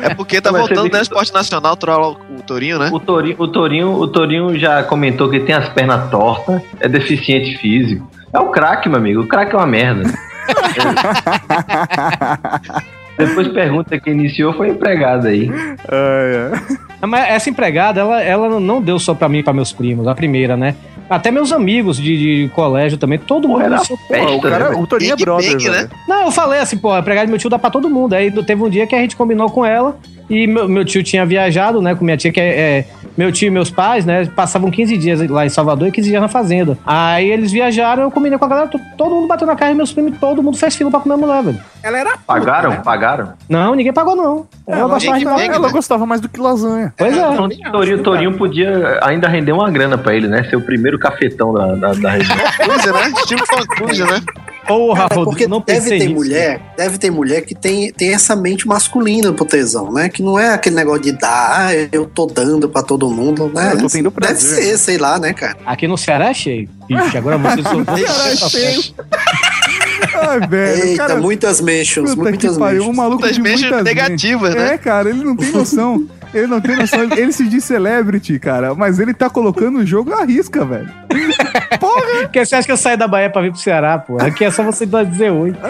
[0.03, 2.91] É porque tá ser voltando no esporte nacional trollar o, o Torinho, né?
[2.93, 7.57] O Torinho, o, Torinho, o Torinho já comentou que tem as pernas tortas, é deficiente
[7.59, 8.09] físico.
[8.33, 9.23] É o craque, meu amigo.
[9.23, 10.03] O craque é uma merda.
[13.27, 15.51] Depois pergunta quem iniciou foi a empregada aí.
[15.89, 20.07] Ah, Mas essa empregada, ela, ela não deu só pra mim e pra meus primos,
[20.07, 20.75] a primeira, né?
[21.09, 23.63] Até meus amigos de, de colégio também, todo mundo.
[23.63, 24.77] era iniciou- festa, Pô, o, cara, né?
[24.77, 25.89] o Torinho é Big brother, Bang, né?
[26.07, 28.15] Não, eu falei assim, pô, a empregada do meu tio dá pra todo mundo.
[28.15, 29.97] Aí teve um dia que a gente combinou com ela
[30.31, 32.85] e meu, meu tio tinha viajado, né, com minha tia, que é, é-
[33.19, 36.23] meu tio e meus pais, né, passavam 15 dias lá em Salvador e 15 dias
[36.23, 36.79] na fazenda.
[36.87, 39.93] Aí eles viajaram, eu combinei com a galera, to- todo mundo bateu na casa, meus
[39.93, 41.59] primos, todo mundo fez fila pra comer a mulher, velho.
[41.83, 42.71] Ela era puta, Pagaram?
[42.71, 42.81] né?
[42.85, 43.33] Pagaram?
[43.49, 44.47] Não, ninguém pagou, não.
[44.67, 45.73] Ela gostava de Big Bang, Ela né?
[45.73, 46.95] gostava mais do que lasanha.
[46.97, 47.21] Pois é.
[47.33, 50.45] Então, o Torinho, Torinho podia ainda render uma grana pra ele, né?
[50.45, 52.37] Ser o primeiro cafetão da, da, da região.
[52.61, 53.13] Cruise, né?
[53.17, 54.21] Estilo Cruise, né?
[54.69, 56.15] Porra, É, porque não deve ter nisso.
[56.15, 60.09] mulher, deve ter mulher que tem, tem essa mente masculina pro tesão, né?
[60.11, 63.73] Que não é aquele negócio de dar, ah, eu tô dando pra todo mundo, né?
[63.73, 64.63] Eu tô tendo Deve prazer.
[64.63, 65.57] ser, sei lá, né, cara?
[65.67, 66.69] Aqui no Ceará é cheio.
[66.89, 67.85] Ixi, agora você soltou.
[67.85, 68.95] Cara, é cheio.
[70.15, 70.85] Ai, velho.
[70.85, 72.83] Eita, cara, muitas mentions, que muitas pariu.
[72.85, 74.75] Um maluco Muitas mentions negativas, né?
[74.75, 76.07] É, cara, ele não tem noção.
[76.33, 77.03] Ele não tem noção.
[77.03, 78.75] Ele, ele se diz celebrity, cara.
[78.75, 80.89] Mas ele tá colocando o jogo à risca, velho.
[82.23, 84.17] Porque você acha que eu saí da Bahia pra vir pro Ceará, pô?
[84.21, 85.55] Aqui é só você dizer oi.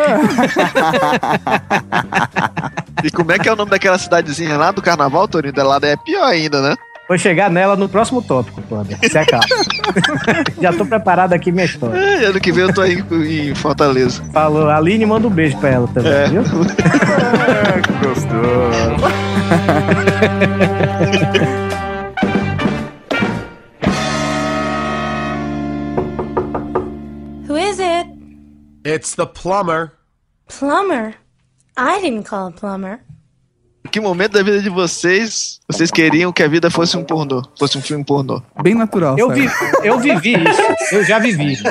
[3.02, 5.54] E como é que é o nome daquela cidadezinha lá do carnaval, Torinho?
[5.56, 6.74] Lá é pior ainda, né?
[7.08, 8.96] Vou chegar nela no próximo tópico, Panda.
[9.02, 9.42] Se acaba.
[10.60, 11.98] Já tô preparado aqui minha história.
[11.98, 14.22] É, ano que vem eu tô aí em Fortaleza.
[14.32, 16.26] Falou, a Aline manda um beijo pra ela também, É.
[16.28, 16.42] viu?
[16.42, 18.30] É, que gostoso.
[28.84, 29.92] It's the plumber.
[30.48, 31.14] Plumber?
[31.76, 33.00] I didn't call a plumber.
[33.84, 37.42] Em que momento da vida de vocês vocês queriam que a vida fosse um pornô?
[37.58, 38.42] Fosse um filme pornô?
[38.62, 39.18] Bem natural.
[39.18, 39.46] Eu, vi,
[39.82, 40.94] eu vivi isso.
[40.94, 41.58] Eu já vivi.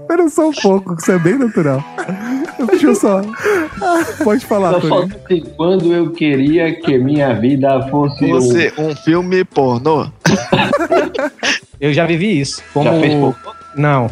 [0.00, 1.82] Espera só um pouco, que isso é bem natural.
[2.66, 3.22] Deixa eu só.
[4.22, 8.26] Pode falar, Só que quando eu queria que minha vida fosse.
[8.26, 10.06] Você, um filme pornô?
[11.80, 12.62] Eu já vivi isso.
[12.74, 12.84] Como...
[12.84, 13.57] Já fez pouco?
[13.78, 14.10] Não.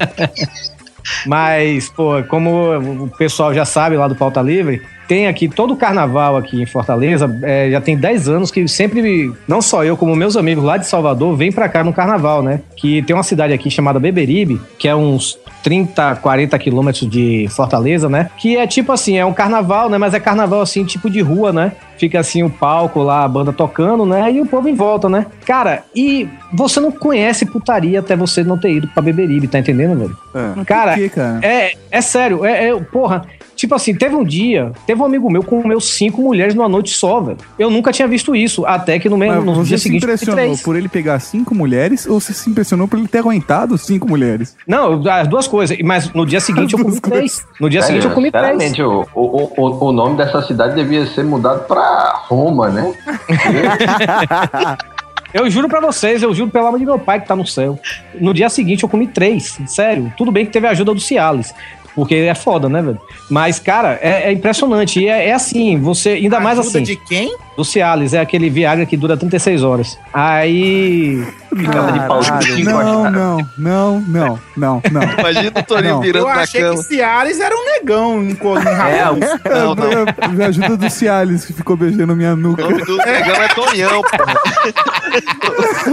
[1.26, 5.76] Mas, pô, como o pessoal já sabe lá do Pauta Livre, tem aqui todo o
[5.76, 10.14] carnaval aqui em Fortaleza, é, já tem 10 anos que sempre, não só eu, como
[10.14, 12.60] meus amigos lá de Salvador, vêm pra cá no carnaval, né?
[12.76, 18.08] Que tem uma cidade aqui chamada Beberibe, que é uns 30, 40 quilômetros de Fortaleza,
[18.08, 18.30] né?
[18.38, 19.98] Que é tipo assim, é um carnaval, né?
[19.98, 21.72] Mas é carnaval assim, tipo de rua, né?
[21.98, 24.30] Fica assim o palco lá, a banda tocando, né?
[24.32, 25.26] E o povo em volta, né?
[25.44, 29.98] Cara, e você não conhece putaria até você não ter ido pra Beberibe, tá entendendo,
[29.98, 30.16] velho?
[30.56, 31.40] Mas Cara, quê, cara?
[31.42, 33.26] é, é sério, é, é- porra.
[33.60, 36.94] Tipo assim, teve um dia, teve um amigo meu com meus cinco mulheres numa noite
[36.94, 37.36] só, velho.
[37.58, 40.08] Eu nunca tinha visto isso, até que no, mesmo, no você dia se seguinte eu
[40.08, 40.62] fui impressionou três.
[40.62, 44.56] por ele pegar cinco mulheres ou você se impressionou por ele ter aguentado cinco mulheres?
[44.66, 45.76] Não, as duas coisas.
[45.84, 47.46] Mas no dia seguinte eu comi três.
[47.60, 48.78] No dia seguinte eu comi três.
[48.78, 52.94] O, o, o, o nome dessa cidade devia ser mudado pra Roma, né?
[55.32, 57.78] Eu juro pra vocês, eu juro pelo amor de meu pai que tá no céu.
[58.20, 60.12] No dia seguinte eu comi três, sério.
[60.16, 61.54] Tudo bem que teve a ajuda do Cialis.
[61.94, 63.00] Porque é foda, né, velho?
[63.28, 65.00] Mas, cara, é, é impressionante.
[65.00, 66.10] E é, é assim, você.
[66.10, 66.84] Ainda mais Ajuda assim.
[66.84, 67.36] de quem?
[67.56, 69.98] Do Cialis, é aquele Viagra que dura 36 horas.
[70.14, 71.24] Aí.
[71.52, 71.66] De
[72.06, 72.20] pau
[72.64, 75.02] não, não, não, não, não, não.
[75.18, 76.00] Imagina o Torinho Não.
[76.00, 76.76] virando Eu na achei cama.
[76.76, 79.40] que Cialis era um negão em em rapaz.
[79.44, 79.90] Não, não.
[80.22, 82.62] É, Me ajuda do Cialis que ficou beijando minha O nuca.
[82.62, 84.34] nome do negão é Tonhão, porra.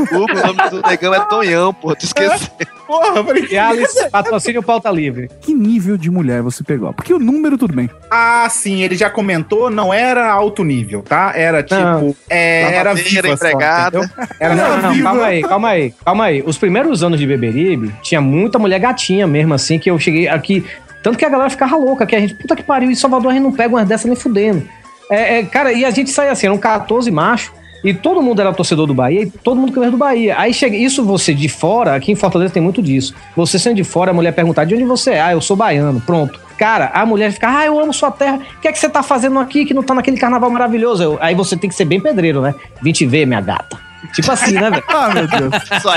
[0.11, 1.95] O nome do negão é Tonhão, porra.
[1.95, 2.47] Tu esqueceu.
[2.87, 5.29] Porra, eu falei, Cialis, patrocínio pauta livre.
[5.41, 6.93] Que nível de mulher você pegou?
[6.93, 7.89] Porque o número tudo bem.
[8.09, 11.33] Ah, sim, ele já comentou, não era alto nível, tá?
[11.35, 12.15] Era tipo.
[12.29, 14.09] É, era viva empregada.
[14.39, 15.03] Era Não, só não, viva.
[15.03, 16.43] calma aí, calma aí, calma aí.
[16.45, 20.65] Os primeiros anos de Beberibe, tinha muita mulher gatinha mesmo, assim, que eu cheguei aqui.
[21.03, 23.33] Tanto que a galera ficava louca, que a gente, puta que pariu, em Salvador a
[23.33, 24.67] gente não pega umas dessas nem fudendo.
[25.09, 27.51] É, é, cara, e a gente saía assim, eram 14 machos,
[27.83, 30.35] e todo mundo era torcedor do Bahia, e todo mundo queria do Bahia.
[30.37, 33.13] Aí chega, isso você de fora, aqui em Fortaleza tem muito disso.
[33.35, 36.01] Você sendo de fora, a mulher perguntar de onde você é, ah, eu sou baiano,
[36.01, 36.39] pronto.
[36.57, 39.03] Cara, a mulher fica, ah, eu amo sua terra, o que é que você tá
[39.03, 41.03] fazendo aqui que não tá naquele carnaval maravilhoso?
[41.03, 42.55] Eu- aí você tem que ser bem pedreiro, né?
[42.81, 43.77] Vim te ver, minha gata.
[44.13, 44.83] Tipo assim, né, velho?
[44.89, 45.53] Ah, meu Deus.
[45.81, 45.93] Só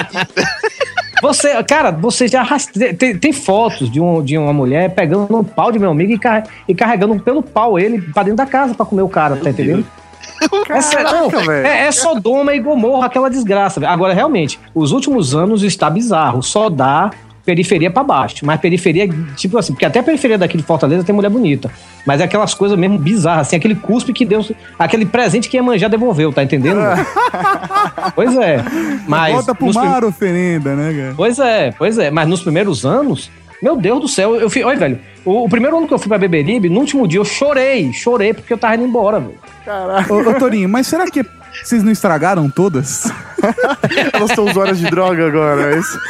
[1.23, 2.95] Você, cara, você já rastre...
[2.95, 6.19] tem, tem fotos de, um, de uma mulher pegando no pau de meu amigo e,
[6.19, 9.51] car- e carregando pelo pau ele pra dentro da casa pra comer o cara, tá
[9.51, 9.85] entendendo?
[9.97, 10.00] É,
[11.13, 11.67] não, velho.
[11.67, 13.81] é, é Sodoma e Gomorra, aquela desgraça.
[13.81, 13.93] velho.
[13.93, 16.43] Agora, realmente, os últimos anos está bizarro.
[16.43, 17.11] Só dá
[17.45, 18.45] periferia pra baixo.
[18.45, 21.71] Mas periferia, tipo assim, porque até a periferia daqui de Fortaleza tem mulher bonita.
[22.07, 24.53] Mas é aquelas coisas mesmo bizarras, assim, aquele cuspe que Deus.
[24.79, 26.79] Aquele presente que ia manjar devolveu, tá entendendo?
[28.15, 28.63] pois é.
[29.07, 29.35] Mas.
[29.35, 31.15] Volta pro nos prim- mar oferenda, né, cara?
[31.17, 32.11] Pois é, pois é.
[32.11, 33.31] Mas nos primeiros anos,
[33.63, 34.63] meu Deus do céu, eu fui.
[34.65, 37.25] Olha, velho, o, o primeiro ano que eu fui pra Beberibe, no último dia eu
[37.25, 39.39] chorei, chorei porque eu tava indo embora, velho.
[40.09, 41.25] Ô, ô, Torinho, mas será que
[41.65, 43.11] vocês não estragaram todas?
[44.13, 45.99] Elas são usuárias de droga agora, é isso?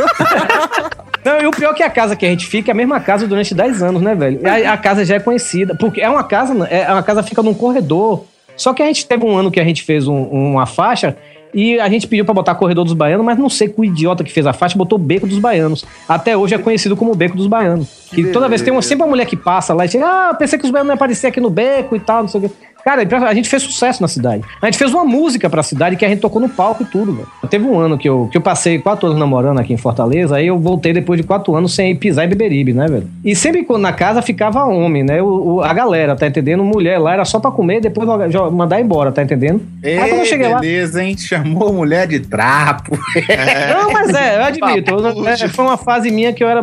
[1.22, 2.98] Não, e o pior é que a casa que a gente fica é a mesma
[2.98, 4.40] casa durante 10 anos, né, velho?
[4.42, 7.42] E A, a casa já é conhecida, porque é uma casa, é uma casa fica
[7.42, 8.24] num corredor.
[8.56, 11.14] Só que a gente teve um ano que a gente fez um- uma faixa
[11.52, 14.22] e a gente pediu pra botar corredor dos baianos, mas não sei que o idiota
[14.22, 15.84] que fez a faixa botou beco dos baianos.
[16.08, 17.88] Até hoje é conhecido como beco dos baianos.
[18.10, 20.58] Que toda vez tem uma, sempre uma mulher que passa lá e diz: Ah, pensei
[20.58, 22.54] que os baianos iam aparecer aqui no beco e tal, não sei o quê.
[22.84, 24.42] Cara, a gente fez sucesso na cidade.
[24.60, 27.12] A gente fez uma música pra cidade que a gente tocou no palco e tudo,
[27.14, 27.28] velho.
[27.48, 30.46] Teve um ano que eu, que eu passei quatro anos namorando aqui em Fortaleza, aí
[30.46, 33.08] eu voltei depois de quatro anos sem pisar em Beberibe, né, velho?
[33.24, 35.20] E sempre quando na casa ficava homem, né?
[35.20, 36.62] O, o- a galera, tá entendendo?
[36.64, 38.08] Mulher lá era só pra comer e depois
[38.52, 39.60] mandar embora, tá entendendo?
[39.84, 40.60] aí quando eu Ei, cheguei lá.
[40.60, 41.16] beleza, hein?
[41.18, 42.96] Chamou mulher de trapo.
[43.72, 44.90] Não, mas é, eu admito.
[44.92, 46.62] eu- é, foi uma fase minha que eu era.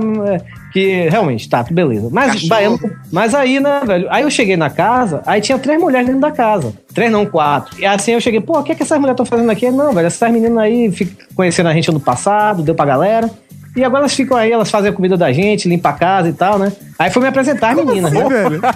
[0.73, 2.09] Que realmente, tá, beleza.
[2.11, 2.79] Mas baiano.
[3.11, 4.07] Mas aí, né, velho?
[4.09, 6.73] Aí eu cheguei na casa, aí tinha três mulheres dentro da casa.
[6.93, 7.79] Três, não, quatro.
[7.79, 9.69] E assim eu cheguei, pô, o que, é que essas mulheres estão fazendo aqui?
[9.71, 13.29] Não, velho, essas meninas aí ficam conhecendo a gente ano passado, deu pra galera.
[13.75, 16.33] E agora elas ficam aí, elas fazem a comida da gente, limpam a casa e
[16.33, 16.71] tal, né?
[16.97, 18.27] Aí foi me apresentar as meninas, né?
[18.27, 18.59] velho?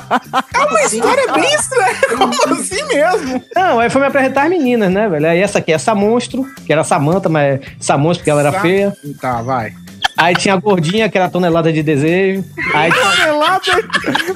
[0.53, 3.43] É uma história bem estranha, como assim mesmo?
[3.55, 5.25] Não, aí foi me apresentar as meninas, né, velho?
[5.27, 8.51] Aí essa aqui é essa monstro, que era Samanta, mas essa monstro porque ela era
[8.51, 8.93] Sa- feia.
[9.19, 9.73] Tá, vai.
[10.21, 12.45] Aí tinha a gordinha, que era tonelada de desejo.
[12.75, 13.03] Aí tinha...
[13.03, 13.61] Tonelada?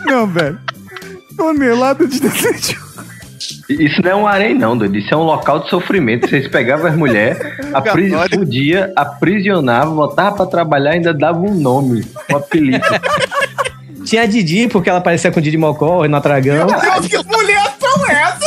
[0.07, 0.60] Não, velho.
[1.38, 2.84] Tonelada de desejo.
[3.70, 4.98] Isso não é um harém, não, doido.
[4.98, 6.28] Isso é um local de sofrimento.
[6.28, 7.38] Vocês pegavam as mulheres,
[7.72, 8.12] apris...
[8.32, 12.84] podia, aprisionavam, botavam pra trabalhar e ainda dava um nome, um apelido.
[14.06, 16.66] Tinha a Didi, porque ela parecia com Didi Mocó, Renato Aragão.
[16.66, 18.45] Deus, que mulher são essas?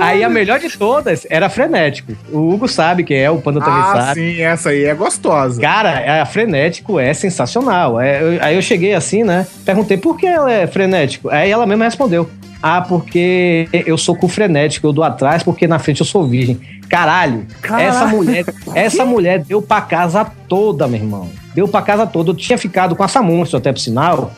[0.00, 2.12] Aí a melhor de todas era Frenético.
[2.30, 4.20] O Hugo sabe quem é, o Panda também Ah, sabe.
[4.20, 5.60] sim, essa aí é gostosa.
[5.60, 8.00] Cara, a Frenético é sensacional.
[8.00, 9.46] É, eu- aí eu cheguei assim, né?
[9.64, 11.28] Perguntei por que ela é frenético.
[11.30, 12.28] Aí ela mesma respondeu.
[12.62, 16.60] Ah, porque eu sou com frenético, eu dou atrás porque na frente eu sou virgem.
[16.88, 17.88] Caralho, Caralho.
[17.88, 18.44] essa mulher,
[18.74, 21.28] essa mulher deu pra casa toda, meu irmão.
[21.54, 22.30] Deu pra casa toda.
[22.30, 24.32] Eu tinha ficado com essa monstro até por sinal.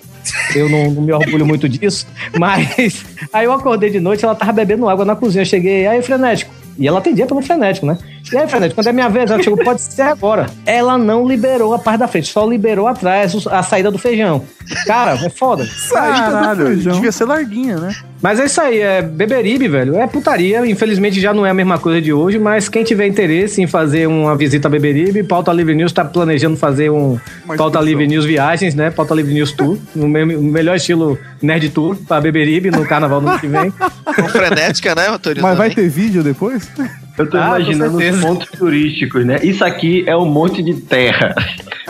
[0.55, 2.07] Eu não, não me orgulho muito disso,
[2.39, 5.43] mas aí eu acordei de noite, ela tava bebendo água na cozinha.
[5.43, 6.53] Eu cheguei, aí, frenético.
[6.79, 7.99] E ela atendia pelo frenético, né?
[8.33, 10.47] E aí, frenético, quando é minha vez, ela chegou, pode ser agora.
[10.65, 14.43] Ela não liberou a parte da frente, só liberou atrás a saída do feijão.
[14.87, 15.65] Cara, é foda.
[15.93, 17.95] Caralho, devia ser larguinha, né?
[18.23, 19.97] Mas é isso aí, é Beberibe, velho.
[19.97, 20.67] É putaria.
[20.67, 24.07] Infelizmente já não é a mesma coisa de hoje, mas quem tiver interesse em fazer
[24.09, 27.19] uma visita a Beberibe, Pauta Livre News tá planejando fazer um
[27.59, 28.91] Pauta Livre News Viagens, né?
[28.91, 33.21] Pauta Livre News Tour, no me- no melhor estilo Nerd Tour pra Beberibe no carnaval
[33.21, 33.71] do ano que vem.
[34.17, 35.43] Com frenética, né, Torinho?
[35.43, 36.67] Mas vai ter vídeo depois?
[37.17, 39.39] Eu tô Ah, imaginando os pontos turísticos, né?
[39.43, 41.35] Isso aqui é um monte de terra.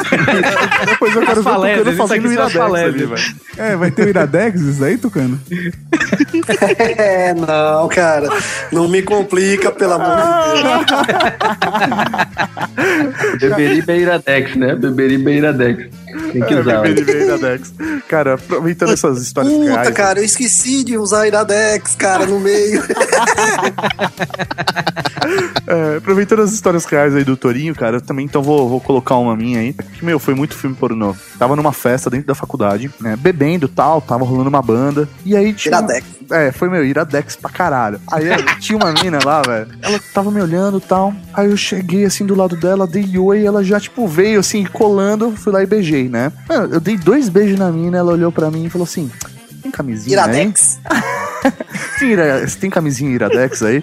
[0.86, 1.55] Depois eu quero ver o
[1.85, 3.35] Tucano fazendo as iradex ali, velho.
[3.56, 5.40] É, vai ter o Iradex isso aí, Tucano?
[6.98, 8.28] É, não, cara.
[8.72, 10.85] Não me complica, pelo amor de Deus.
[13.40, 14.74] Beberibe é Iradex, né?
[14.74, 15.85] Beberibe é Iradex.
[16.32, 16.81] Tem que É, usar.
[16.82, 17.72] Beberibe e Iradex.
[18.09, 19.90] Cara, aproveitando essas histórias Puta, reais.
[19.90, 22.82] cara, eu esqueci de usar Iradex, cara, no meio.
[25.66, 29.16] É, aproveitando as histórias reais aí do Torinho, cara, eu também então vou, vou colocar
[29.16, 29.74] uma minha aí.
[29.94, 31.14] Que, meu, foi muito filme pornô.
[31.38, 33.16] Tava numa festa dentro da faculdade, né?
[33.16, 35.08] Bebendo e tal, tava rolando uma banda.
[35.24, 35.76] E aí tinha.
[35.76, 36.06] Iradex.
[36.30, 38.00] É, foi meu, Iradex pra caralho.
[38.10, 38.24] Aí
[38.60, 39.68] tinha uma mina lá, velho.
[39.82, 41.14] Ela tava me olhando e tal.
[41.32, 44.64] Aí eu cheguei assim do lado dela, dei oi, e ela já, tipo, veio assim,
[44.64, 46.32] colando, fui lá e beijei, né?
[46.48, 49.10] Mano, eu dei dois beijos na mina, ela olhou pra mim e falou assim:
[49.65, 50.23] tem camisinha?
[50.23, 50.78] aí?" Iradex.
[52.61, 53.82] Tem, camisinha Iradex aí?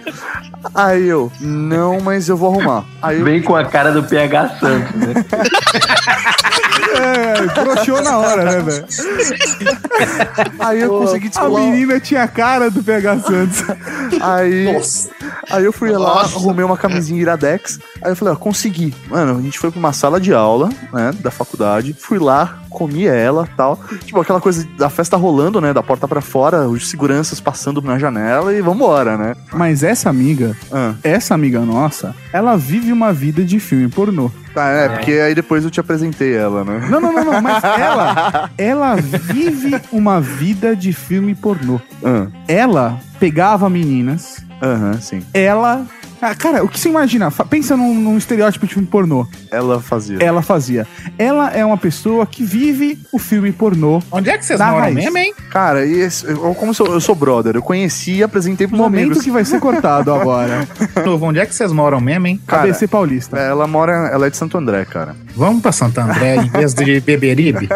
[0.76, 2.86] Aí eu, não, mas eu vou arrumar.
[3.02, 5.14] Aí eu, Vem com a cara do PH Santos, né?
[6.94, 8.86] É, broxou na hora, né, velho?
[10.60, 11.62] aí eu consegui A descolar.
[11.64, 13.64] menina tinha a cara do PH Santos.
[14.22, 15.10] Aí, Nossa.
[15.50, 17.80] aí eu fui lá, arrumei uma camisinha Iradex.
[18.02, 18.94] Aí eu falei, ó, consegui.
[19.08, 21.96] Mano, a gente foi pra uma sala de aula, né, da faculdade.
[21.98, 23.80] Fui lá, comi ela tal.
[24.06, 28.00] Tipo, aquela coisa da festa rolando, né, da porta pra fora, os seguranças passando na
[28.00, 29.36] janela e vambora, né?
[29.54, 34.32] Mas essa amiga, Ah, essa amiga nossa, ela vive uma vida de filme pornô.
[34.54, 36.88] tá, é, porque aí depois eu te apresentei ela, né?
[36.90, 41.80] Não, não, não, não, mas ela, ela vive uma vida de filme pornô.
[42.04, 45.24] Ah, Ela pegava meninas Aham, sim.
[45.34, 45.86] Ela.
[46.22, 47.32] Ah, cara, o que você imagina?
[47.32, 49.26] Fa- Pensa num, num estereótipo de filme pornô.
[49.50, 50.18] Ela fazia.
[50.22, 50.88] Ela fazia.
[51.18, 54.02] Ela é uma pessoa que vive o filme pornô.
[54.12, 54.96] Onde é que vocês moram raiz.
[54.96, 55.34] mesmo, hein?
[55.50, 58.80] Cara, e esse- eu, como eu sou, eu sou brother, eu conheci e apresentei pros
[58.80, 59.24] Momento amigos.
[59.24, 60.68] que vai ser cortado agora.
[61.06, 62.40] Novo, onde é que vocês moram mesmo, hein?
[62.46, 63.38] Cara, ABC Paulista.
[63.40, 65.16] Ela mora, ela é de Santo André, cara.
[65.36, 67.68] Vamos pra Santo André em vez de Beberibe?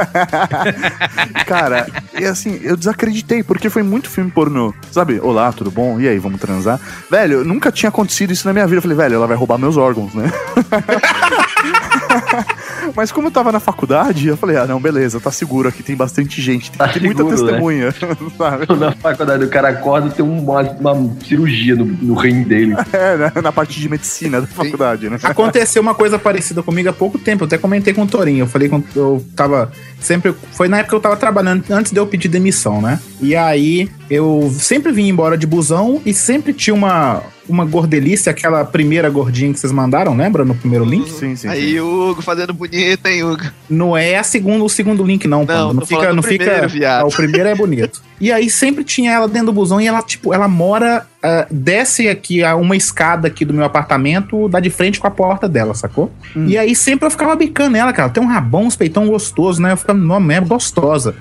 [1.45, 1.87] Cara,
[2.19, 4.73] e assim, eu desacreditei, porque foi muito filme pornô.
[4.91, 5.99] Sabe, olá, tudo bom?
[5.99, 6.79] E aí, vamos transar?
[7.09, 8.77] Velho, nunca tinha acontecido isso na minha vida.
[8.77, 10.31] Eu falei, velho, ela vai roubar meus órgãos, né?
[12.95, 15.95] Mas como eu tava na faculdade, eu falei, ah, não, beleza, tá seguro aqui, tem
[15.95, 17.91] bastante gente, tem, Tá tem muita seguro, né?
[17.91, 17.95] testemunha,
[18.37, 18.79] sabe?
[18.79, 22.75] Na faculdade, o cara acorda e tem uma, uma cirurgia no, no rim dele.
[22.95, 23.31] É, né?
[23.43, 25.17] na parte de medicina da faculdade, né?
[25.21, 27.43] Aconteceu uma coisa parecida comigo há pouco tempo.
[27.43, 28.43] Eu até comentei com o Torinho.
[28.43, 29.69] Eu falei que eu tava.
[29.99, 30.33] Sempre.
[30.53, 32.99] Foi na época que eu tava trabalhando, antes de eu pedir demissão, né?
[33.19, 37.21] E aí eu sempre vim embora de busão e sempre tinha uma.
[37.47, 40.43] Uma gordelice, aquela primeira gordinha que vocês mandaram, lembra?
[40.43, 41.09] No primeiro link?
[41.11, 41.47] Sim, sim.
[41.47, 43.43] Aí o Hugo fazendo bonito, hein, Hugo?
[43.69, 45.45] Não é a segunda, o segundo link, não.
[45.45, 46.13] Não, tô fica.
[46.13, 46.67] Não fica.
[46.87, 48.01] Ah, o primeiro é bonito.
[48.17, 51.05] E aí sempre tinha ela dentro do busão e ela, tipo, ela mora.
[51.21, 55.11] ah, desce aqui a uma escada aqui do meu apartamento, dá de frente com a
[55.11, 56.09] porta dela, sacou?
[56.47, 58.09] E aí sempre eu ficava bicando ela, cara.
[58.09, 59.73] Tem um rabão, uns peitão gostoso, né?
[59.73, 61.13] Eu ficava, não, mesmo, gostosa.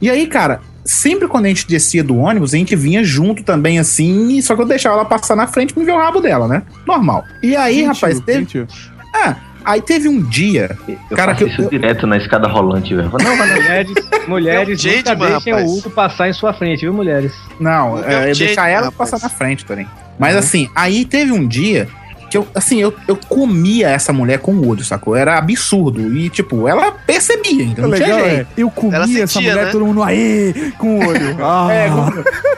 [0.00, 3.78] E aí, cara, sempre quando a gente descia do ônibus, a gente vinha junto também,
[3.78, 6.48] assim, só que eu deixava ela passar na frente pra me ver o rabo dela,
[6.48, 6.62] né?
[6.86, 7.24] Normal.
[7.42, 8.66] E aí, rapaz, teve.
[9.14, 10.76] Ah, aí teve um dia.
[11.10, 13.10] Eu cara, que isso eu, direto na escada rolante, velho.
[13.22, 13.46] Não, não.
[13.46, 13.94] Mulheres,
[14.26, 17.32] mulheres É um nunca deixem o Hugo passar em sua frente, viu, mulheres?
[17.60, 19.10] Não, é, eu tem deixar ela rapaz.
[19.10, 19.86] passar na frente, Torin.
[20.18, 21.88] Mas assim, aí teve um dia
[22.32, 25.14] que eu, assim, eu, eu comia essa mulher com o olho, sacou?
[25.14, 26.16] Era absurdo.
[26.16, 28.40] E, tipo, ela percebia, então não tinha legal jeito.
[28.40, 29.70] é, eu comi Ela essa sentia, mulher, né?
[29.70, 31.36] todo mundo aê, com o olho.
[31.44, 31.88] Ah, É,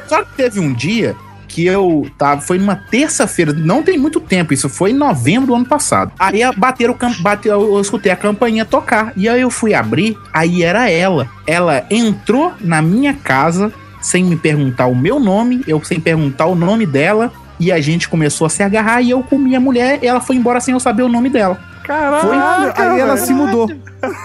[0.08, 1.16] só que teve um dia
[1.48, 2.40] que eu tava.
[2.40, 6.12] Foi numa terça-feira, não tem muito tempo, isso foi em novembro do ano passado.
[6.18, 9.12] Aí bateram, o cam- bateu, eu escutei a campainha tocar.
[9.16, 11.28] E aí eu fui abrir, aí era ela.
[11.46, 16.54] Ela entrou na minha casa sem me perguntar o meu nome, eu sem perguntar o
[16.54, 17.32] nome dela.
[17.60, 20.36] E a gente começou a se agarrar e eu comi a mulher e ela foi
[20.36, 21.58] embora sem eu saber o nome dela.
[21.84, 23.70] Caralho, Foi- aí ela se mudou.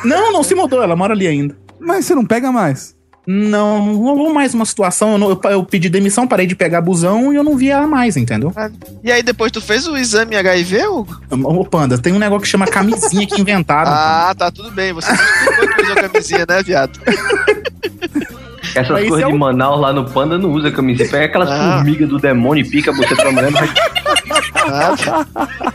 [0.03, 1.55] Não, não se mudou, ela mora ali ainda.
[1.79, 2.97] Mas você não pega mais.
[3.27, 5.11] Não, não rolou mais uma situação.
[5.11, 7.85] Eu, não- eu- eu pedi demissão, parei de pegar busão e eu não vi ela
[7.85, 8.51] mais, entendeu?
[9.03, 11.21] E aí depois tu fez o exame HIV, Hugo?
[11.43, 13.91] Ô, Panda, tem um negócio que chama camisinha que inventaram.
[13.93, 14.93] Ah, tá, tudo bem.
[14.93, 16.99] Você não explicou que usou camisinha, né, viado?
[18.75, 21.09] Essas Mas coisas é de um- Manaus lá no Panda não usa camisinha.
[21.09, 21.75] Pega aquelas Ah.
[21.77, 23.69] formigas do demônio e pica você pra mulher, vai,
[24.71, 24.95] Ah,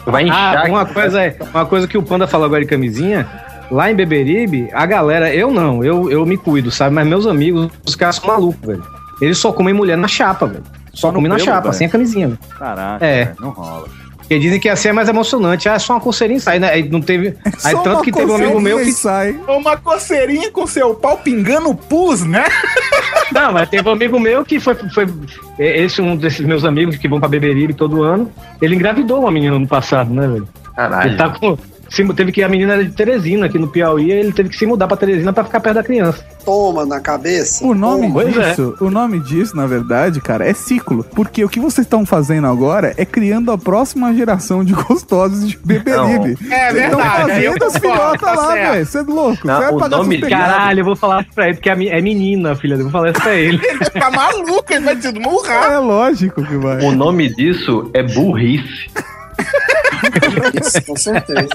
[0.07, 0.57] vai inchar.
[0.67, 3.27] Ah, uma coisa, é, uma coisa que o Panda falou agora de camisinha.
[3.71, 6.95] Lá em Beberibe, a galera, eu não, eu, eu me cuido, sabe?
[6.95, 8.85] Mas meus amigos, os caras são malucos, velho.
[9.21, 10.63] Eles só comem mulher na chapa, velho.
[10.93, 11.75] Só no comem na pelo, chapa, velho?
[11.75, 12.39] sem a camisinha, velho.
[12.59, 13.33] Caraca, É.
[13.41, 13.87] não rola.
[14.25, 15.69] Porque dizem que assim é mais emocionante.
[15.69, 16.71] Ah, é só uma coceirinha e sai, né?
[16.71, 17.37] Aí não teve.
[17.63, 18.93] Aí Só tanto uma que teve um amigo meu que.
[18.93, 19.39] sai.
[19.47, 22.45] Uma coceirinha com seu pau pingando pus, né?
[23.33, 24.75] Não, mas teve um amigo meu que foi.
[24.75, 25.07] foi
[25.59, 28.31] esse é um desses meus amigos que vão pra Beberibe todo ano.
[28.61, 30.49] Ele engravidou uma menina no passado, né, velho?
[30.75, 31.11] Caralho.
[31.11, 31.57] Ele tá com.
[31.95, 34.67] Se- Teve que a menina era de Teresina aqui no Piauí, ele teve que se
[34.67, 36.25] mudar pra Teresina pra ficar perto da criança.
[36.45, 37.65] Toma na cabeça.
[37.65, 38.51] O nome Pois é.
[38.51, 41.05] disso, o nome disso, na verdade, cara, é ciclo.
[41.15, 45.59] Porque o que vocês estão fazendo agora é criando a próxima geração de gostosos de
[45.65, 46.37] Beberibe.
[46.51, 48.87] É Vocês estão verdade, eu fazendo as concordo, filhotas tá lá, velho.
[48.87, 49.47] Você é louco.
[49.47, 50.21] Não, você vai o pagar nome-.
[50.21, 52.75] Caralho, eu vou falar isso pra ele, porque é é menina, filha.
[52.75, 53.61] Eu vou falar isso pra ele.
[53.65, 55.73] Ele vai ficar maluco, ele vai te murrar.
[55.73, 56.83] É lógico que vai.
[56.83, 58.91] O nome disso é burrice.
[60.61, 61.49] Isso, com certeza.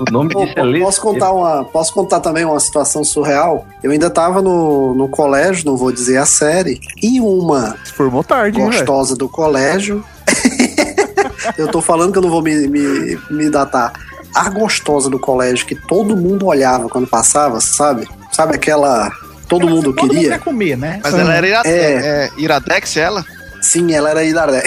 [0.00, 3.66] O nome Pô, disso é posso contar uma, posso contar também uma situação surreal?
[3.82, 8.24] Eu ainda tava no, no colégio, não vou dizer a série, e uma Se formou
[8.24, 10.04] tarde, hein, gostosa do colégio.
[11.58, 13.92] eu tô falando que eu não vou me, me, me datar.
[14.34, 18.08] A gostosa do colégio que todo mundo olhava quando passava, sabe?
[18.32, 19.10] Sabe aquela.
[19.48, 20.30] Todo mundo Todo mundo queria?
[20.30, 21.00] quer comer, né?
[21.02, 21.72] mas ela era irade É.
[21.72, 23.24] é, Iradex, ela?
[23.60, 24.62] Sim, ela era Idaré.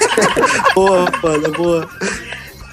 [0.74, 1.88] boa, mano, boa.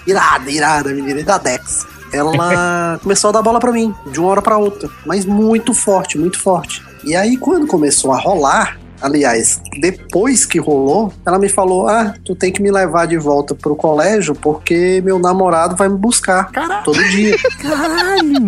[0.05, 1.87] Irada, irada, menina, Iradex.
[2.13, 4.89] Ela começou a dar bola pra mim, de uma hora pra outra.
[5.05, 6.83] Mas muito forte, muito forte.
[7.03, 12.35] E aí, quando começou a rolar, aliás, depois que rolou, ela me falou: Ah, tu
[12.35, 16.51] tem que me levar de volta pro colégio porque meu namorado vai me buscar
[16.83, 17.37] todo dia.
[17.61, 18.47] Caralho.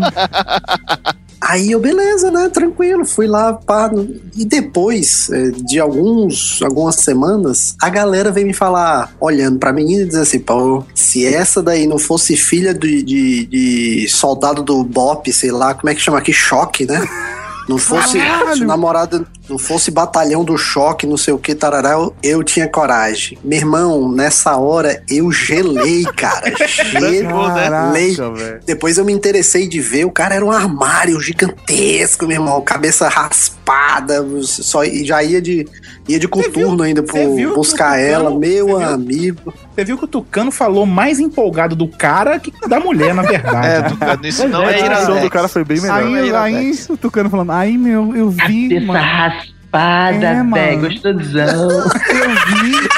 [1.42, 2.50] Aí eu, beleza, né?
[2.50, 3.92] Tranquilo, fui lá, pá.
[4.36, 10.04] E depois eh, de alguns, algumas semanas, a galera veio me falar, olhando pra menina
[10.04, 14.84] e dizer assim, pô, se essa daí não fosse filha de, de, de soldado do
[14.84, 16.32] BOP, sei lá, como é que chama aqui?
[16.32, 17.06] Choque, né?
[17.68, 18.58] Não fosse Caralho!
[18.58, 22.44] se o namorado não fosse batalhão do choque, não sei o que, tarará, eu, eu
[22.44, 23.38] tinha coragem.
[23.44, 26.54] Meu irmão, nessa hora eu gelei, cara.
[26.66, 27.24] gelei.
[27.24, 28.60] Caraca.
[28.66, 33.08] Depois eu me interessei de ver, o cara era um armário gigantesco, meu irmão, cabeça
[33.08, 33.63] raspada,
[34.44, 35.66] só e já ia de
[36.08, 39.54] ia de coturno ainda pro viu buscar ela, Tucano- meu amigo.
[39.74, 43.68] Você viu que o Tucano falou mais empolgado do cara que da mulher, na verdade.
[43.68, 43.90] É, né?
[43.90, 45.30] Tucano, isso não A é reação do iradex.
[45.34, 45.98] cara foi bem melhor.
[45.98, 50.82] Aí, aí o Tucano falando, aí meu, eu vi, mano, raspada, É, mano.
[50.82, 51.70] gostosão.
[51.80, 52.90] eu vi,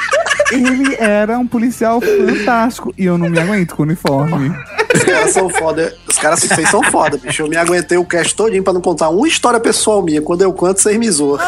[0.51, 4.51] ele era um policial fantástico e eu não me aguento com o uniforme.
[4.93, 5.95] Os caras são foda.
[6.07, 7.41] Os caras vocês são foda, bicho.
[7.43, 10.21] Eu me aguentei o cast todinho pra não contar uma história pessoal minha.
[10.21, 11.37] Quando eu conto, vocês me zoam.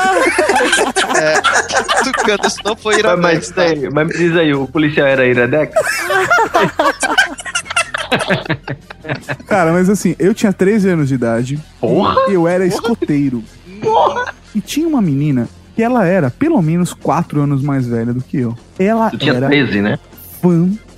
[2.03, 3.49] Tucano, isso não foi Mas, mas, iradex.
[3.49, 3.61] tá?
[3.61, 5.73] aí, mas me diz aí, o policial era Iradex?
[9.47, 11.59] Cara, mas assim, eu tinha 13 anos de idade.
[11.79, 12.15] Porra!
[12.29, 13.43] E eu era escoteiro.
[14.53, 15.47] E tinha uma menina
[15.77, 18.57] que ela era pelo menos 4 anos mais velha do que eu.
[18.79, 19.99] Ela Tu tinha era 13, né?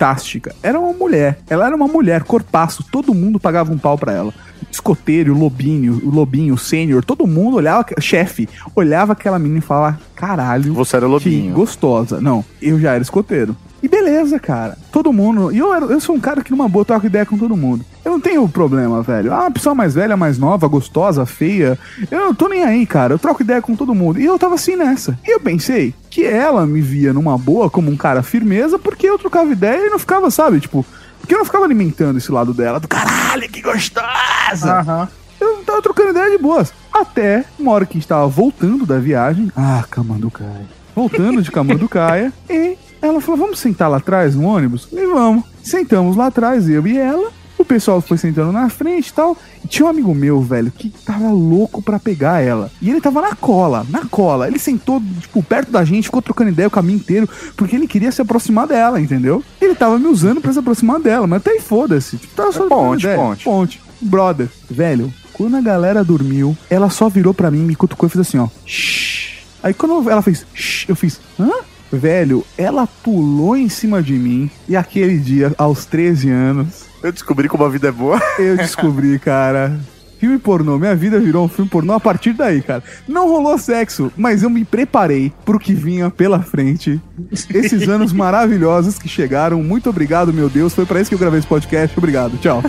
[0.00, 0.54] Fantástica.
[0.62, 1.38] Era uma mulher.
[1.48, 2.82] Ela era uma mulher, corpaço.
[2.90, 4.32] Todo mundo pagava um pau pra ela.
[4.70, 10.72] Escoteiro, lobinho, o lobinho, sênior, todo mundo olhava, chefe, olhava aquela menina e falava: caralho,
[10.74, 11.54] Você era que lobinho.
[11.54, 12.20] gostosa.
[12.20, 13.54] Não, eu já era escoteiro.
[13.82, 14.76] E beleza, cara.
[14.92, 15.50] Todo mundo.
[15.50, 17.82] E eu, era- eu sou um cara que numa boa troca ideia com todo mundo.
[18.04, 19.32] Eu não tenho problema, velho.
[19.32, 21.78] Ah, uma pessoa mais velha, mais nova, gostosa, feia.
[22.10, 23.14] Eu não tô nem aí, cara.
[23.14, 24.20] Eu troco ideia com todo mundo.
[24.20, 25.18] E eu tava assim nessa.
[25.26, 29.18] E eu pensei que ela me via numa boa como um cara firmeza, porque eu
[29.18, 30.60] trocava ideia não ficava, sabe?
[30.60, 30.84] Tipo,
[31.20, 32.80] porque eu não ficava alimentando esse lado dela.
[32.80, 34.80] Do caralho, que gostosa!
[34.80, 35.08] Aham.
[35.40, 36.72] Eu tava trocando ideia de boas.
[36.92, 39.50] Até uma hora que a gente tava voltando da viagem.
[39.56, 40.66] Ah, Camanducaia.
[40.94, 42.32] Voltando de Camanducaia.
[42.48, 44.88] e ela falou: vamos sentar lá atrás no ônibus?
[44.92, 45.44] E vamos.
[45.62, 47.30] Sentamos lá atrás, eu e ela.
[47.60, 49.36] O pessoal foi sentando na frente e tal.
[49.62, 52.70] E tinha um amigo meu, velho, que tava louco pra pegar ela.
[52.80, 54.48] E ele tava na cola, na cola.
[54.48, 58.10] Ele sentou, tipo, perto da gente, ficou trocando ideia o caminho inteiro, porque ele queria
[58.10, 59.44] se aproximar dela, entendeu?
[59.60, 62.16] Ele tava me usando pra se aproximar dela, mas até aí foda-se.
[62.16, 63.18] Tipo, tava só É ponte, ideia.
[63.18, 63.44] ponte.
[63.44, 63.80] Ponte.
[64.00, 68.26] Brother, velho, quando a galera dormiu, ela só virou pra mim, me cutucou e fez
[68.26, 68.48] assim, ó.
[68.64, 69.42] Shhh.
[69.62, 71.50] Aí quando ela fez, Shhh, eu fiz, hã?
[71.92, 77.48] Velho, ela pulou em cima de mim e aquele dia, aos 13 anos, Eu descobri
[77.48, 78.20] como a vida é boa.
[78.38, 79.78] eu descobri, cara.
[80.18, 82.82] Filme pornô, minha vida virou um filme pornô a partir daí, cara.
[83.08, 87.00] Não rolou sexo, mas eu me preparei pro que vinha pela frente.
[87.32, 89.62] Esses anos maravilhosos que chegaram.
[89.62, 90.74] Muito obrigado, meu Deus.
[90.74, 91.96] Foi pra isso que eu gravei esse podcast.
[91.96, 92.36] Obrigado.
[92.36, 92.62] Tchau.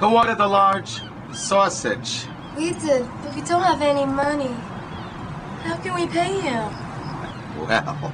[0.00, 1.07] Who ordered the large
[1.38, 2.26] sausage?
[2.56, 4.50] We did, but we don't have any money.
[5.62, 6.68] How can we pay him?
[7.66, 8.12] Well.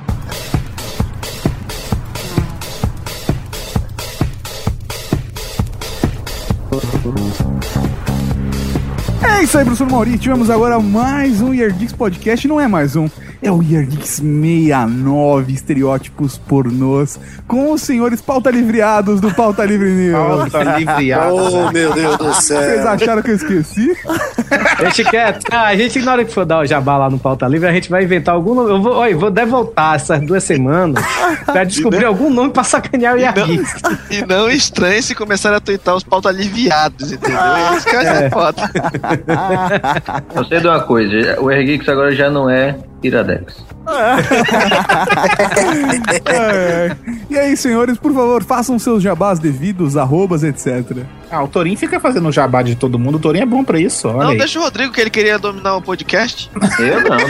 [9.23, 10.19] É isso aí, professor Mauri.
[10.19, 12.47] Tivemos agora mais um Geeks Podcast.
[12.47, 13.09] Não é mais um,
[13.43, 19.91] é o Year Geeks 69 Estereótipos Pornôs com os senhores pauta livreados do Pauta Livre
[19.91, 20.51] News.
[20.51, 21.33] Pauta livreada.
[21.35, 22.45] Oh, meu Deus do Vocês
[22.83, 22.89] céu.
[22.89, 23.97] acharam que eu esqueci?
[24.79, 25.45] Deixa quieto.
[25.51, 27.73] Ah, a gente, na hora que for dar o jabá lá no Pauta Livre, a
[27.73, 28.71] gente vai inventar algum nome.
[28.71, 31.05] Eu vou, olha, vou até voltar essas duas semanas
[31.45, 33.61] pra descobrir algum nome pra sacanear o Yagi.
[34.11, 37.39] E não estranhe se começarem a twittar os pauta aliviados, entendeu?
[37.39, 38.31] É isso que É.
[38.31, 38.71] foda.
[40.35, 43.65] Eu sei de uma coisa, o R-Geeks agora já não é Iradex.
[46.27, 46.97] É.
[47.29, 50.99] E aí, senhores, por favor, façam seus jabás devidos, arrobas, etc.
[51.31, 53.17] Ah, o Torinho fica fazendo jabá de todo mundo.
[53.17, 54.39] O Torinho é bom pra isso, olha Não, aí.
[54.39, 56.51] deixa o Rodrigo que ele queria dominar o podcast.
[56.79, 57.19] Eu não.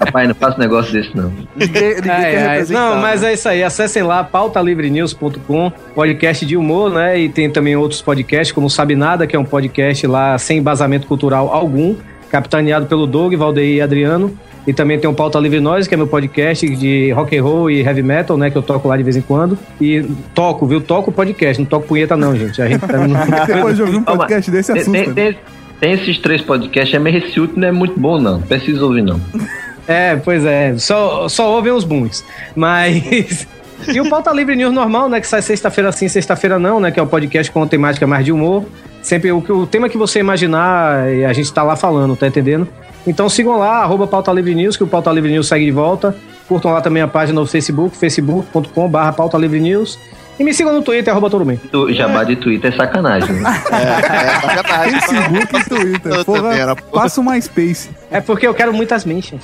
[0.00, 1.32] Rapaz, não faço negócio desse não.
[1.56, 2.64] Ninguém, ninguém Ai, ai.
[2.68, 3.62] Não, mas é isso aí.
[3.62, 7.18] Acessem lá pautalivrenews.com, podcast de humor, né?
[7.18, 11.06] E tem também outros podcasts, como Sabe Nada, que é um podcast lá sem embasamento
[11.06, 11.96] cultural algum,
[12.36, 14.36] capitaneado pelo Doug, Valdeir e Adriano.
[14.66, 17.70] E também tem o Pauta Livre Nós, que é meu podcast de rock and roll
[17.70, 18.50] e heavy metal, né?
[18.50, 19.56] Que eu toco lá de vez em quando.
[19.80, 20.04] E
[20.34, 20.80] toco, viu?
[20.80, 22.60] Toco podcast, não toco punheta não, gente.
[22.60, 22.98] A gente tá
[23.46, 25.02] Depois de ouvir um podcast desse, Tem, assusta.
[25.04, 25.36] tem, tem-
[25.80, 26.98] tem esses três podcasts, é
[27.40, 29.20] último não é muito bom não, precisa ouvir não.
[29.88, 30.76] É, pois é.
[30.78, 32.24] Só, só ouvem os bons.
[32.54, 33.46] Mas.
[33.86, 35.20] E o Pauta Livre News normal, né?
[35.20, 36.90] Que sai sexta-feira sim, sexta-feira não, né?
[36.90, 38.64] Que é o podcast com temática mais de humor.
[39.06, 42.66] Sempre o, o tema que você imaginar, e a gente tá lá falando, tá entendendo?
[43.06, 46.12] Então sigam lá, arroba Pauta Livre News, que o Pauta Livre News segue de volta.
[46.48, 49.96] Curtam lá também a página no Facebook, facebook.com.br Pauta Livre News.
[50.38, 51.56] E me sigam no Twitter, arroba Torumen.
[51.72, 53.34] Tu- Jabá de Twitter é sacanagem.
[53.36, 53.50] Né?
[55.00, 56.24] Facebook e Twitter.
[56.24, 57.06] Porra, era, porra.
[57.22, 57.88] MySpace.
[58.10, 59.42] É porque eu quero muitas mentions.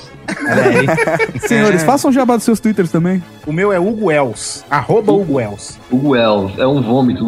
[1.47, 3.23] Senhores, façam jabá dos seus Twitters também.
[3.45, 4.63] O meu é Hugo Els.
[4.69, 5.77] Arroba Hugo Els.
[5.91, 7.23] Hugo Elves, é um vômito.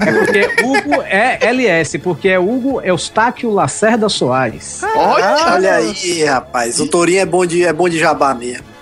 [0.00, 4.82] É porque Hugo é LS, porque é Hugo Eustáquio Lacerda Soares.
[4.94, 6.78] Olha aí, rapaz.
[6.80, 8.73] O Torinho é bom de, é bom de jabá mesmo.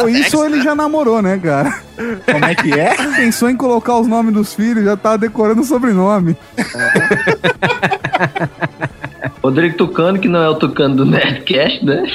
[0.00, 1.82] Ou isso ou ele já namorou, né, cara?
[2.30, 2.94] Como é que é?
[3.16, 6.36] Pensou em colocar os nomes dos filhos, já tá decorando o sobrenome.
[9.42, 12.04] Rodrigo Tucano, que não é o Tucano do Nerdcast, né?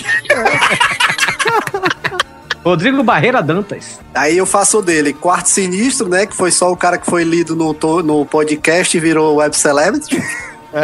[2.64, 4.00] Rodrigo Barreira Dantas.
[4.14, 5.14] Aí eu faço o dele.
[5.14, 6.26] Quarto Sinistro, né?
[6.26, 7.74] Que foi só o cara que foi lido no,
[8.04, 10.22] no podcast e virou web celebrity.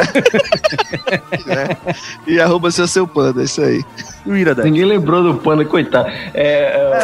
[2.25, 3.83] E arroba seu seu panda, isso aí.
[4.25, 4.65] O Iradex.
[4.65, 6.09] Ninguém lembrou do Panda, coitado.
[6.33, 6.99] É, é,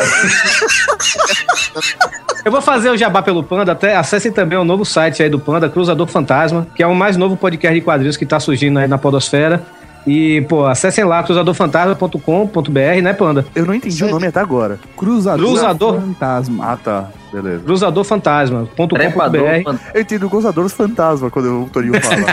[2.45, 5.39] Eu vou fazer o jabá pelo Panda, até acessem também o novo site aí do
[5.39, 8.87] Panda, Cruzador Fantasma, que é o mais novo podcast de quadrinhos que tá surgindo aí
[8.87, 9.61] na podosfera.
[10.07, 13.45] E, pô, acessem lá, cruzadorfantasma.com.br, né, Panda?
[13.53, 14.79] Eu não entendi o nome até agora.
[14.95, 15.99] Cruzador, Cruzador.
[15.99, 16.65] Fantasma.
[16.65, 17.09] Ah, tá.
[17.31, 17.63] Beleza.
[17.63, 18.95] Cruzadorfantasma.com.br.
[18.97, 22.25] trepador, fan- Eu entendo Cruzadores Fantasma quando o Torinho fala.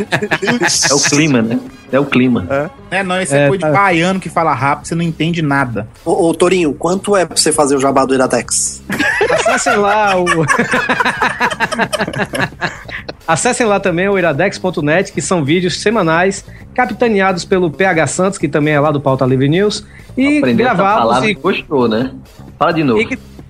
[0.90, 1.60] é o clima, né?
[1.92, 2.70] É o clima.
[2.90, 3.68] É, não, esse é, É, coisa tá.
[3.68, 5.86] de baiano que fala rápido, você não entende nada.
[6.04, 8.82] Ô, ô, Torinho, quanto é pra você fazer o jabá do Iradex?
[9.30, 10.24] Acessem lá o.
[13.26, 16.44] Acessem lá também o iradex.net, que são vídeos semanais,
[16.74, 19.84] capitaneados pelo PH Santos, que também é lá do Pauta Livre News,
[20.16, 22.12] e Aprendeu gravados e e gostou, né?
[22.58, 23.00] Fala de novo.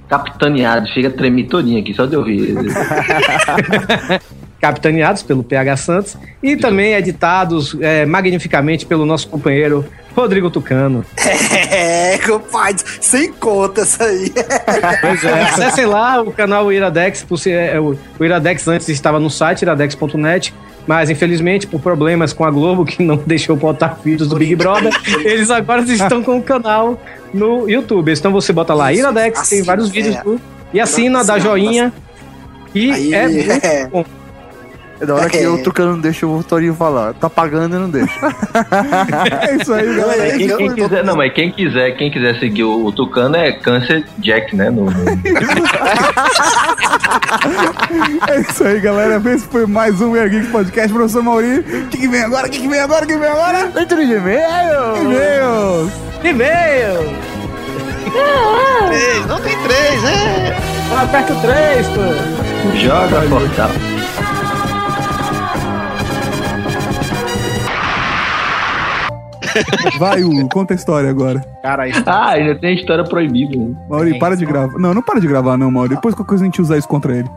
[0.07, 2.55] E que- Capitaneado, chega a tremer todinho aqui, só de ouvir.
[4.61, 9.85] capitaneados pelo PH Santos e também editados é, magnificamente pelo nosso companheiro
[10.15, 11.05] Rodrigo Tucano.
[11.69, 14.33] É, compadre, sem conta isso aí.
[15.01, 20.55] Pois é, acessem lá o canal Iradex, é, o Iradex antes estava no site iradex.net,
[20.87, 24.93] mas infelizmente por problemas com a Globo que não deixou botar vídeos do Big Brother,
[25.25, 27.01] eles agora estão com o canal
[27.33, 28.13] no YouTube.
[28.13, 30.23] Então você bota lá Iradex, tem vários vídeos é.
[30.23, 30.41] do,
[30.73, 31.93] e assina, dá Assina, joinha.
[32.75, 33.87] E Aí, é muito é.
[33.87, 34.05] bom.
[34.99, 35.49] É da hora que É.
[35.49, 37.13] o Tucano não deixa o Torinho falar.
[37.15, 38.13] Tá pagando e não deixa.
[39.49, 40.27] É isso aí, galera.
[40.29, 43.53] É, Quem, quem quiser, não, mas quem quiser, quem quiser seguir o, o Tucano é
[43.53, 44.71] Câncer Jack, né?
[44.71, 44.93] No, no-
[48.29, 49.21] É isso aí, galera.
[49.31, 50.93] Esse foi mais um Air Geek Podcast.
[50.93, 51.59] Professor Mauri.
[51.61, 52.47] O que, que vem agora?
[52.47, 53.05] O que, que vem agora?
[53.05, 53.71] O que, que vem agora?
[53.75, 54.97] Leitura de e-mail!
[55.03, 55.93] E-mails.
[56.25, 57.17] E-mail!
[58.89, 60.57] Três, não tem três, é.
[61.03, 62.77] Aperta o 3, pô.
[62.79, 63.71] Joga portal.
[69.99, 71.41] Vai, Hugo, conta a história agora.
[71.63, 73.57] Cara, isso Ah, ainda tem história proibida.
[73.57, 73.75] Né?
[73.89, 74.79] Mauri, para de gravar.
[74.79, 75.95] Não, não para de gravar, não, Mauri.
[75.95, 77.29] Depois qualquer coisa a gente usar isso contra ele.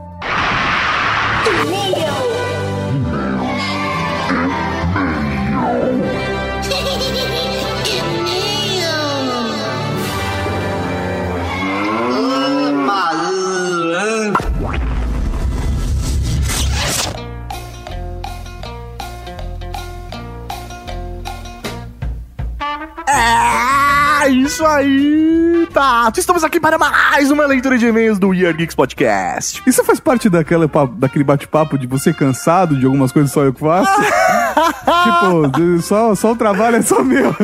[26.17, 29.61] Estamos aqui para mais uma leitura de e-mails do Year Geeks Podcast.
[29.67, 33.59] Isso faz parte daquela, daquele bate-papo de você cansado de algumas coisas só eu que
[33.59, 33.91] faço?
[34.59, 37.35] tipo, só, só o trabalho é só meu.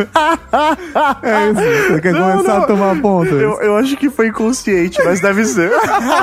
[1.23, 1.93] É isso.
[1.93, 2.63] Você quer Não, começar não.
[2.63, 3.31] a tomar ponta?
[3.31, 5.71] Eu, eu acho que foi inconsciente, mas deve ser.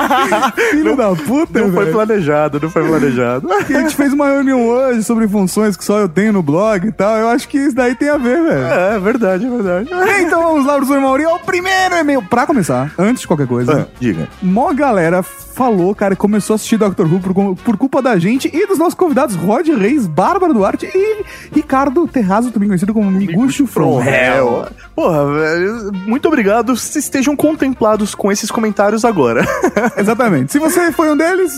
[0.70, 3.48] Filho da puta, Não foi planejado, não foi planejado.
[3.66, 6.86] Que a gente fez uma reunião hoje sobre funções que só eu tenho no blog
[6.86, 7.16] e tal.
[7.16, 8.64] Eu acho que isso daí tem a ver, velho.
[8.64, 9.90] É, verdade, é verdade.
[10.20, 11.24] Então vamos lá, professor Mauri.
[11.24, 12.22] É o primeiro e-mail.
[12.22, 14.28] Pra começar, antes de qualquer coisa, Ah, diga.
[14.42, 18.66] mó galera falou, cara, começou a assistir Doctor Who por, por culpa da gente e
[18.66, 24.02] dos nossos convidados Rod Reis, Bárbara Duarte e Ricardo Terrazzo, também conhecido como Miguxo From
[24.02, 24.66] Hell.
[24.94, 26.76] Porra, velho, muito obrigado.
[26.76, 29.44] Se estejam contemplados com esses comentários agora.
[29.96, 30.52] Exatamente.
[30.52, 31.52] Se você foi um deles,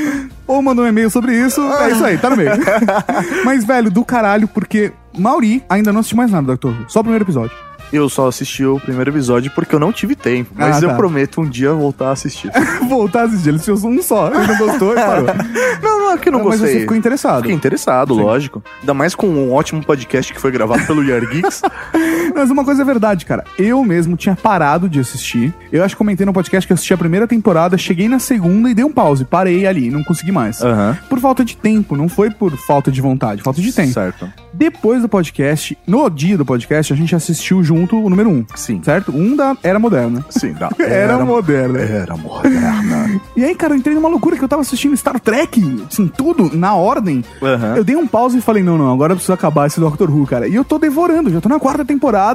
[0.46, 2.50] ou mandou um e-mail sobre isso, é isso aí, tá no meio.
[3.44, 6.74] Mas, velho, do caralho, porque Mauri ainda não assistiu mais nada do Doctor.
[6.88, 7.56] Só o primeiro episódio.
[7.92, 10.50] Eu só assisti o primeiro episódio porque eu não tive tempo.
[10.56, 10.96] Mas Ah, eu tá.
[10.96, 12.50] prometo um dia voltar a assistir.
[12.88, 13.48] Voltar a assistir.
[13.50, 14.26] Ele assistiu um só.
[14.34, 15.26] Ele não gostou e parou.
[15.80, 16.74] não, Claro que eu não Mas gostei.
[16.74, 17.42] você ficou interessado.
[17.42, 18.22] Fiquei interessado, Sim.
[18.22, 18.62] lógico.
[18.80, 21.62] Ainda mais com um ótimo podcast que foi gravado pelo Year Geeks.
[22.36, 23.44] Mas uma coisa é verdade, cara.
[23.58, 25.54] Eu mesmo tinha parado de assistir.
[25.72, 28.70] Eu acho que comentei no podcast que eu assisti a primeira temporada, cheguei na segunda
[28.70, 29.24] e dei um pause.
[29.24, 30.60] Parei ali, não consegui mais.
[30.60, 30.98] Aham.
[31.08, 33.90] Por falta de tempo, não foi por falta de vontade, falta de tempo.
[33.90, 34.30] Certo.
[34.52, 38.44] Depois do podcast, no dia do podcast, a gente assistiu junto o número um.
[38.54, 38.82] Sim.
[38.82, 39.16] Certo?
[39.16, 40.24] Um da Era Moderna.
[40.28, 41.78] Sim, da Era, moderna.
[41.78, 43.20] Era moderna.
[43.34, 46.54] E aí, cara, eu entrei numa loucura que eu tava assistindo Star Trek, assim, tudo
[46.54, 47.24] na ordem.
[47.42, 47.76] Aham.
[47.76, 50.26] Eu dei um pause e falei, não, não, agora eu preciso acabar esse Doctor Who,
[50.26, 50.46] cara.
[50.46, 52.25] E eu tô devorando, já tô na quarta temporada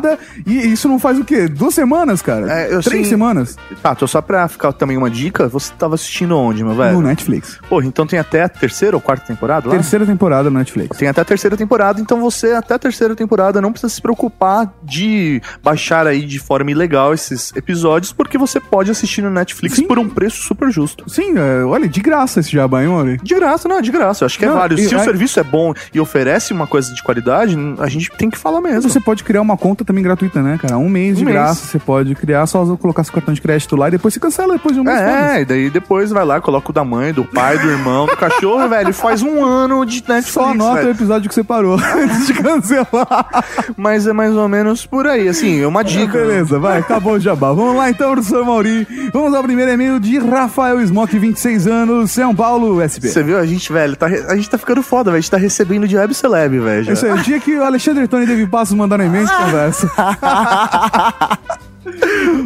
[0.46, 1.48] e isso não faz o quê?
[1.48, 2.52] Duas semanas, cara?
[2.52, 3.56] É, eu Três semanas?
[3.82, 5.48] Tá, tô só pra ficar também uma dica.
[5.48, 6.94] Você tava assistindo onde, meu velho?
[6.94, 7.60] No Netflix.
[7.70, 9.76] Pô, então tem até a terceira ou quarta temporada lá?
[9.76, 10.98] Terceira temporada no Netflix.
[10.98, 14.72] Tem até a terceira temporada, então você, até a terceira temporada, não precisa se preocupar
[14.84, 19.88] de baixar aí de forma ilegal esses episódios, porque você pode assistir no Netflix Sim.
[19.88, 21.10] por um preço super justo.
[21.10, 23.18] Sim, é, olha, de graça esse jabá, hein, Mori?
[23.22, 24.24] De graça, não, de graça.
[24.24, 24.82] Eu acho que Não, é válido.
[24.82, 28.30] Se o aí- serviço é bom e oferece uma coisa de qualidade, a gente tem
[28.30, 28.90] que falar mesmo.
[28.90, 30.78] Você pode criar uma conta também gratuita, né, cara?
[30.78, 31.38] Um mês de Um mês.
[31.38, 34.54] graça você pode criar, só colocar seu cartão de crédito lá e depois você cancela
[34.54, 35.00] depois de um mês.
[35.00, 38.16] É, e daí depois vai lá, coloca o da mãe, do pai, do irmão, do
[38.18, 38.94] cachorro, velho.
[38.94, 40.32] Faz um ano de Netflix.
[40.34, 40.90] Só anota o velho.
[40.92, 43.46] episódio que você parou antes de cancelar.
[43.78, 46.18] Mas é mais ou menos por aí, assim, é uma dica.
[46.18, 47.52] Beleza, vai, acabou o jabá.
[47.52, 48.88] Vamos lá então, professor Mauri.
[49.14, 53.08] Vamos ao primeiro e-mail de Rafael Smock, 26 anos, São Paulo, SP.
[53.10, 53.38] Você viu?
[53.38, 55.18] A gente, velho, tá, a gente tá ficando foda, velho.
[55.18, 56.94] A gente tá recebendo de web celeb, velho.
[56.94, 59.92] Isso aí, o dia que o Alexandre Tony David Passos mandaram e-mail, gente conversa.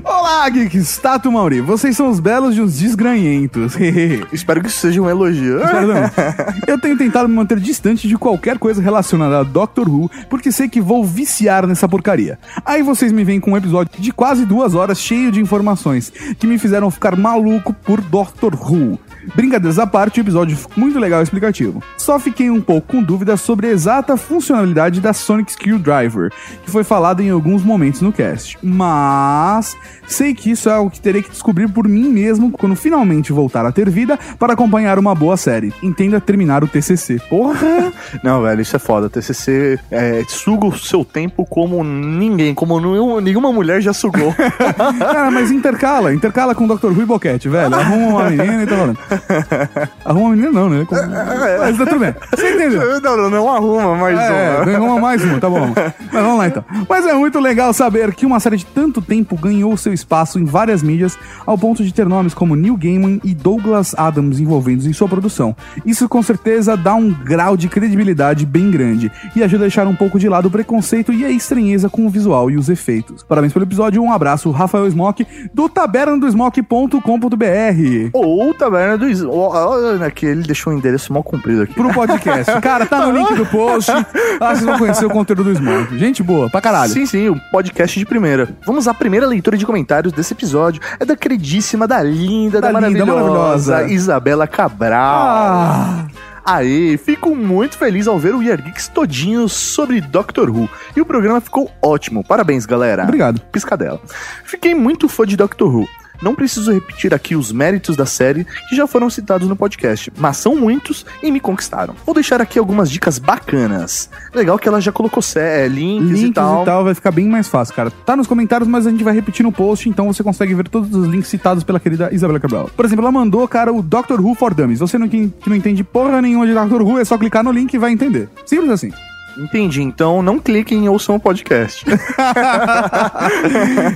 [0.04, 0.98] Olá, geeks!
[0.98, 3.76] Tato Mauri, vocês são os belos de uns desgranhentos.
[4.32, 5.62] Espero que isso seja um elogio.
[5.62, 5.96] Espero não.
[6.68, 10.70] Eu tenho tentado me manter distante de qualquer coisa relacionada a Doctor Who, porque sei
[10.70, 12.40] que vou viciar nessa porcaria.
[12.66, 16.48] Aí vocês me vêm com um episódio de quase duas horas cheio de informações que
[16.48, 18.98] me fizeram ficar maluco por Doctor Who.
[19.36, 21.82] Brincadeiras à parte, o episódio ficou muito legal e explicativo.
[21.98, 26.32] Só fiquei um pouco com dúvidas sobre a exata funcionalidade da Sonic Screwdriver,
[26.64, 28.58] que foi falado em alguns momentos no cast.
[28.62, 29.76] Mas
[30.08, 33.66] sei que isso é algo que terei que descobrir por mim mesmo quando finalmente voltar
[33.66, 35.74] a ter vida para acompanhar uma boa série.
[35.82, 37.20] Entenda terminar o TCC.
[37.30, 37.92] Porra!
[38.24, 39.10] Não, velho, isso é foda.
[39.10, 44.34] TCC é, suga o seu tempo como ninguém, como nenhum- nenhuma mulher já sugou.
[45.00, 46.92] Cara, mas intercala, intercala com Dr.
[46.92, 47.74] Rui Boquete, velho.
[47.74, 48.98] Arruma uma menina e tá falando.
[50.06, 50.86] Arruma uma menina não, né?
[50.88, 52.14] Com- Mas tá tudo bem.
[52.36, 52.82] Você entendeu?
[53.02, 54.66] não, não, não arruma mais É, uma.
[54.66, 55.74] ganhou uma mais uma, tá bom.
[56.12, 56.64] Mas vamos lá então.
[56.90, 60.46] Mas é muito legal saber que uma série de tanto tempo ganhou seu espaço em
[60.46, 64.94] várias mídias, ao ponto de ter nomes como Neil Gaiman e Douglas Adams envolvidos em
[64.94, 65.56] sua produção.
[65.86, 69.96] Isso com certeza dá um grau de credibilidade bem grande e ajuda a deixar um
[69.96, 73.24] pouco de lado o preconceito e a estranheza com o visual e os efeitos.
[73.24, 78.10] Parabéns pelo episódio, um abraço, Rafael Smock, do tabernadosmock.com.br.
[78.14, 79.05] Ou taberna do.
[79.28, 81.74] Ó, ó, Aqui ele deixou o endereço mal comprido aqui.
[81.74, 82.52] Pro podcast.
[82.62, 83.92] Cara, tá no link do post.
[83.92, 85.98] Ah, vocês vão conhecer o conteúdo do Smock.
[85.98, 86.92] Gente boa, pra caralho.
[86.92, 88.50] Sim, sim, o podcast de primeira.
[88.66, 90.82] Vamos à primeira leitura de comentários desse episódio.
[91.00, 93.94] É da queridíssima, da linda, da, Da linda, maravilhosa, maravilhosa.
[93.94, 95.26] Isabela Cabral.
[95.28, 96.06] Ah,
[96.46, 100.70] Aí, fico muito feliz ao ver o Year Geeks todinho sobre Doctor Who.
[100.96, 102.24] E o programa ficou ótimo.
[102.24, 103.02] Parabéns, galera.
[103.02, 103.42] obrigado.
[103.52, 104.00] Piscadela.
[104.44, 105.88] Fiquei muito fã de Doctor Who.
[106.22, 110.38] Não preciso repetir aqui os méritos da série que já foram citados no podcast, mas
[110.38, 111.96] são muitos e me conquistaram.
[112.06, 114.10] Vou deixar aqui algumas dicas bacanas.
[114.34, 116.84] Legal que ela já colocou sé, links, Links e tal.
[116.84, 117.92] vai ficar bem mais fácil, cara.
[117.92, 120.94] Tá nos comentários, mas a gente vai repetir no post, então você consegue ver todos
[120.94, 122.70] os links citados pela querida Isabela Cabral.
[122.76, 124.80] Por exemplo, ela mandou, cara, o Doctor Who for Dummies.
[124.80, 127.74] Você não, que não entende porra nenhuma de Doctor Who, é só clicar no link
[127.74, 128.30] e vai entender.
[128.46, 128.92] Simples assim.
[129.38, 131.86] Entendi, então não cliquem em ouçam o podcast.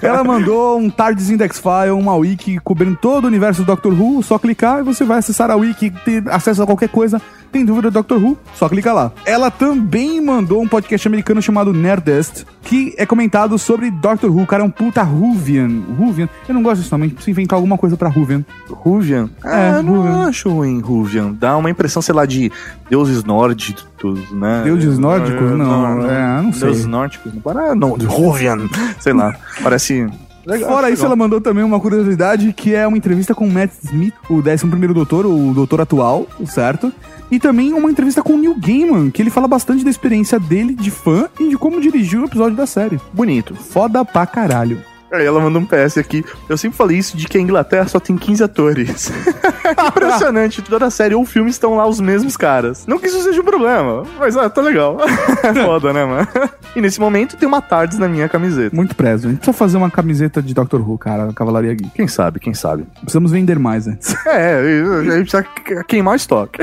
[0.02, 4.24] Ela mandou um TARDIS Index File, uma wiki cobrindo todo o universo do Doctor Who.
[4.24, 7.22] Só clicar e você vai acessar a wiki, ter acesso a qualquer coisa.
[7.52, 8.38] Tem dúvida do Doctor Who?
[8.54, 9.12] Só clica lá.
[9.26, 14.44] Ela também mandou um podcast americano chamado Nerdist, que é comentado sobre Doctor Who.
[14.44, 15.82] O cara é um puta Whovian.
[16.00, 16.30] Whovian?
[16.48, 18.46] Eu não gosto desse nome, a gente precisa inventar alguma coisa pra Whovian.
[18.70, 19.30] Ruvian?
[19.44, 20.28] É, É, não Ruvian.
[20.28, 21.32] acho ruim, Ruvian.
[21.32, 22.52] Dá uma impressão, sei lá, de
[22.88, 23.88] deuses nórdicos,
[24.32, 24.62] né?
[24.64, 25.52] Deuses nórdicos?
[25.52, 26.68] Não, é, não sei.
[26.70, 27.34] Deuses nórdicos?
[27.34, 28.58] Não, para- não, de Ruvian.
[29.00, 30.08] Sei lá, parece...
[30.46, 31.08] Legal, Fora isso, legal.
[31.08, 34.94] ela mandou também uma curiosidade que é uma entrevista com o Matt Smith, o 11º
[34.94, 36.92] doutor, o doutor atual, certo?
[37.30, 40.74] E também uma entrevista com o Neil Gaiman, que ele fala bastante da experiência dele
[40.74, 43.00] de fã e de como dirigiu o episódio da série.
[43.14, 43.54] Bonito.
[43.54, 44.82] Foda pra caralho.
[45.12, 46.24] Aí ela manda um PS aqui.
[46.48, 49.12] Eu sempre falei isso de que a Inglaterra só tem 15 atores.
[49.88, 50.62] Impressionante.
[50.62, 52.86] Toda a série ou filme estão lá os mesmos caras.
[52.86, 54.98] Não que isso seja um problema, mas ah, tá legal.
[55.42, 56.28] É foda, né, mano?
[56.76, 58.76] E nesse momento tem uma Tardes na minha camiseta.
[58.76, 59.28] Muito preso.
[59.28, 61.92] A gente precisa fazer uma camiseta de Doctor Who, cara, Cavalaria Geek.
[61.92, 62.86] Quem sabe, quem sabe.
[63.00, 64.16] Precisamos vender mais antes.
[64.30, 65.44] É, a gente precisa
[65.88, 66.60] queimar o estoque.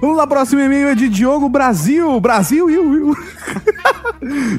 [0.00, 2.20] Vamos lá, próximo e-mail é de Diogo Brasil.
[2.20, 3.16] Brasil, iu.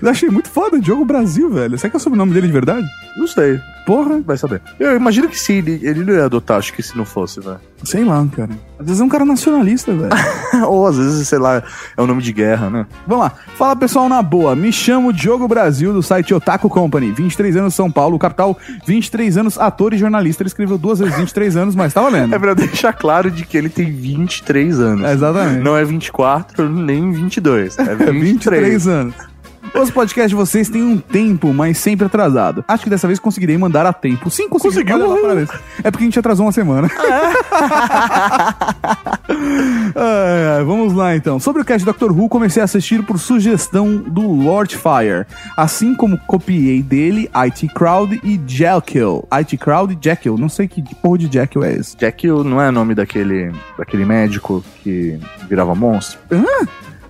[0.02, 1.78] Eu achei muito foda, Diogo Brasil, velho.
[1.78, 2.89] Será que é o sobrenome dele de verdade?
[3.16, 3.60] Não sei.
[3.86, 4.22] Porra.
[4.24, 4.62] Vai saber.
[4.80, 7.60] Eu imagino que se ele, ele não ia adotar, acho que se não fosse, velho.
[7.84, 8.52] Sei lá, cara.
[8.78, 10.10] Às vezes é um cara nacionalista, velho.
[10.70, 11.64] Ou às vezes, sei lá,
[11.98, 12.86] é o nome de guerra, né?
[13.08, 13.34] Vamos lá.
[13.58, 14.56] Fala pessoal, na boa.
[14.56, 17.12] Me chamo Diogo Brasil, do site Otaku Company.
[17.12, 18.58] 23 anos, São Paulo, capital.
[18.86, 20.44] 23 anos, ator e jornalista.
[20.44, 22.34] Ele escreveu duas vezes 23 anos, mas tá valendo.
[22.40, 25.06] É pra deixar claro de que ele tem 23 anos.
[25.06, 25.64] É, exatamente.
[25.64, 27.80] Não é 24 nem 22.
[27.80, 28.22] É É 23.
[28.22, 29.16] 23 anos.
[29.74, 32.64] Os podcasts de vocês têm um tempo, mas sempre atrasado.
[32.68, 34.30] Acho que dessa vez conseguirei mandar a tempo.
[34.30, 34.76] Sim, consegui.
[34.76, 34.96] Conseguiu.
[34.96, 35.50] Olha lá, parabéns.
[35.84, 36.90] É porque a gente atrasou uma semana.
[39.96, 41.40] Ai, vamos lá então.
[41.40, 45.26] Sobre o cast Doctor Who, comecei a assistir por sugestão do Lord Fire.
[45.56, 49.28] Assim como copiei dele IT Crowd e Jekyll.
[49.32, 50.38] IT Crowd e Jekyll.
[50.38, 51.96] Não sei que porra de Jekyll é esse.
[52.00, 56.20] Jekyll não é nome daquele, daquele médico que virava monstro?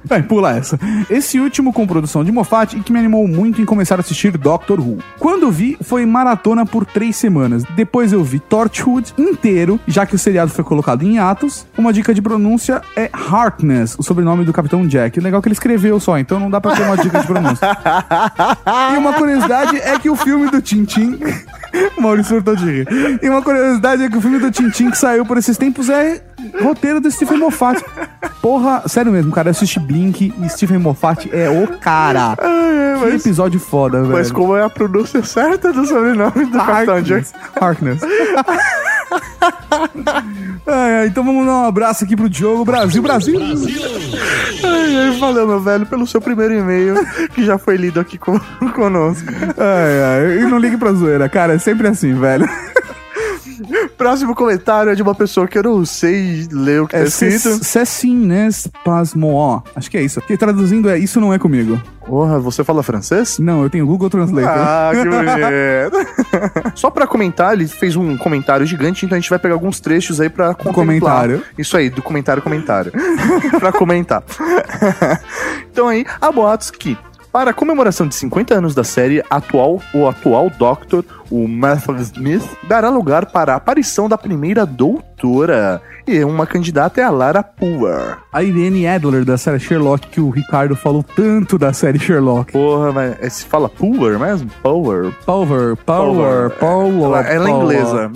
[0.10, 0.80] Vai, pula essa.
[1.08, 4.36] Esse último com produção de Moffat e que me animou muito em começar a assistir
[4.36, 4.98] Doctor Who.
[5.20, 7.64] Quando vi, foi maratona por três semanas.
[7.76, 11.68] Depois eu vi Torchwood inteiro, já que o seriado foi colocado em atos.
[11.78, 15.20] Uma dica de pronúncia é Harkness, o sobrenome do Capitão Jack.
[15.20, 17.68] Legal que ele escreveu só, então não dá pra ter uma dica de pronúncia.
[18.92, 21.20] e uma curiosidade é que o filme do Tintin...
[22.00, 22.88] Maurício surtou de rir.
[23.22, 26.22] E uma curiosidade é que o filme do Tintin que saiu por esses tempos é
[26.62, 27.84] roteiro do Stephen Moffat.
[28.42, 32.38] Porra, sério mesmo, cara, eu assisti Blink e Stephen Moffat é o cara.
[32.38, 34.14] Que episódio foda, velho.
[34.14, 37.30] Mas como é a pronúncia certa do sobrenome do Capitão Jack?
[37.60, 38.02] Harkness.
[40.68, 42.64] Ai, ai, então vamos dar um abraço aqui pro Diogo.
[42.64, 43.40] Brasil, Brasil.
[44.64, 46.96] Ai, ai, valeu, meu velho, pelo seu primeiro e-mail,
[47.34, 48.40] que já foi lido aqui com,
[48.76, 49.28] conosco.
[49.58, 52.48] Ai, ai, e não ligue pra zoeira, cara, é sempre assim, velho.
[53.98, 57.06] Próximo comentário é de uma pessoa que eu não sei ler o que É tá
[57.06, 57.64] escrito.
[57.64, 59.62] Cessines Pasmoó.
[59.76, 60.22] Acho que é isso.
[60.22, 61.82] Que traduzindo é Isso Não É Comigo.
[62.06, 63.38] Porra, você fala francês?
[63.38, 64.52] Não, eu tenho Google Translator.
[64.52, 66.72] Ah, que bonito.
[66.76, 70.20] Só pra comentar, ele fez um comentário gigante, então a gente vai pegar alguns trechos
[70.20, 70.74] aí pra contemplar.
[70.74, 71.44] comentário.
[71.58, 72.92] Isso aí, do comentário comentário.
[73.60, 74.24] pra comentar.
[75.72, 76.98] então aí, há boatos que
[77.32, 82.58] para a comemoração de 50 anos da série atual, o atual Doctor, o Matthew Smith,
[82.68, 85.82] dará lugar para a aparição da primeira doutora.
[86.08, 88.18] E uma candidata é a Lara Poor.
[88.34, 92.52] A Irene Adler, da série Sherlock, que o Ricardo falou tanto da série Sherlock.
[92.52, 94.50] Porra, mas é, se fala Poor mesmo?
[94.64, 95.14] Power.
[95.26, 97.04] Power, Power, Power.
[97.04, 98.12] Ela, ela é inglesa.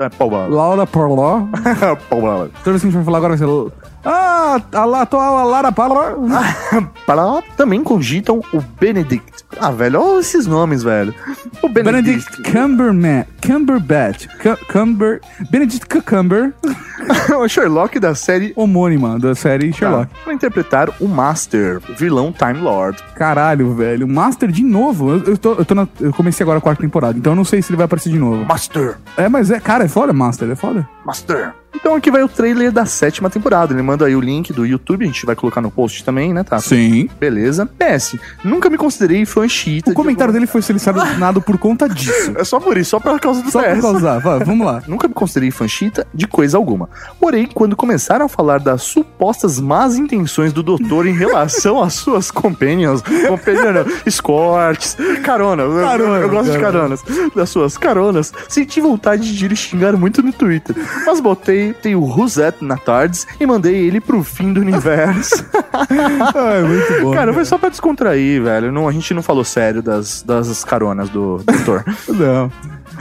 [0.00, 0.50] É Power.
[0.50, 1.42] Laura Porló.
[2.10, 2.50] Power.
[2.64, 3.89] Toda vez que a gente vai falar agora vai ser...
[4.04, 6.16] Ah, a, La- a Lara Parla.
[7.06, 9.44] Para também cogitam o Benedict.
[9.60, 11.14] Ah, velho, olha esses nomes, velho.
[11.62, 12.02] O Benedict.
[12.40, 13.24] Benedict Cumberman.
[13.44, 14.26] Cumberbatch.
[14.40, 15.20] Cu- Cumber...
[15.50, 16.54] Benedict Cucumber.
[17.36, 20.10] o Sherlock da série Homônima da série Sherlock.
[20.24, 23.02] para interpretar o Master, vilão Time Lord.
[23.16, 24.06] Caralho, velho.
[24.06, 25.10] Master de novo.
[25.12, 27.44] Eu, eu tô, eu, tô na- eu comecei agora a quarta temporada, então eu não
[27.44, 28.44] sei se ele vai aparecer de novo.
[28.44, 30.88] Master, É, mas é, cara, é foda, Master, é foda.
[31.04, 31.52] Master.
[31.72, 33.72] Então aqui vai o trailer da sétima temporada.
[33.72, 36.42] Ele manda aí o link do YouTube, a gente vai colocar no post também, né,
[36.42, 36.58] tá?
[36.58, 37.08] Sim.
[37.18, 37.64] Beleza.
[37.64, 39.92] PS, nunca me considerei fã xiita.
[39.92, 42.32] O comentário dele foi selecionado por conta disso.
[42.36, 43.80] É só por isso, só por causa do Só por PS.
[43.82, 44.18] causa.
[44.18, 44.82] vai, Vamos lá.
[44.88, 46.88] Nunca me considerei fã chita de coisa alguma.
[47.20, 52.32] Porém, quando começaram a falar das supostas más intenções do doutor em relação às suas
[52.32, 56.96] companions, companion, não, escortes, carona, eu- eu, Carona, eu gosto de carona.
[56.96, 60.74] caronas, das suas caronas, senti vontade de ir xingar muito no Twitter.
[61.06, 65.44] Mas botei, tem o Rosette na tardes e mandei ele pro fim do universo.
[65.72, 67.12] Ai, muito bom.
[67.12, 68.72] Cara, foi só pra descontrair, velho.
[68.72, 71.84] Não, a gente não falou sério das, das caronas do doutor.
[72.08, 72.50] Não.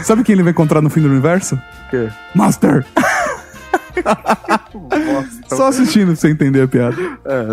[0.03, 1.59] Sabe quem ele vai encontrar no fim do universo?
[1.89, 2.09] quê?
[2.33, 2.85] Master!
[5.47, 6.95] Só assistindo pra você entender a piada.
[7.25, 7.45] É,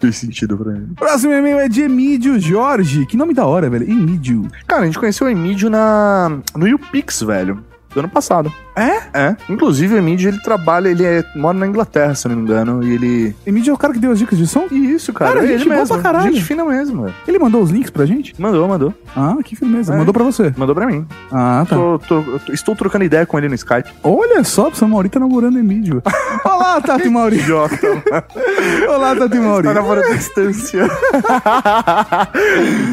[0.00, 0.92] fez sentido pra mim.
[0.94, 3.06] Próximo e-mail é de Emídio Jorge.
[3.06, 3.88] Que nome da hora, velho.
[3.90, 4.48] Emídio.
[4.66, 7.64] Cara, a gente conheceu o Emílio na no YouPix, velho,
[7.96, 8.52] do ano passado.
[8.76, 8.98] É?
[9.14, 9.36] É.
[9.48, 12.84] Inclusive, o Emílio, ele trabalha, ele é- mora na Inglaterra, se eu não me engano,
[12.84, 13.34] e ele...
[13.46, 14.66] Emílio é o cara que deu as dicas de som?
[14.70, 15.32] Isso, cara.
[15.32, 15.94] Cara, é gente ele boa mesmo.
[15.94, 16.30] pra caralho.
[16.32, 17.14] Gente fina mesmo, velho.
[17.26, 18.34] Ele mandou os links pra gente?
[18.38, 18.92] Mandou, mandou.
[19.16, 19.94] Ah, que firmeza.
[19.94, 19.96] É.
[19.96, 20.52] Mandou pra você.
[20.58, 21.06] Mandou pra mim.
[21.32, 21.74] Ah, tá.
[21.74, 23.88] Tô- tô- tô- estou trocando ideia com ele no Skype.
[24.04, 26.02] Olha só, o Mauri tá namorando Emílio.
[26.44, 27.38] Olá, Tati Mauri.
[27.38, 27.78] Idiota.
[28.90, 29.68] Olá, Tati Mauri.
[29.68, 30.84] Tá namorando à distância.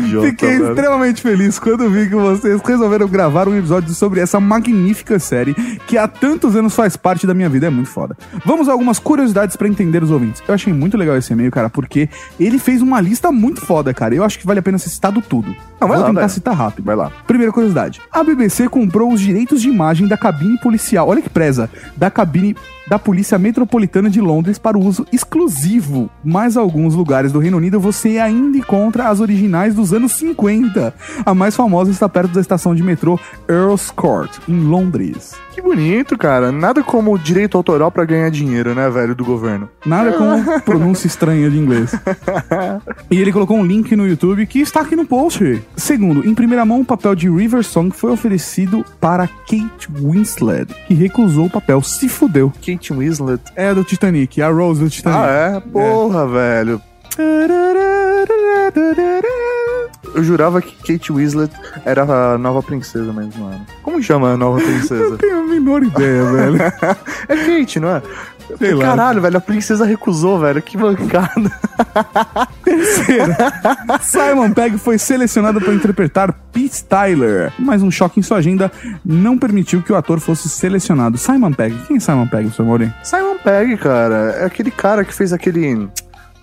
[0.06, 4.93] Idiota, Fiquei extremamente feliz quando vi que vocês resolveram gravar um episódio sobre essa magnífica
[5.20, 5.54] série
[5.88, 7.68] que há tantos anos faz parte da minha vida.
[7.68, 8.18] É muito foda.
[8.46, 10.42] Vamos a algumas curiosidades pra entender os ouvintes.
[10.48, 12.10] Eu achei muito legal esse e-mail, cara, porque
[12.40, 14.14] ele fez uma lista muito foda, cara.
[14.16, 15.56] Eu acho que vale a pena ser citado tudo.
[15.80, 16.86] Não, vai Vou lá, tentar citar rápido.
[16.86, 17.12] Vai lá.
[17.28, 18.02] Primeira curiosidade.
[18.12, 21.08] A BBC comprou os direitos de imagem da cabine policial.
[21.08, 21.70] Olha que preza.
[21.96, 22.56] Da cabine
[22.94, 26.12] da Polícia Metropolitana de Londres para o uso exclusivo.
[26.24, 30.94] Mais alguns lugares do Reino Unido você ainda encontra as originais dos anos 50.
[31.26, 35.34] A mais famosa está perto da estação de metrô Earl's Court, em Londres.
[35.54, 36.52] Que bonito, cara.
[36.52, 39.70] Nada como direito autoral pra ganhar dinheiro, né, velho, do governo.
[39.86, 41.92] Nada como pronúncia estranha de inglês.
[43.12, 45.62] E ele colocou um link no YouTube que está aqui no post.
[45.76, 50.96] Segundo, em primeira mão, o papel de River Song foi oferecido para Kate Winslet, que
[50.96, 51.82] recusou o papel.
[51.82, 52.52] Se fudeu.
[52.66, 53.42] Kate Winslet.
[53.56, 55.20] É do Titanic, a Rose do Titanic.
[55.20, 55.60] Ah, é?
[55.60, 56.82] Porra, velho.
[60.16, 61.52] Eu jurava que Kate Winslet
[61.86, 63.66] era a nova princesa mesmo, mano.
[63.82, 64.96] Como chama a nova princesa?
[65.14, 66.58] Eu tenho a menor ideia, velho.
[67.28, 68.02] é Kate, não é?
[68.58, 68.86] Sei lá.
[68.86, 70.62] Caralho, velho, a princesa recusou, velho.
[70.62, 71.52] Que bancada.
[72.64, 73.36] Terceira,
[74.02, 78.72] Simon Pegg foi selecionado para interpretar Pete Tyler, mas um choque em sua agenda
[79.06, 81.18] não permitiu que o ator fosse selecionado.
[81.18, 82.64] Simon Pegg, quem é Simon Pegg, Sr.
[82.64, 82.94] Maurinho?
[83.04, 85.88] Simon Pegg, cara, é aquele cara que fez aquele,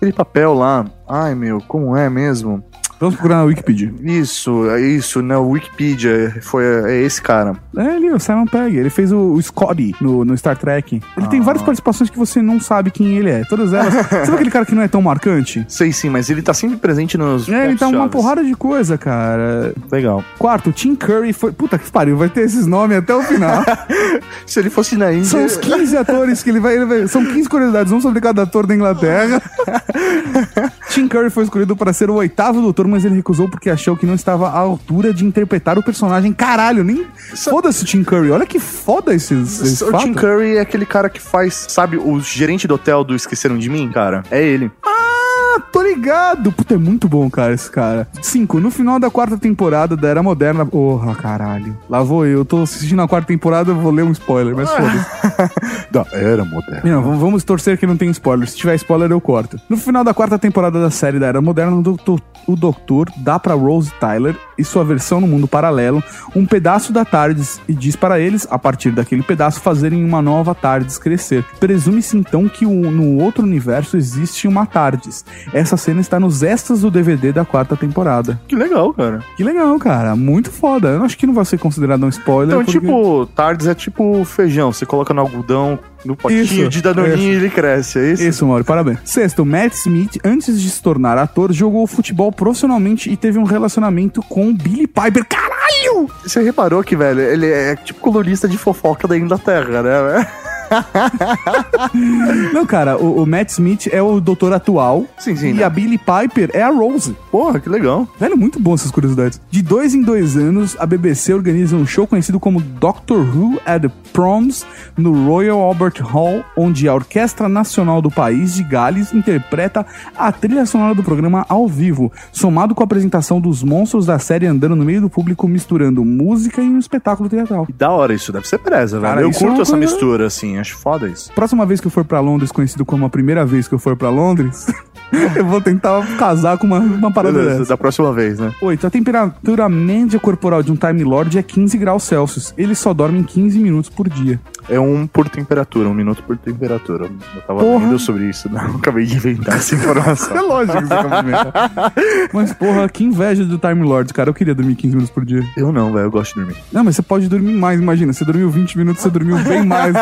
[0.01, 0.83] aquele papel lá.
[1.07, 2.63] Ai, meu, como é mesmo?
[3.01, 3.91] Vamos procurar na Wikipedia.
[4.03, 6.35] Isso, é isso, na Wikipedia.
[6.41, 7.55] Foi, é esse cara.
[7.75, 8.77] É ele, o Simon Pegg.
[8.77, 11.01] Ele fez o, o Scotty no, no Star Trek.
[11.17, 11.43] Ele tem Ah.
[11.43, 13.43] várias participações que você não sabe quem ele é.
[13.45, 13.91] Todas elas.
[14.07, 15.65] sabe aquele cara que não é tão marcante?
[15.67, 17.49] Sei sim, mas ele tá sempre presente nos.
[17.49, 19.73] É, ele tá uma porrada de coisa, cara.
[19.91, 20.23] Legal.
[20.37, 21.51] Quarto, Tim Curry foi.
[21.51, 23.63] Puta que pariu, vai ter esses nomes até o final.
[24.45, 25.25] Se ele fosse na Índia.
[25.25, 28.43] São os 15 atores que ele vai, ele vai- São 15 curiosidades, um sobre cada
[28.43, 29.41] ator da Inglaterra.
[30.89, 34.05] Tim Curry foi escolhido para ser o oitavo doutor, mas ele recusou porque achou que
[34.05, 36.33] não estava à altura de interpretar o personagem.
[36.33, 37.07] Caralho, nem.
[37.35, 38.31] Foda-se o Tim Curry.
[38.31, 39.61] Olha que foda esses.
[39.61, 40.13] esses O Tim.
[40.13, 43.89] Curry é aquele cara que faz, sabe, o gerente do hotel do Esqueceram de Mim,
[43.91, 44.23] cara?
[44.29, 44.71] É ele.
[44.85, 45.10] Ah,
[45.59, 46.51] tô ligado.
[46.51, 48.07] Puta, é muito bom, cara, esse cara.
[48.21, 50.65] Cinco, no final da quarta temporada da Era Moderna.
[50.65, 51.77] Porra, caralho.
[51.89, 52.45] Lá vou eu.
[52.45, 55.51] Tô assistindo a quarta temporada, vou ler um spoiler, mas foda-se.
[55.91, 56.81] Da Era Moderna.
[56.85, 58.47] Não, vamos- torcer que não tem spoiler.
[58.47, 59.59] Se tiver spoiler, eu corto.
[59.69, 63.37] No final da quarta temporada da série da Era Moderna, o doutor, o doutor dá
[63.39, 66.01] pra Rose Tyler e sua versão no mundo paralelo
[66.35, 70.53] um pedaço da TARDIS e diz para eles, a partir daquele pedaço, fazerem uma nova
[70.55, 71.43] TARDIS crescer.
[71.59, 75.25] Presume-se então que no outro universo existe uma TARDIS.
[75.53, 78.39] Essa cena está nos extras do DVD da quarta temporada.
[78.47, 79.19] Que legal, cara.
[79.35, 80.15] Que legal, cara.
[80.15, 80.89] Muito foda.
[80.89, 82.55] Eu acho que não vai ser considerado um spoiler.
[82.55, 84.71] Então, porque- tipo, Tardes é tipo feijão.
[84.71, 88.23] Você coloca no algodão, no potinho Isso, de danoninho e ele cresce, é isso?
[88.23, 88.99] Isso, Mauro, parabéns.
[89.05, 94.21] Sexto, Matt Smith, antes de se tornar ator, jogou futebol profissionalmente e teve um relacionamento
[94.23, 95.25] com Billy Piper.
[95.27, 96.09] Caralho!
[96.23, 100.27] Você reparou que, velho, ele é tipo colunista de fofoca da Inglaterra, né?
[102.53, 105.05] Não, cara, o, o Matt Smith é o doutor atual.
[105.17, 105.49] Sim, sim.
[105.49, 105.63] E né?
[105.63, 107.15] a Billy Piper é a Rose.
[107.31, 108.07] Porra, que legal.
[108.19, 109.39] Velho, muito bom essas curiosidades.
[109.49, 113.81] De dois em dois anos, a BBC organiza um show conhecido como Doctor Who at
[113.81, 114.65] the Proms
[114.97, 119.85] no Royal Albert Hall, onde a Orquestra Nacional do país de Gales interpreta
[120.17, 124.45] a trilha sonora do programa ao vivo, somado com a apresentação dos monstros da série
[124.45, 127.65] andando no meio do público, misturando música e um espetáculo teatral.
[127.65, 129.21] Que da hora, isso deve ser presa, velho.
[129.21, 131.31] Eu é curto uma essa coisa- mistura, assim, acho foda isso.
[131.33, 133.95] Próxima vez que eu for pra Londres, conhecido como a primeira vez que eu for
[133.95, 134.67] pra Londres,
[135.35, 137.69] eu vou tentar casar com uma, uma parada Beleza, dessa.
[137.69, 138.53] da próxima vez, né?
[138.61, 138.87] 8.
[138.87, 142.53] A temperatura média corporal de um Time Lord é 15 graus Celsius.
[142.57, 144.39] Ele só dorme em 15 minutos por dia.
[144.69, 147.09] É um por temperatura, um minuto por temperatura.
[147.35, 147.83] Eu tava Porra.
[147.85, 148.75] lendo sobre isso, não.
[148.77, 150.31] Acabei de inventar essa informação.
[150.41, 151.93] É lógico que você acabou de inventar.
[152.33, 154.29] Mas, porra, que inveja do Time Lord, cara.
[154.29, 155.43] Eu queria dormir 15 minutos por dia.
[155.57, 156.55] Eu não, velho, eu gosto de dormir.
[156.71, 158.13] Não, mas você pode dormir mais, imagina.
[158.13, 159.93] Você dormiu 20 minutos, você dormiu bem mais.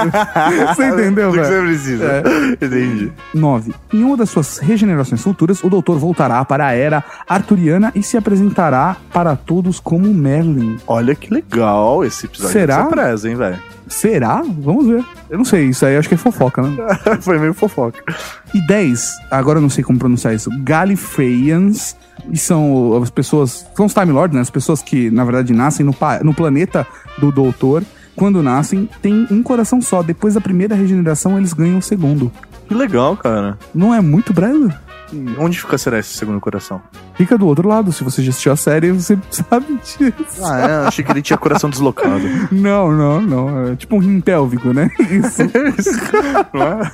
[0.75, 1.67] você entendeu, que você velho?
[1.67, 2.05] precisa.
[2.05, 2.65] É.
[2.65, 3.11] Entendi.
[3.33, 3.73] 9.
[3.93, 8.17] Em uma das suas regenerações futuras, o doutor voltará para a era arturiana e se
[8.17, 10.77] apresentará para todos como Merlin.
[10.87, 12.53] Olha que legal esse episódio.
[12.53, 12.77] Será?
[12.77, 13.59] Deve ser presa, hein, velho?
[13.87, 14.43] Será?
[14.45, 15.03] Vamos ver.
[15.29, 16.77] Eu não sei, isso aí acho que é fofoca, né?
[17.21, 18.03] Foi meio fofoca.
[18.53, 21.95] E 10, agora eu não sei como pronunciar isso, Gallifreyans,
[22.31, 24.41] e são as pessoas, são os Time Lords, né?
[24.41, 26.85] As pessoas que, na verdade, nascem no, no planeta
[27.17, 27.83] do Doutor.
[28.15, 30.03] quando nascem, têm um coração só.
[30.03, 32.31] Depois da primeira regeneração, eles ganham o segundo.
[32.67, 33.57] Que legal, cara.
[33.73, 34.71] Não é muito breve?
[35.37, 36.81] Onde fica será esse segundo coração?
[37.15, 37.91] Fica do outro lado.
[37.91, 40.43] Se você já assistiu a série, você sabe disso.
[40.43, 40.87] Ah, é?
[40.87, 42.19] Achei que ele tinha coração deslocado.
[42.51, 43.67] Não, não, não.
[43.71, 44.89] É tipo um rim pélvico, né?
[45.09, 45.41] Isso.
[45.43, 46.91] É?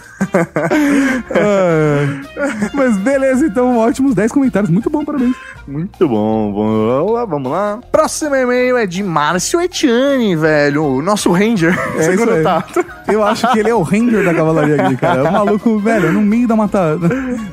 [1.32, 4.70] Ah, Mas beleza, então, ótimos 10 comentários.
[4.70, 5.36] Muito bom, parabéns.
[5.68, 7.80] Muito bom, vamos lá, vamos lá.
[7.92, 10.84] Próximo e-mail é de Márcio Etiane, velho.
[10.84, 11.78] O nosso Ranger.
[11.98, 12.86] É segundo tato.
[13.08, 15.22] Eu acho que ele é o Ranger da cavalaria aqui, cara.
[15.22, 16.98] É um maluco, velho, no meio da mata,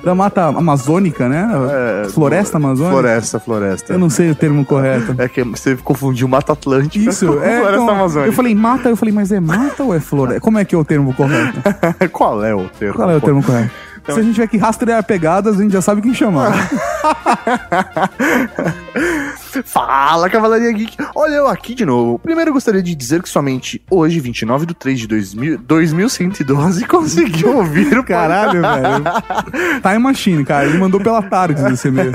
[0.03, 1.49] da mata amazônica, né?
[2.05, 2.93] É, floresta amazônica.
[2.93, 3.93] Floresta, floresta.
[3.93, 5.15] Eu não sei o termo correto.
[5.19, 7.59] É que você confundiu Mata Atlântica Isso, com é.
[7.59, 8.29] Floresta então, Amazônica.
[8.29, 10.41] eu falei mata, eu falei, mas é mata ou é floresta?
[10.41, 11.61] Como é que é o termo correto?
[12.12, 12.95] Qual é o termo?
[12.95, 13.70] Qual é o termo correto?
[14.05, 16.53] Se a gente tiver que rastrear pegadas, a gente já sabe quem chamar.
[19.65, 20.97] Fala, Cavalaria Geek!
[21.15, 22.19] Olha eu aqui de novo.
[22.19, 27.57] Primeiro eu gostaria de dizer que somente hoje, 29 de 3 de 2000, 2112, conseguiu
[27.57, 29.81] ouvir o Caralho, velho.
[29.83, 30.66] Time Machine, cara.
[30.66, 32.12] Ele mandou pela tarde esse e-mail.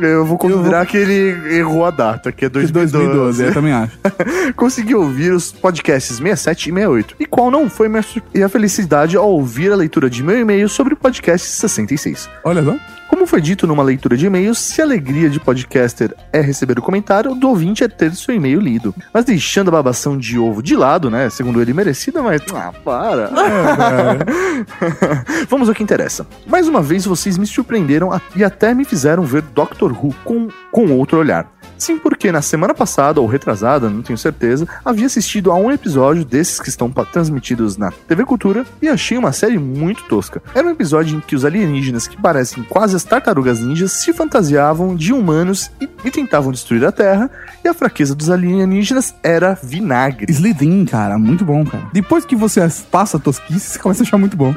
[0.00, 2.92] Eu vou considerar que ele errou a data, que é 2012.
[2.92, 3.98] 2012, eu também acho.
[4.56, 7.16] Consegui ouvir os podcasts 67 e 68.
[7.20, 10.38] E qual não foi minha sur- e a felicidade ao ouvir a leitura de meu
[10.38, 12.28] e-mail sobre o podcast 66.
[12.44, 12.76] Olha só.
[13.12, 16.82] Como foi dito numa leitura de e-mails, se a alegria de podcaster é receber o
[16.82, 18.94] comentário, do ouvinte é ter seu e-mail lido.
[19.12, 21.28] Mas deixando a babação de ovo de lado, né?
[21.28, 22.40] Segundo ele, merecida, mas.
[22.54, 23.30] Ah, para.
[25.46, 26.26] Vamos ao que interessa.
[26.46, 30.90] Mais uma vez, vocês me surpreenderam e até me fizeram ver Doctor Who com, com
[30.92, 31.46] outro olhar.
[31.82, 36.24] Sim, porque na semana passada, ou retrasada, não tenho certeza, havia assistido a um episódio
[36.24, 40.40] desses que estão transmitidos na TV Cultura e achei uma série muito tosca.
[40.54, 44.94] Era um episódio em que os alienígenas, que parecem quase as tartarugas ninjas, se fantasiavam
[44.94, 47.28] de humanos e, e tentavam destruir a Terra,
[47.64, 50.26] e a fraqueza dos alienígenas era vinagre.
[50.30, 51.88] Slytherin, cara, muito bom, cara.
[51.92, 52.60] Depois que você
[52.92, 54.54] passa a tosquice, você começa a achar muito bom.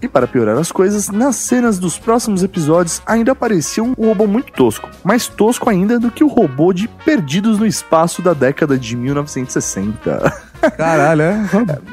[0.00, 4.50] E para piorar as coisas, nas cenas dos próximos episódios ainda aparecia um robô muito
[4.54, 4.88] tosco.
[5.04, 10.52] Mais tosco ainda do que o robô de Perdidos no Espaço da década de 1960.
[10.76, 11.40] Caralho, é?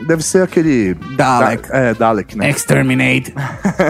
[0.05, 0.93] Deve ser aquele.
[1.15, 1.69] Dalek.
[1.69, 2.49] Da- é, Dalek, né?
[2.49, 3.33] Exterminate.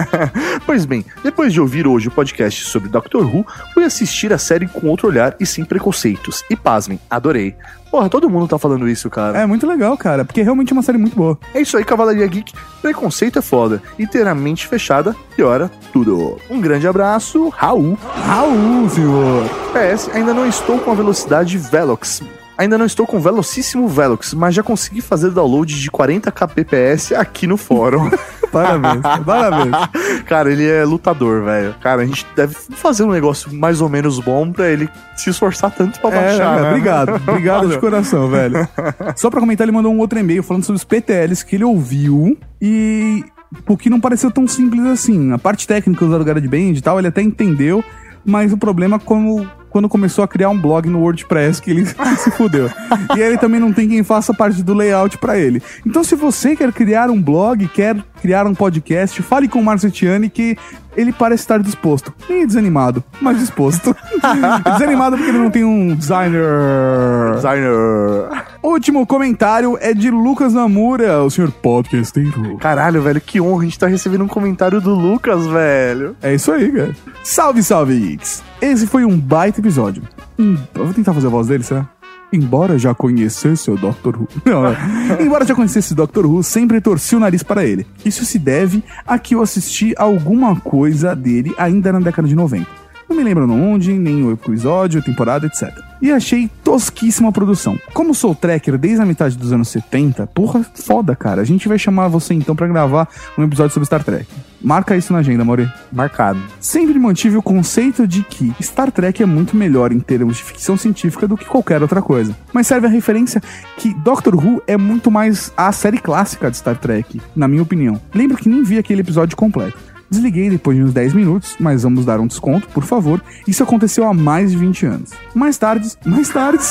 [0.64, 3.44] pois bem, depois de ouvir hoje o podcast sobre Doctor Who,
[3.74, 6.44] fui assistir a série com outro olhar e sem preconceitos.
[6.48, 7.54] E pasmem, adorei.
[7.90, 9.38] Porra, todo mundo tá falando isso, cara.
[9.38, 11.38] É muito legal, cara, porque é realmente uma série muito boa.
[11.52, 12.52] É isso aí, Cavalaria Geek.
[12.80, 13.82] Preconceito é foda.
[13.98, 16.38] Inteiramente fechada, piora tudo.
[16.48, 17.98] Um grande abraço, Raul.
[18.24, 19.44] Raul, senhor.
[19.72, 22.22] PS, ainda não estou com a velocidade Velox.
[22.60, 27.46] Ainda não estou com velocíssimo Velox, mas já consegui fazer download de 40 kbps aqui
[27.46, 28.10] no fórum.
[28.52, 29.74] Parabéns, parabéns.
[30.26, 31.74] Cara, ele é lutador, velho.
[31.80, 35.70] Cara, a gente deve fazer um negócio mais ou menos bom pra ele se esforçar
[35.70, 36.58] tanto pra É, baixar.
[36.58, 36.68] é, né?
[36.68, 38.68] obrigado, obrigado de coração, velho.
[39.16, 42.36] Só pra comentar, ele mandou um outro e-mail falando sobre os PTLs que ele ouviu
[42.60, 43.24] e
[43.68, 45.32] o que não pareceu tão simples assim.
[45.32, 47.82] A parte técnica do GarageBand e tal, ele até entendeu,
[48.24, 51.86] mas o problema é como quando começou a criar um blog no WordPress que ele
[52.18, 52.70] se fudeu.
[53.16, 55.62] E ele também não tem quem faça parte do layout pra ele.
[55.86, 59.90] Então se você quer criar um blog, quer criar um podcast, fale com o Marcio
[59.90, 60.56] Tiani que
[60.96, 62.12] ele parece estar disposto.
[62.28, 63.94] E desanimado, mas disposto.
[64.72, 67.34] desanimado porque ele não tem um designer.
[67.36, 68.44] Designer.
[68.62, 72.56] Último comentário é de Lucas Namura, o senhor podcasteiro.
[72.58, 76.16] Caralho, velho, que honra a gente tá recebendo um comentário do Lucas, velho.
[76.22, 76.96] É isso aí, cara.
[77.22, 78.42] Salve, salve, Geeks.
[78.60, 80.02] Esse foi um baita episódio.
[80.38, 81.86] Hum, eu vou tentar fazer a voz dele, será?
[82.32, 84.16] Embora já conhecesse o Dr.
[84.16, 84.28] Who.
[84.46, 84.76] Não, é.
[85.20, 86.26] Embora já conhecesse o Dr.
[86.26, 87.86] Who, sempre torci o nariz para ele.
[88.04, 92.66] Isso se deve a que eu assisti alguma coisa dele ainda na década de 90.
[93.08, 95.76] Não me lembro onde, nem o episódio, temporada, etc.
[96.00, 97.76] E achei tosquíssima a produção.
[97.92, 101.42] Como sou tracker desde a metade dos anos 70, porra, foda, cara.
[101.42, 104.28] A gente vai chamar você então pra gravar um episódio sobre Star Trek.
[104.62, 105.70] Marca isso na agenda, Mauri.
[105.90, 106.38] Marcado.
[106.60, 110.76] Sempre mantive o conceito de que Star Trek é muito melhor em termos de ficção
[110.76, 112.36] científica do que qualquer outra coisa.
[112.52, 113.42] Mas serve a referência
[113.76, 118.00] que Doctor Who é muito mais a série clássica de Star Trek, na minha opinião.
[118.14, 119.90] Lembro que nem vi aquele episódio completo.
[120.10, 123.22] Desliguei depois de uns 10 minutos, mas vamos dar um desconto, por favor.
[123.46, 125.10] Isso aconteceu há mais de 20 anos.
[125.32, 126.64] Mais tarde, mais tarde.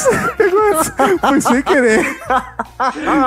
[1.22, 2.04] Foi sem querer.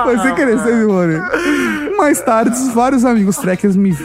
[0.05, 0.57] Foi sem querer,
[0.87, 1.23] mano?
[1.97, 3.97] Mais tarde, vários amigos trekkers me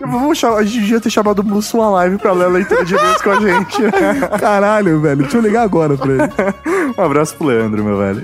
[0.00, 2.84] Vamos chamar, a gente devia ter chamado o Musso uma live pra ler a leitura
[2.84, 3.76] de e-mails com a gente.
[4.40, 5.22] Caralho, velho.
[5.22, 6.92] Deixa eu ligar agora pra ele.
[6.96, 8.22] Um abraço pro Leandro, meu velho.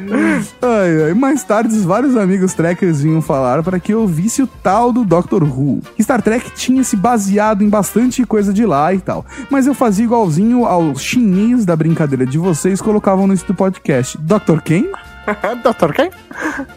[0.63, 1.15] Ai, ai.
[1.15, 5.43] Mais tarde, vários amigos trekkers vinham falar para que eu visse o tal do Doctor
[5.43, 5.83] Who.
[6.01, 9.25] Star Trek tinha se baseado em bastante coisa de lá e tal.
[9.51, 14.19] Mas eu fazia igualzinho aos chinês da brincadeira de vocês colocavam no início do podcast.
[14.19, 14.61] Dr.
[14.65, 14.91] quem?
[15.63, 15.93] Dr.
[15.93, 16.11] quem?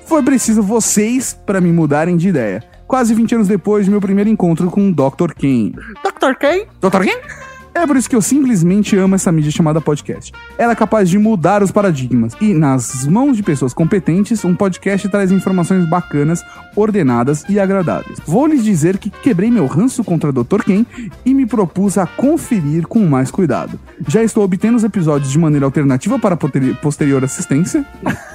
[0.06, 2.64] Foi preciso vocês para me mudarem de ideia.
[2.90, 5.36] Quase 20 anos depois de meu primeiro encontro com o Dr.
[5.38, 5.74] Ken.
[6.04, 6.34] Dr.
[6.40, 6.66] quem?
[6.82, 7.04] Dr.
[7.04, 7.49] Ken?
[7.74, 10.34] É por isso que eu simplesmente amo essa mídia chamada podcast.
[10.58, 12.34] Ela é capaz de mudar os paradigmas.
[12.42, 16.44] E, nas mãos de pessoas competentes, um podcast traz informações bacanas,
[16.76, 18.20] ordenadas e agradáveis.
[18.26, 20.64] Vou lhes dizer que quebrei meu ranço contra Dr.
[20.66, 20.86] Ken
[21.26, 23.80] e me propus a conferir com mais cuidado.
[24.08, 27.86] Já estou obtendo os episódios de maneira alternativa para posterior assistência.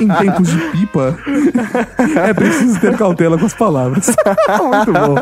[0.00, 1.18] em tempos de pipa,
[2.26, 4.06] é preciso ter cautela com as palavras.
[4.60, 5.16] Muito bom.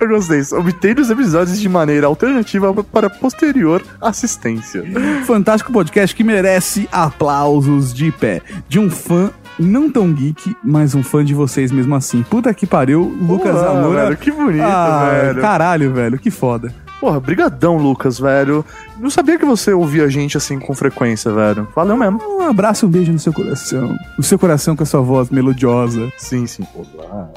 [0.00, 0.42] Eu gostei.
[0.58, 4.82] Obtendo os episódios de maneira alternativa para posterior assistência.
[5.26, 8.40] Fantástico podcast que merece aplausos de pé.
[8.68, 12.22] De um fã não tão geek, mas um fã de vocês mesmo assim.
[12.22, 15.40] Puta que pariu, Lucas velho, que bonito, Ah, velho.
[15.40, 16.72] Caralho, velho, que foda.
[17.00, 18.64] Porra, brigadão, Lucas, velho.
[18.98, 21.68] Não sabia que você ouvia a gente assim com frequência, velho.
[21.74, 22.20] Valeu mesmo.
[22.28, 23.96] Um abraço, um beijo no seu coração.
[24.16, 26.12] No seu coração com a sua voz melodiosa.
[26.16, 26.66] Sim, sim.
[26.74, 27.30] Olá.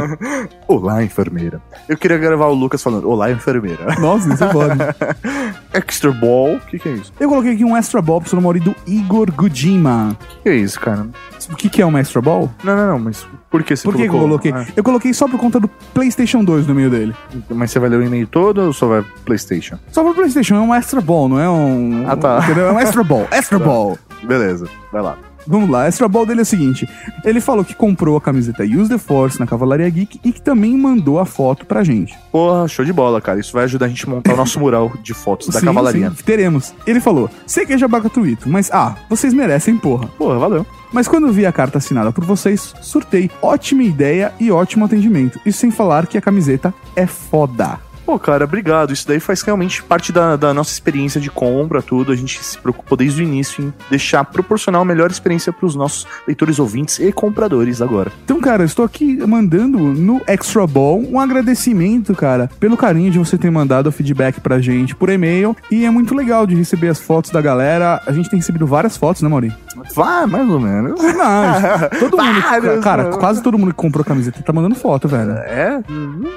[0.66, 1.60] Olá, enfermeira.
[1.88, 3.94] Eu queria gravar o Lucas falando Olá, enfermeira.
[4.00, 4.96] Nossa, isso é foda.
[5.74, 6.56] Extra Ball?
[6.56, 7.12] O que, que é isso?
[7.20, 10.16] Eu coloquei aqui um extra ball pro seu namorado do Igor Gudima.
[10.38, 11.06] O que é isso, cara?
[11.50, 12.50] O que, que é um extra ball?
[12.62, 14.38] Não, não, não, mas por que você Por que, que eu colocou?
[14.38, 14.52] coloquei?
[14.52, 17.14] Ah, Eu coloquei só por conta do PlayStation 2 no meio dele.
[17.50, 19.78] mas você vai ler o e-mail todo ou só vai PlayStation?
[19.90, 22.04] Só pro PlayStation, é um extra ball, não é um.
[22.08, 22.40] Ah, tá.
[22.44, 22.68] Entendeu?
[22.68, 23.26] É um extra ball.
[23.32, 23.64] Extra Tá.
[23.64, 23.98] ball.
[24.22, 25.16] Beleza, vai lá.
[25.44, 26.88] Vamos lá, extra ball dele é o seguinte:
[27.24, 30.76] ele falou que comprou a camiseta Use the Force na Cavalaria Geek e que também
[30.78, 32.16] mandou a foto pra gente.
[32.30, 33.40] Porra, show de bola, cara.
[33.40, 36.10] Isso vai ajudar a gente a montar o nosso mural de fotos da Sim, cavalaria.
[36.10, 36.72] sim, teremos.
[36.86, 40.06] Ele falou: sei que é jabá gratuito, mas ah, vocês merecem, porra.
[40.16, 40.64] Porra, valeu.
[40.92, 43.28] Mas quando vi a carta assinada por vocês, surtei.
[43.42, 45.40] Ótima ideia e ótimo atendimento.
[45.44, 47.80] Isso sem falar que a camiseta é foda.
[48.04, 48.92] Pô, cara, obrigado.
[48.92, 52.12] Isso daí faz realmente parte da, da nossa experiência de compra, tudo.
[52.12, 56.06] A gente se preocupou desde o início em deixar proporcionar a melhor experiência pros nossos
[56.26, 58.12] leitores ouvintes e compradores agora.
[58.24, 63.18] Então, cara, eu estou aqui mandando no Extra Ball um agradecimento, cara, pelo carinho de
[63.18, 65.56] você ter mandado o feedback pra gente por e-mail.
[65.70, 68.02] E é muito legal de receber as fotos da galera.
[68.06, 69.54] A gente tem recebido várias fotos, né, Maurinho?
[69.94, 71.00] Vai, mais ou menos.
[71.00, 72.40] Não, todo mundo.
[72.40, 73.18] Várias, cara, mano.
[73.18, 75.32] quase todo mundo que comprou camiseta tá mandando foto, velho.
[75.32, 75.82] É?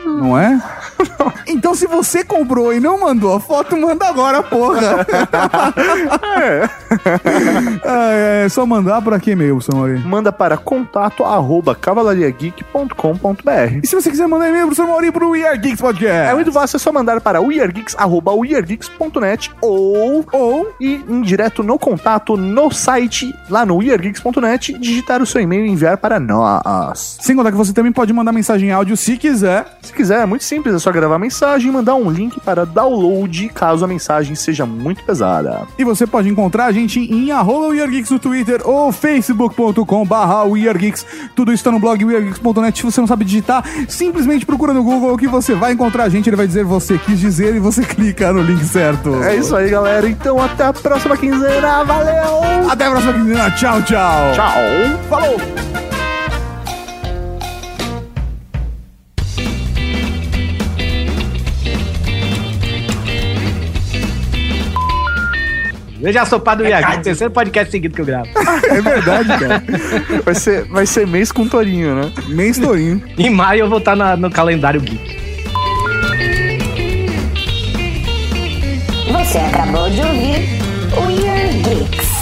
[0.05, 0.61] Não é?
[1.55, 5.07] Então, se você comprou e não mandou a foto, manda agora, porra.
[6.35, 6.69] é.
[8.43, 10.05] é só mandar por aqui e-mail, seu Maurinho.
[10.05, 13.79] Manda para contato arroba cavalariageek.com.br.
[13.81, 16.29] E se você quiser mandar e-mail pro seu Maurinho pro We Are Geeks Podcast?
[16.29, 21.63] É muito fácil, é só mandar para weargeeks, arroba weargeeks.net ou, ou ir em direto
[21.63, 27.17] no contato no site, lá no weargeeks.net, digitar o seu e-mail e enviar para nós.
[27.21, 29.65] Sem contar que você também pode mandar mensagem em áudio se quiser.
[29.81, 32.65] Se quiser, é muito simples, é só gravar a mensagem e mandar um link para
[32.65, 35.67] download, caso a mensagem seja muito pesada.
[35.77, 41.05] E você pode encontrar a gente em arroba WeAreGeeks no Twitter ou facebook.com barra WeAreGeeks.
[41.35, 42.77] Tudo isso está no blog WeAreGeeks.net.
[42.77, 46.27] Se você não sabe digitar, simplesmente procura no Google que você vai encontrar a gente.
[46.27, 49.23] Ele vai dizer você quis dizer e você clica no link certo.
[49.23, 50.09] É isso aí, galera.
[50.09, 51.83] Então até a próxima quinzena.
[51.83, 52.69] Valeu!
[52.69, 53.51] Até a próxima quinzena.
[53.51, 54.33] Tchau, tchau.
[54.33, 55.09] Tchau!
[55.09, 55.94] Falou!
[66.05, 68.27] Eu já sou pá do Iago, terceiro podcast seguido que eu gravo.
[68.69, 69.63] É verdade, cara.
[70.23, 72.11] Vai ser, vai ser mês com Torinho, né?
[72.27, 73.01] Mês Torinho.
[73.17, 75.15] Em maio eu vou estar na- no calendário geek.
[79.11, 80.59] Você acabou de ouvir
[80.95, 82.14] Weird Geeks.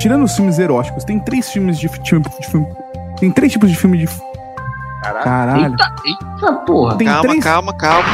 [0.00, 2.66] Tirando os filmes eróticos, tem três filmes de, fi- filme, de filme.
[3.18, 4.08] Tem três tipos de filme de.
[5.22, 5.64] Caralho.
[5.72, 6.96] Eita, eita porra.
[6.96, 8.08] Tem calma, três- calma, calma.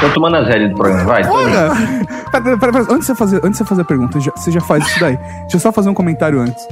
[0.00, 1.24] Tô tomando as rédeas do programa, vai.
[1.26, 1.70] Olha!
[2.30, 4.60] Pera, pera, pera, antes, de você fazer, antes de fazer a pergunta, já- você já
[4.60, 5.16] faz isso daí.
[5.42, 6.68] Deixa eu só fazer um comentário antes.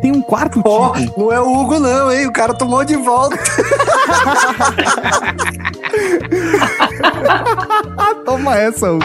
[0.00, 1.20] Tem um quarto Ó, tipo.
[1.20, 2.26] não é o Hugo, não, hein?
[2.28, 3.36] O cara tomou de volta.
[8.24, 9.04] Toma essa, Hugo.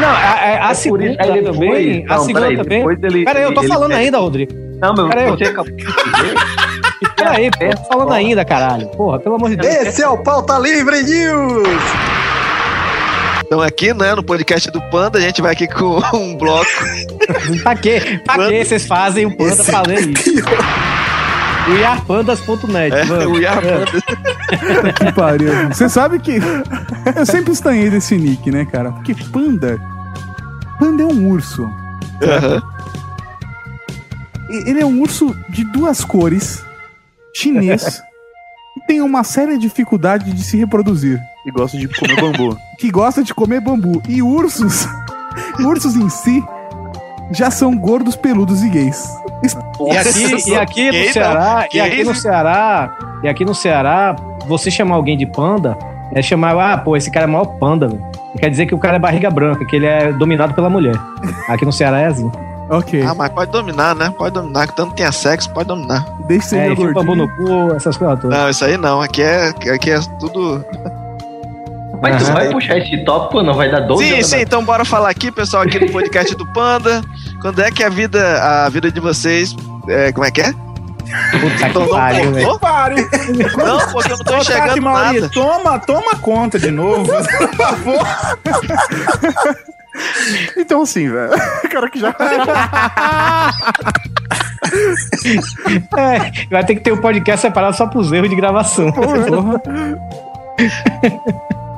[0.00, 1.52] Não, a, a, a É isso segunda também.
[1.52, 2.84] foi- a não, segunda peraí, também.
[3.02, 4.52] ele- Peraí, eu tô falando ele- ainda, Rodrigo.
[4.80, 5.94] Não, meu, Peraí, você eu- acabou de dizer.
[7.16, 8.86] Peraí, pô, eu tô falando ainda, caralho.
[8.88, 9.74] Porra, pelo amor de Deus.
[9.74, 11.68] Esse é o Pauta Livre News!
[13.44, 16.66] Então aqui, né, no podcast do Panda, a gente vai aqui com um bloco.
[17.62, 18.20] pra quê?
[18.24, 20.30] Pra quê vocês fazem o Panda falando isso?
[21.70, 22.94] Uiarpandas.net.
[22.94, 23.30] É, mano.
[23.32, 24.02] o Yarpandas.
[24.98, 25.52] que pariu.
[25.68, 26.38] Você sabe que
[27.16, 28.92] eu sempre estranhei desse nick, né, cara?
[28.92, 29.78] Porque panda.
[30.78, 31.68] Panda é um urso.
[32.22, 32.62] Aham.
[34.50, 36.64] E- Ele é um urso de duas cores,
[37.34, 38.02] chinês,
[38.76, 41.20] e tem uma séria dificuldade de se reproduzir.
[41.46, 42.58] E gosta de comer bambu.
[42.78, 44.02] Que gosta de comer bambu.
[44.08, 44.86] E ursos,
[45.60, 46.42] ursos em si,
[47.30, 49.08] já são gordos, peludos e gays.
[49.42, 52.14] E aqui, e aqui no Ceará, e aqui no não.
[52.14, 54.16] Ceará, e aqui no Ceará,
[54.46, 55.76] você chamar alguém de panda,
[56.12, 58.04] é chamar, ah, pô, esse cara é maior panda, velho.
[58.38, 60.94] Quer dizer que o cara é barriga branca, que ele é dominado pela mulher.
[61.48, 62.30] Aqui no Ceará é assim.
[62.68, 63.02] Ok.
[63.02, 64.14] Ah, mas pode dominar, né?
[64.16, 64.68] Pode dominar.
[64.68, 66.06] Que tanto tenha sexo, pode dominar.
[66.28, 67.26] Deixa É, ele enfia o bambu gordinho.
[67.48, 68.38] no cu, essas coisas todas.
[68.38, 69.00] Não, isso aí não.
[69.00, 70.64] Aqui é, aqui é tudo.
[72.02, 73.54] Mas tu vai puxar esse tópico ou não?
[73.54, 77.02] Vai dar 12 Sim, sim, então bora falar aqui, pessoal, aqui no podcast do Panda.
[77.40, 79.54] Quando é que a vida, a vida de vocês.
[79.88, 80.52] É, como é que é?
[80.52, 82.46] Puta Então, que não pariu, velho.
[83.56, 85.28] Não, porque eu não tô enxergando nada.
[85.30, 88.06] toma, toma conta de novo, por favor.
[90.56, 91.32] Então, assim, velho.
[91.64, 92.14] O cara que já.
[95.96, 98.92] É, vai ter que ter um podcast separado só pros erros de gravação.
[98.92, 99.60] Porra.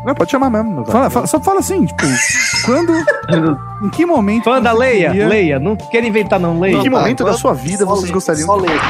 [0.04, 0.84] Não, pode chamar mesmo.
[0.86, 2.02] Fala- fala- só fala assim, tipo,
[2.64, 2.92] quando.
[3.82, 4.44] Em que momento.
[4.44, 5.58] Você leia, queria- leia.
[5.60, 6.76] Não quero inventar, não, leia.
[6.76, 8.80] Em que Não, momento da sua vida só vocês ler, gostariam Só ler.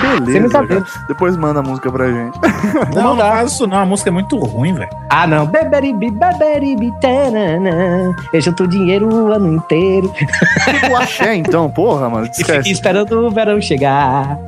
[0.00, 0.62] Que Você beleza.
[0.62, 0.84] não tá.
[1.08, 2.38] Depois manda a música pra gente.
[2.94, 4.88] Não, não faz isso não, a música é muito ruim, velho.
[5.10, 5.46] Ah, não.
[5.46, 8.14] Beberibi, beberibi, tanana.
[8.32, 10.12] Eu junto dinheiro o ano inteiro.
[10.64, 12.26] Tipo axé, então, porra, mano.
[12.26, 14.38] E fiquei esperando o verão chegar.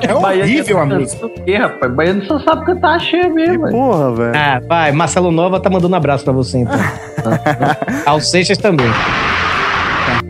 [0.00, 1.26] Que É horrível a música.
[1.26, 1.92] o quê, rapaz?
[1.94, 3.62] Baiano só sabe cantar axé mesmo.
[3.64, 3.70] velho.
[3.76, 4.32] Porra, velho.
[4.36, 4.92] Ah, vai.
[4.92, 6.78] Marcelo Nova tá mandando abraço pra você, então.
[8.06, 8.86] Ao Seixas também.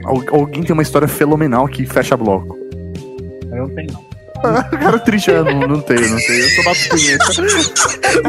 [0.05, 2.57] Al- Alguém tem uma história fenomenal que fecha bloco.
[3.51, 4.14] Eu não tenho, não.
[4.79, 6.43] cara triste, eu não, não tenho, não tenho.
[6.43, 7.25] Eu só bato punheta.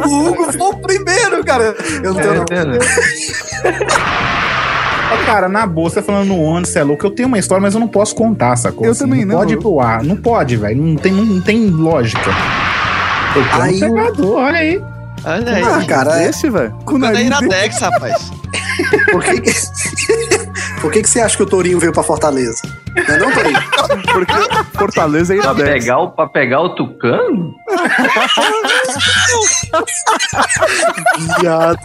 [0.07, 1.75] O Hugo foi o primeiro, cara.
[2.03, 2.75] Eu não tenho É, não.
[2.75, 2.79] entendeu?
[5.11, 7.05] Ó, Cara, na boa, você tá falando no ônibus, você é louco.
[7.05, 8.85] Eu tenho uma história, mas eu não posso contar, sacou?
[8.87, 9.37] Eu também não.
[9.37, 10.03] Pode ir pro ar.
[10.03, 10.81] Não pode, velho.
[10.81, 12.31] Não tem, não, tem lógica.
[13.35, 14.81] Eu tenho Aí um o- pegador, olha aí.
[15.25, 15.63] Olha aí.
[15.63, 16.71] Ah, cara, é- Esse, velho.
[16.71, 18.31] Com o Quando é nariz Iradex, rapaz.
[19.11, 19.51] por que que...
[20.85, 22.61] por que que você acha que o Tourinho veio pra Fortaleza?
[22.95, 23.59] Não é não, Tourinho?
[24.13, 24.33] Porque
[24.77, 27.55] Fortaleza é Pra pegar, o, pra pegar o tucano?
[31.39, 31.79] Viado.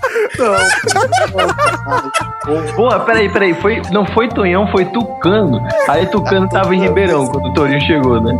[2.77, 3.55] Porra, peraí, peraí.
[3.55, 5.67] Foi, não foi Tonhão, foi Tucano.
[5.89, 8.35] Aí Tucano tava em Ribeirão quando o Torinho chegou, né?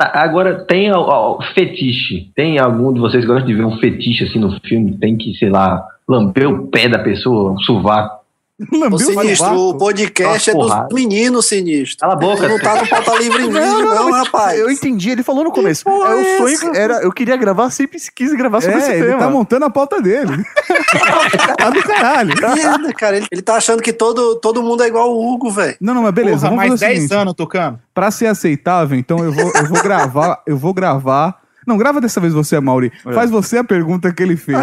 [0.00, 2.30] Tá, agora, tem ó, fetiche.
[2.34, 4.96] Tem algum de vocês que gosta de ver um fetiche assim no filme?
[4.96, 8.19] Tem que, sei lá, lamber o pé da pessoa, um sovaco.
[8.72, 11.98] Lambeu Ô, Sinistro, o podcast é dos meninos, Sinistro.
[11.98, 14.58] Cala a boca, Não tá no pauta livre vídeo, não, mas, rapaz.
[14.58, 15.84] Eu entendi, ele falou no começo.
[15.84, 16.78] porra É o é sonho essa?
[16.78, 19.18] era, eu queria gravar, sempre quis gravar sobre esse É, ele tema.
[19.18, 20.44] tá montando a pauta dele.
[21.56, 22.34] tá do caralho.
[22.54, 23.16] Merda, cara.
[23.16, 25.76] Ele, ele tá achando que todo, todo mundo é igual o Hugo, velho.
[25.80, 26.48] Não, não, mas beleza.
[26.48, 27.18] Porra, vamos mais fazer o 10 seguinte.
[27.18, 27.78] anos tocando.
[27.94, 30.42] Pra ser aceitável, então eu vou, eu vou gravar.
[30.46, 31.40] Eu vou gravar.
[31.66, 32.92] Não, grava dessa vez você, Mauri.
[33.14, 34.56] Faz você a pergunta que ele fez.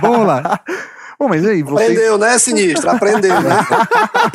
[0.00, 0.60] Vamos lá.
[1.20, 1.90] Bom, mas aí, vocês...
[1.90, 2.88] Aprendeu, né, Sinistro?
[2.88, 3.50] Aprendeu, né?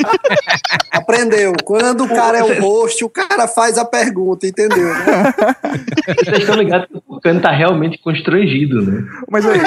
[0.94, 1.52] Aprendeu.
[1.64, 4.94] Quando o cara é o host, o cara faz a pergunta, entendeu?
[4.94, 5.34] né?
[6.06, 9.02] Vocês estão ligados que o Tucano tá realmente constrangido, né?
[9.28, 9.58] Mas aí,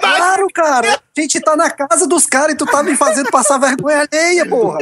[0.00, 0.98] Claro, cara.
[1.16, 4.46] A gente tá na casa dos caras e tu tá me fazendo passar vergonha alheia,
[4.46, 4.78] porra.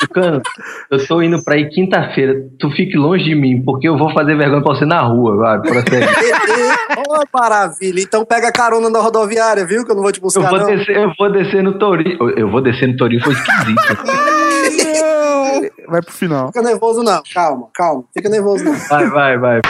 [0.00, 0.42] Tucano,
[0.90, 2.34] eu tô indo pra ir quinta-feira.
[2.58, 5.60] Tu fique longe de mim, porque eu vou fazer vergonha pra você na rua, vai,
[5.60, 6.06] prossegue.
[7.08, 8.00] Ô, maravilha.
[8.00, 9.84] Então pega carona na rodoviária, viu?
[9.84, 10.66] Que eu não vou te Eu buscar, vou, não.
[10.66, 12.16] descer, eu vou descer no Torinho.
[12.20, 13.76] Eu- Eu vou descer no Torinho, foi esquisito.
[15.88, 16.46] vai pro final.
[16.48, 17.22] Fica nervoso, não.
[17.32, 18.04] Calma, calma.
[18.14, 18.72] Fica nervoso, não.
[18.88, 19.60] Vai, vai, vai.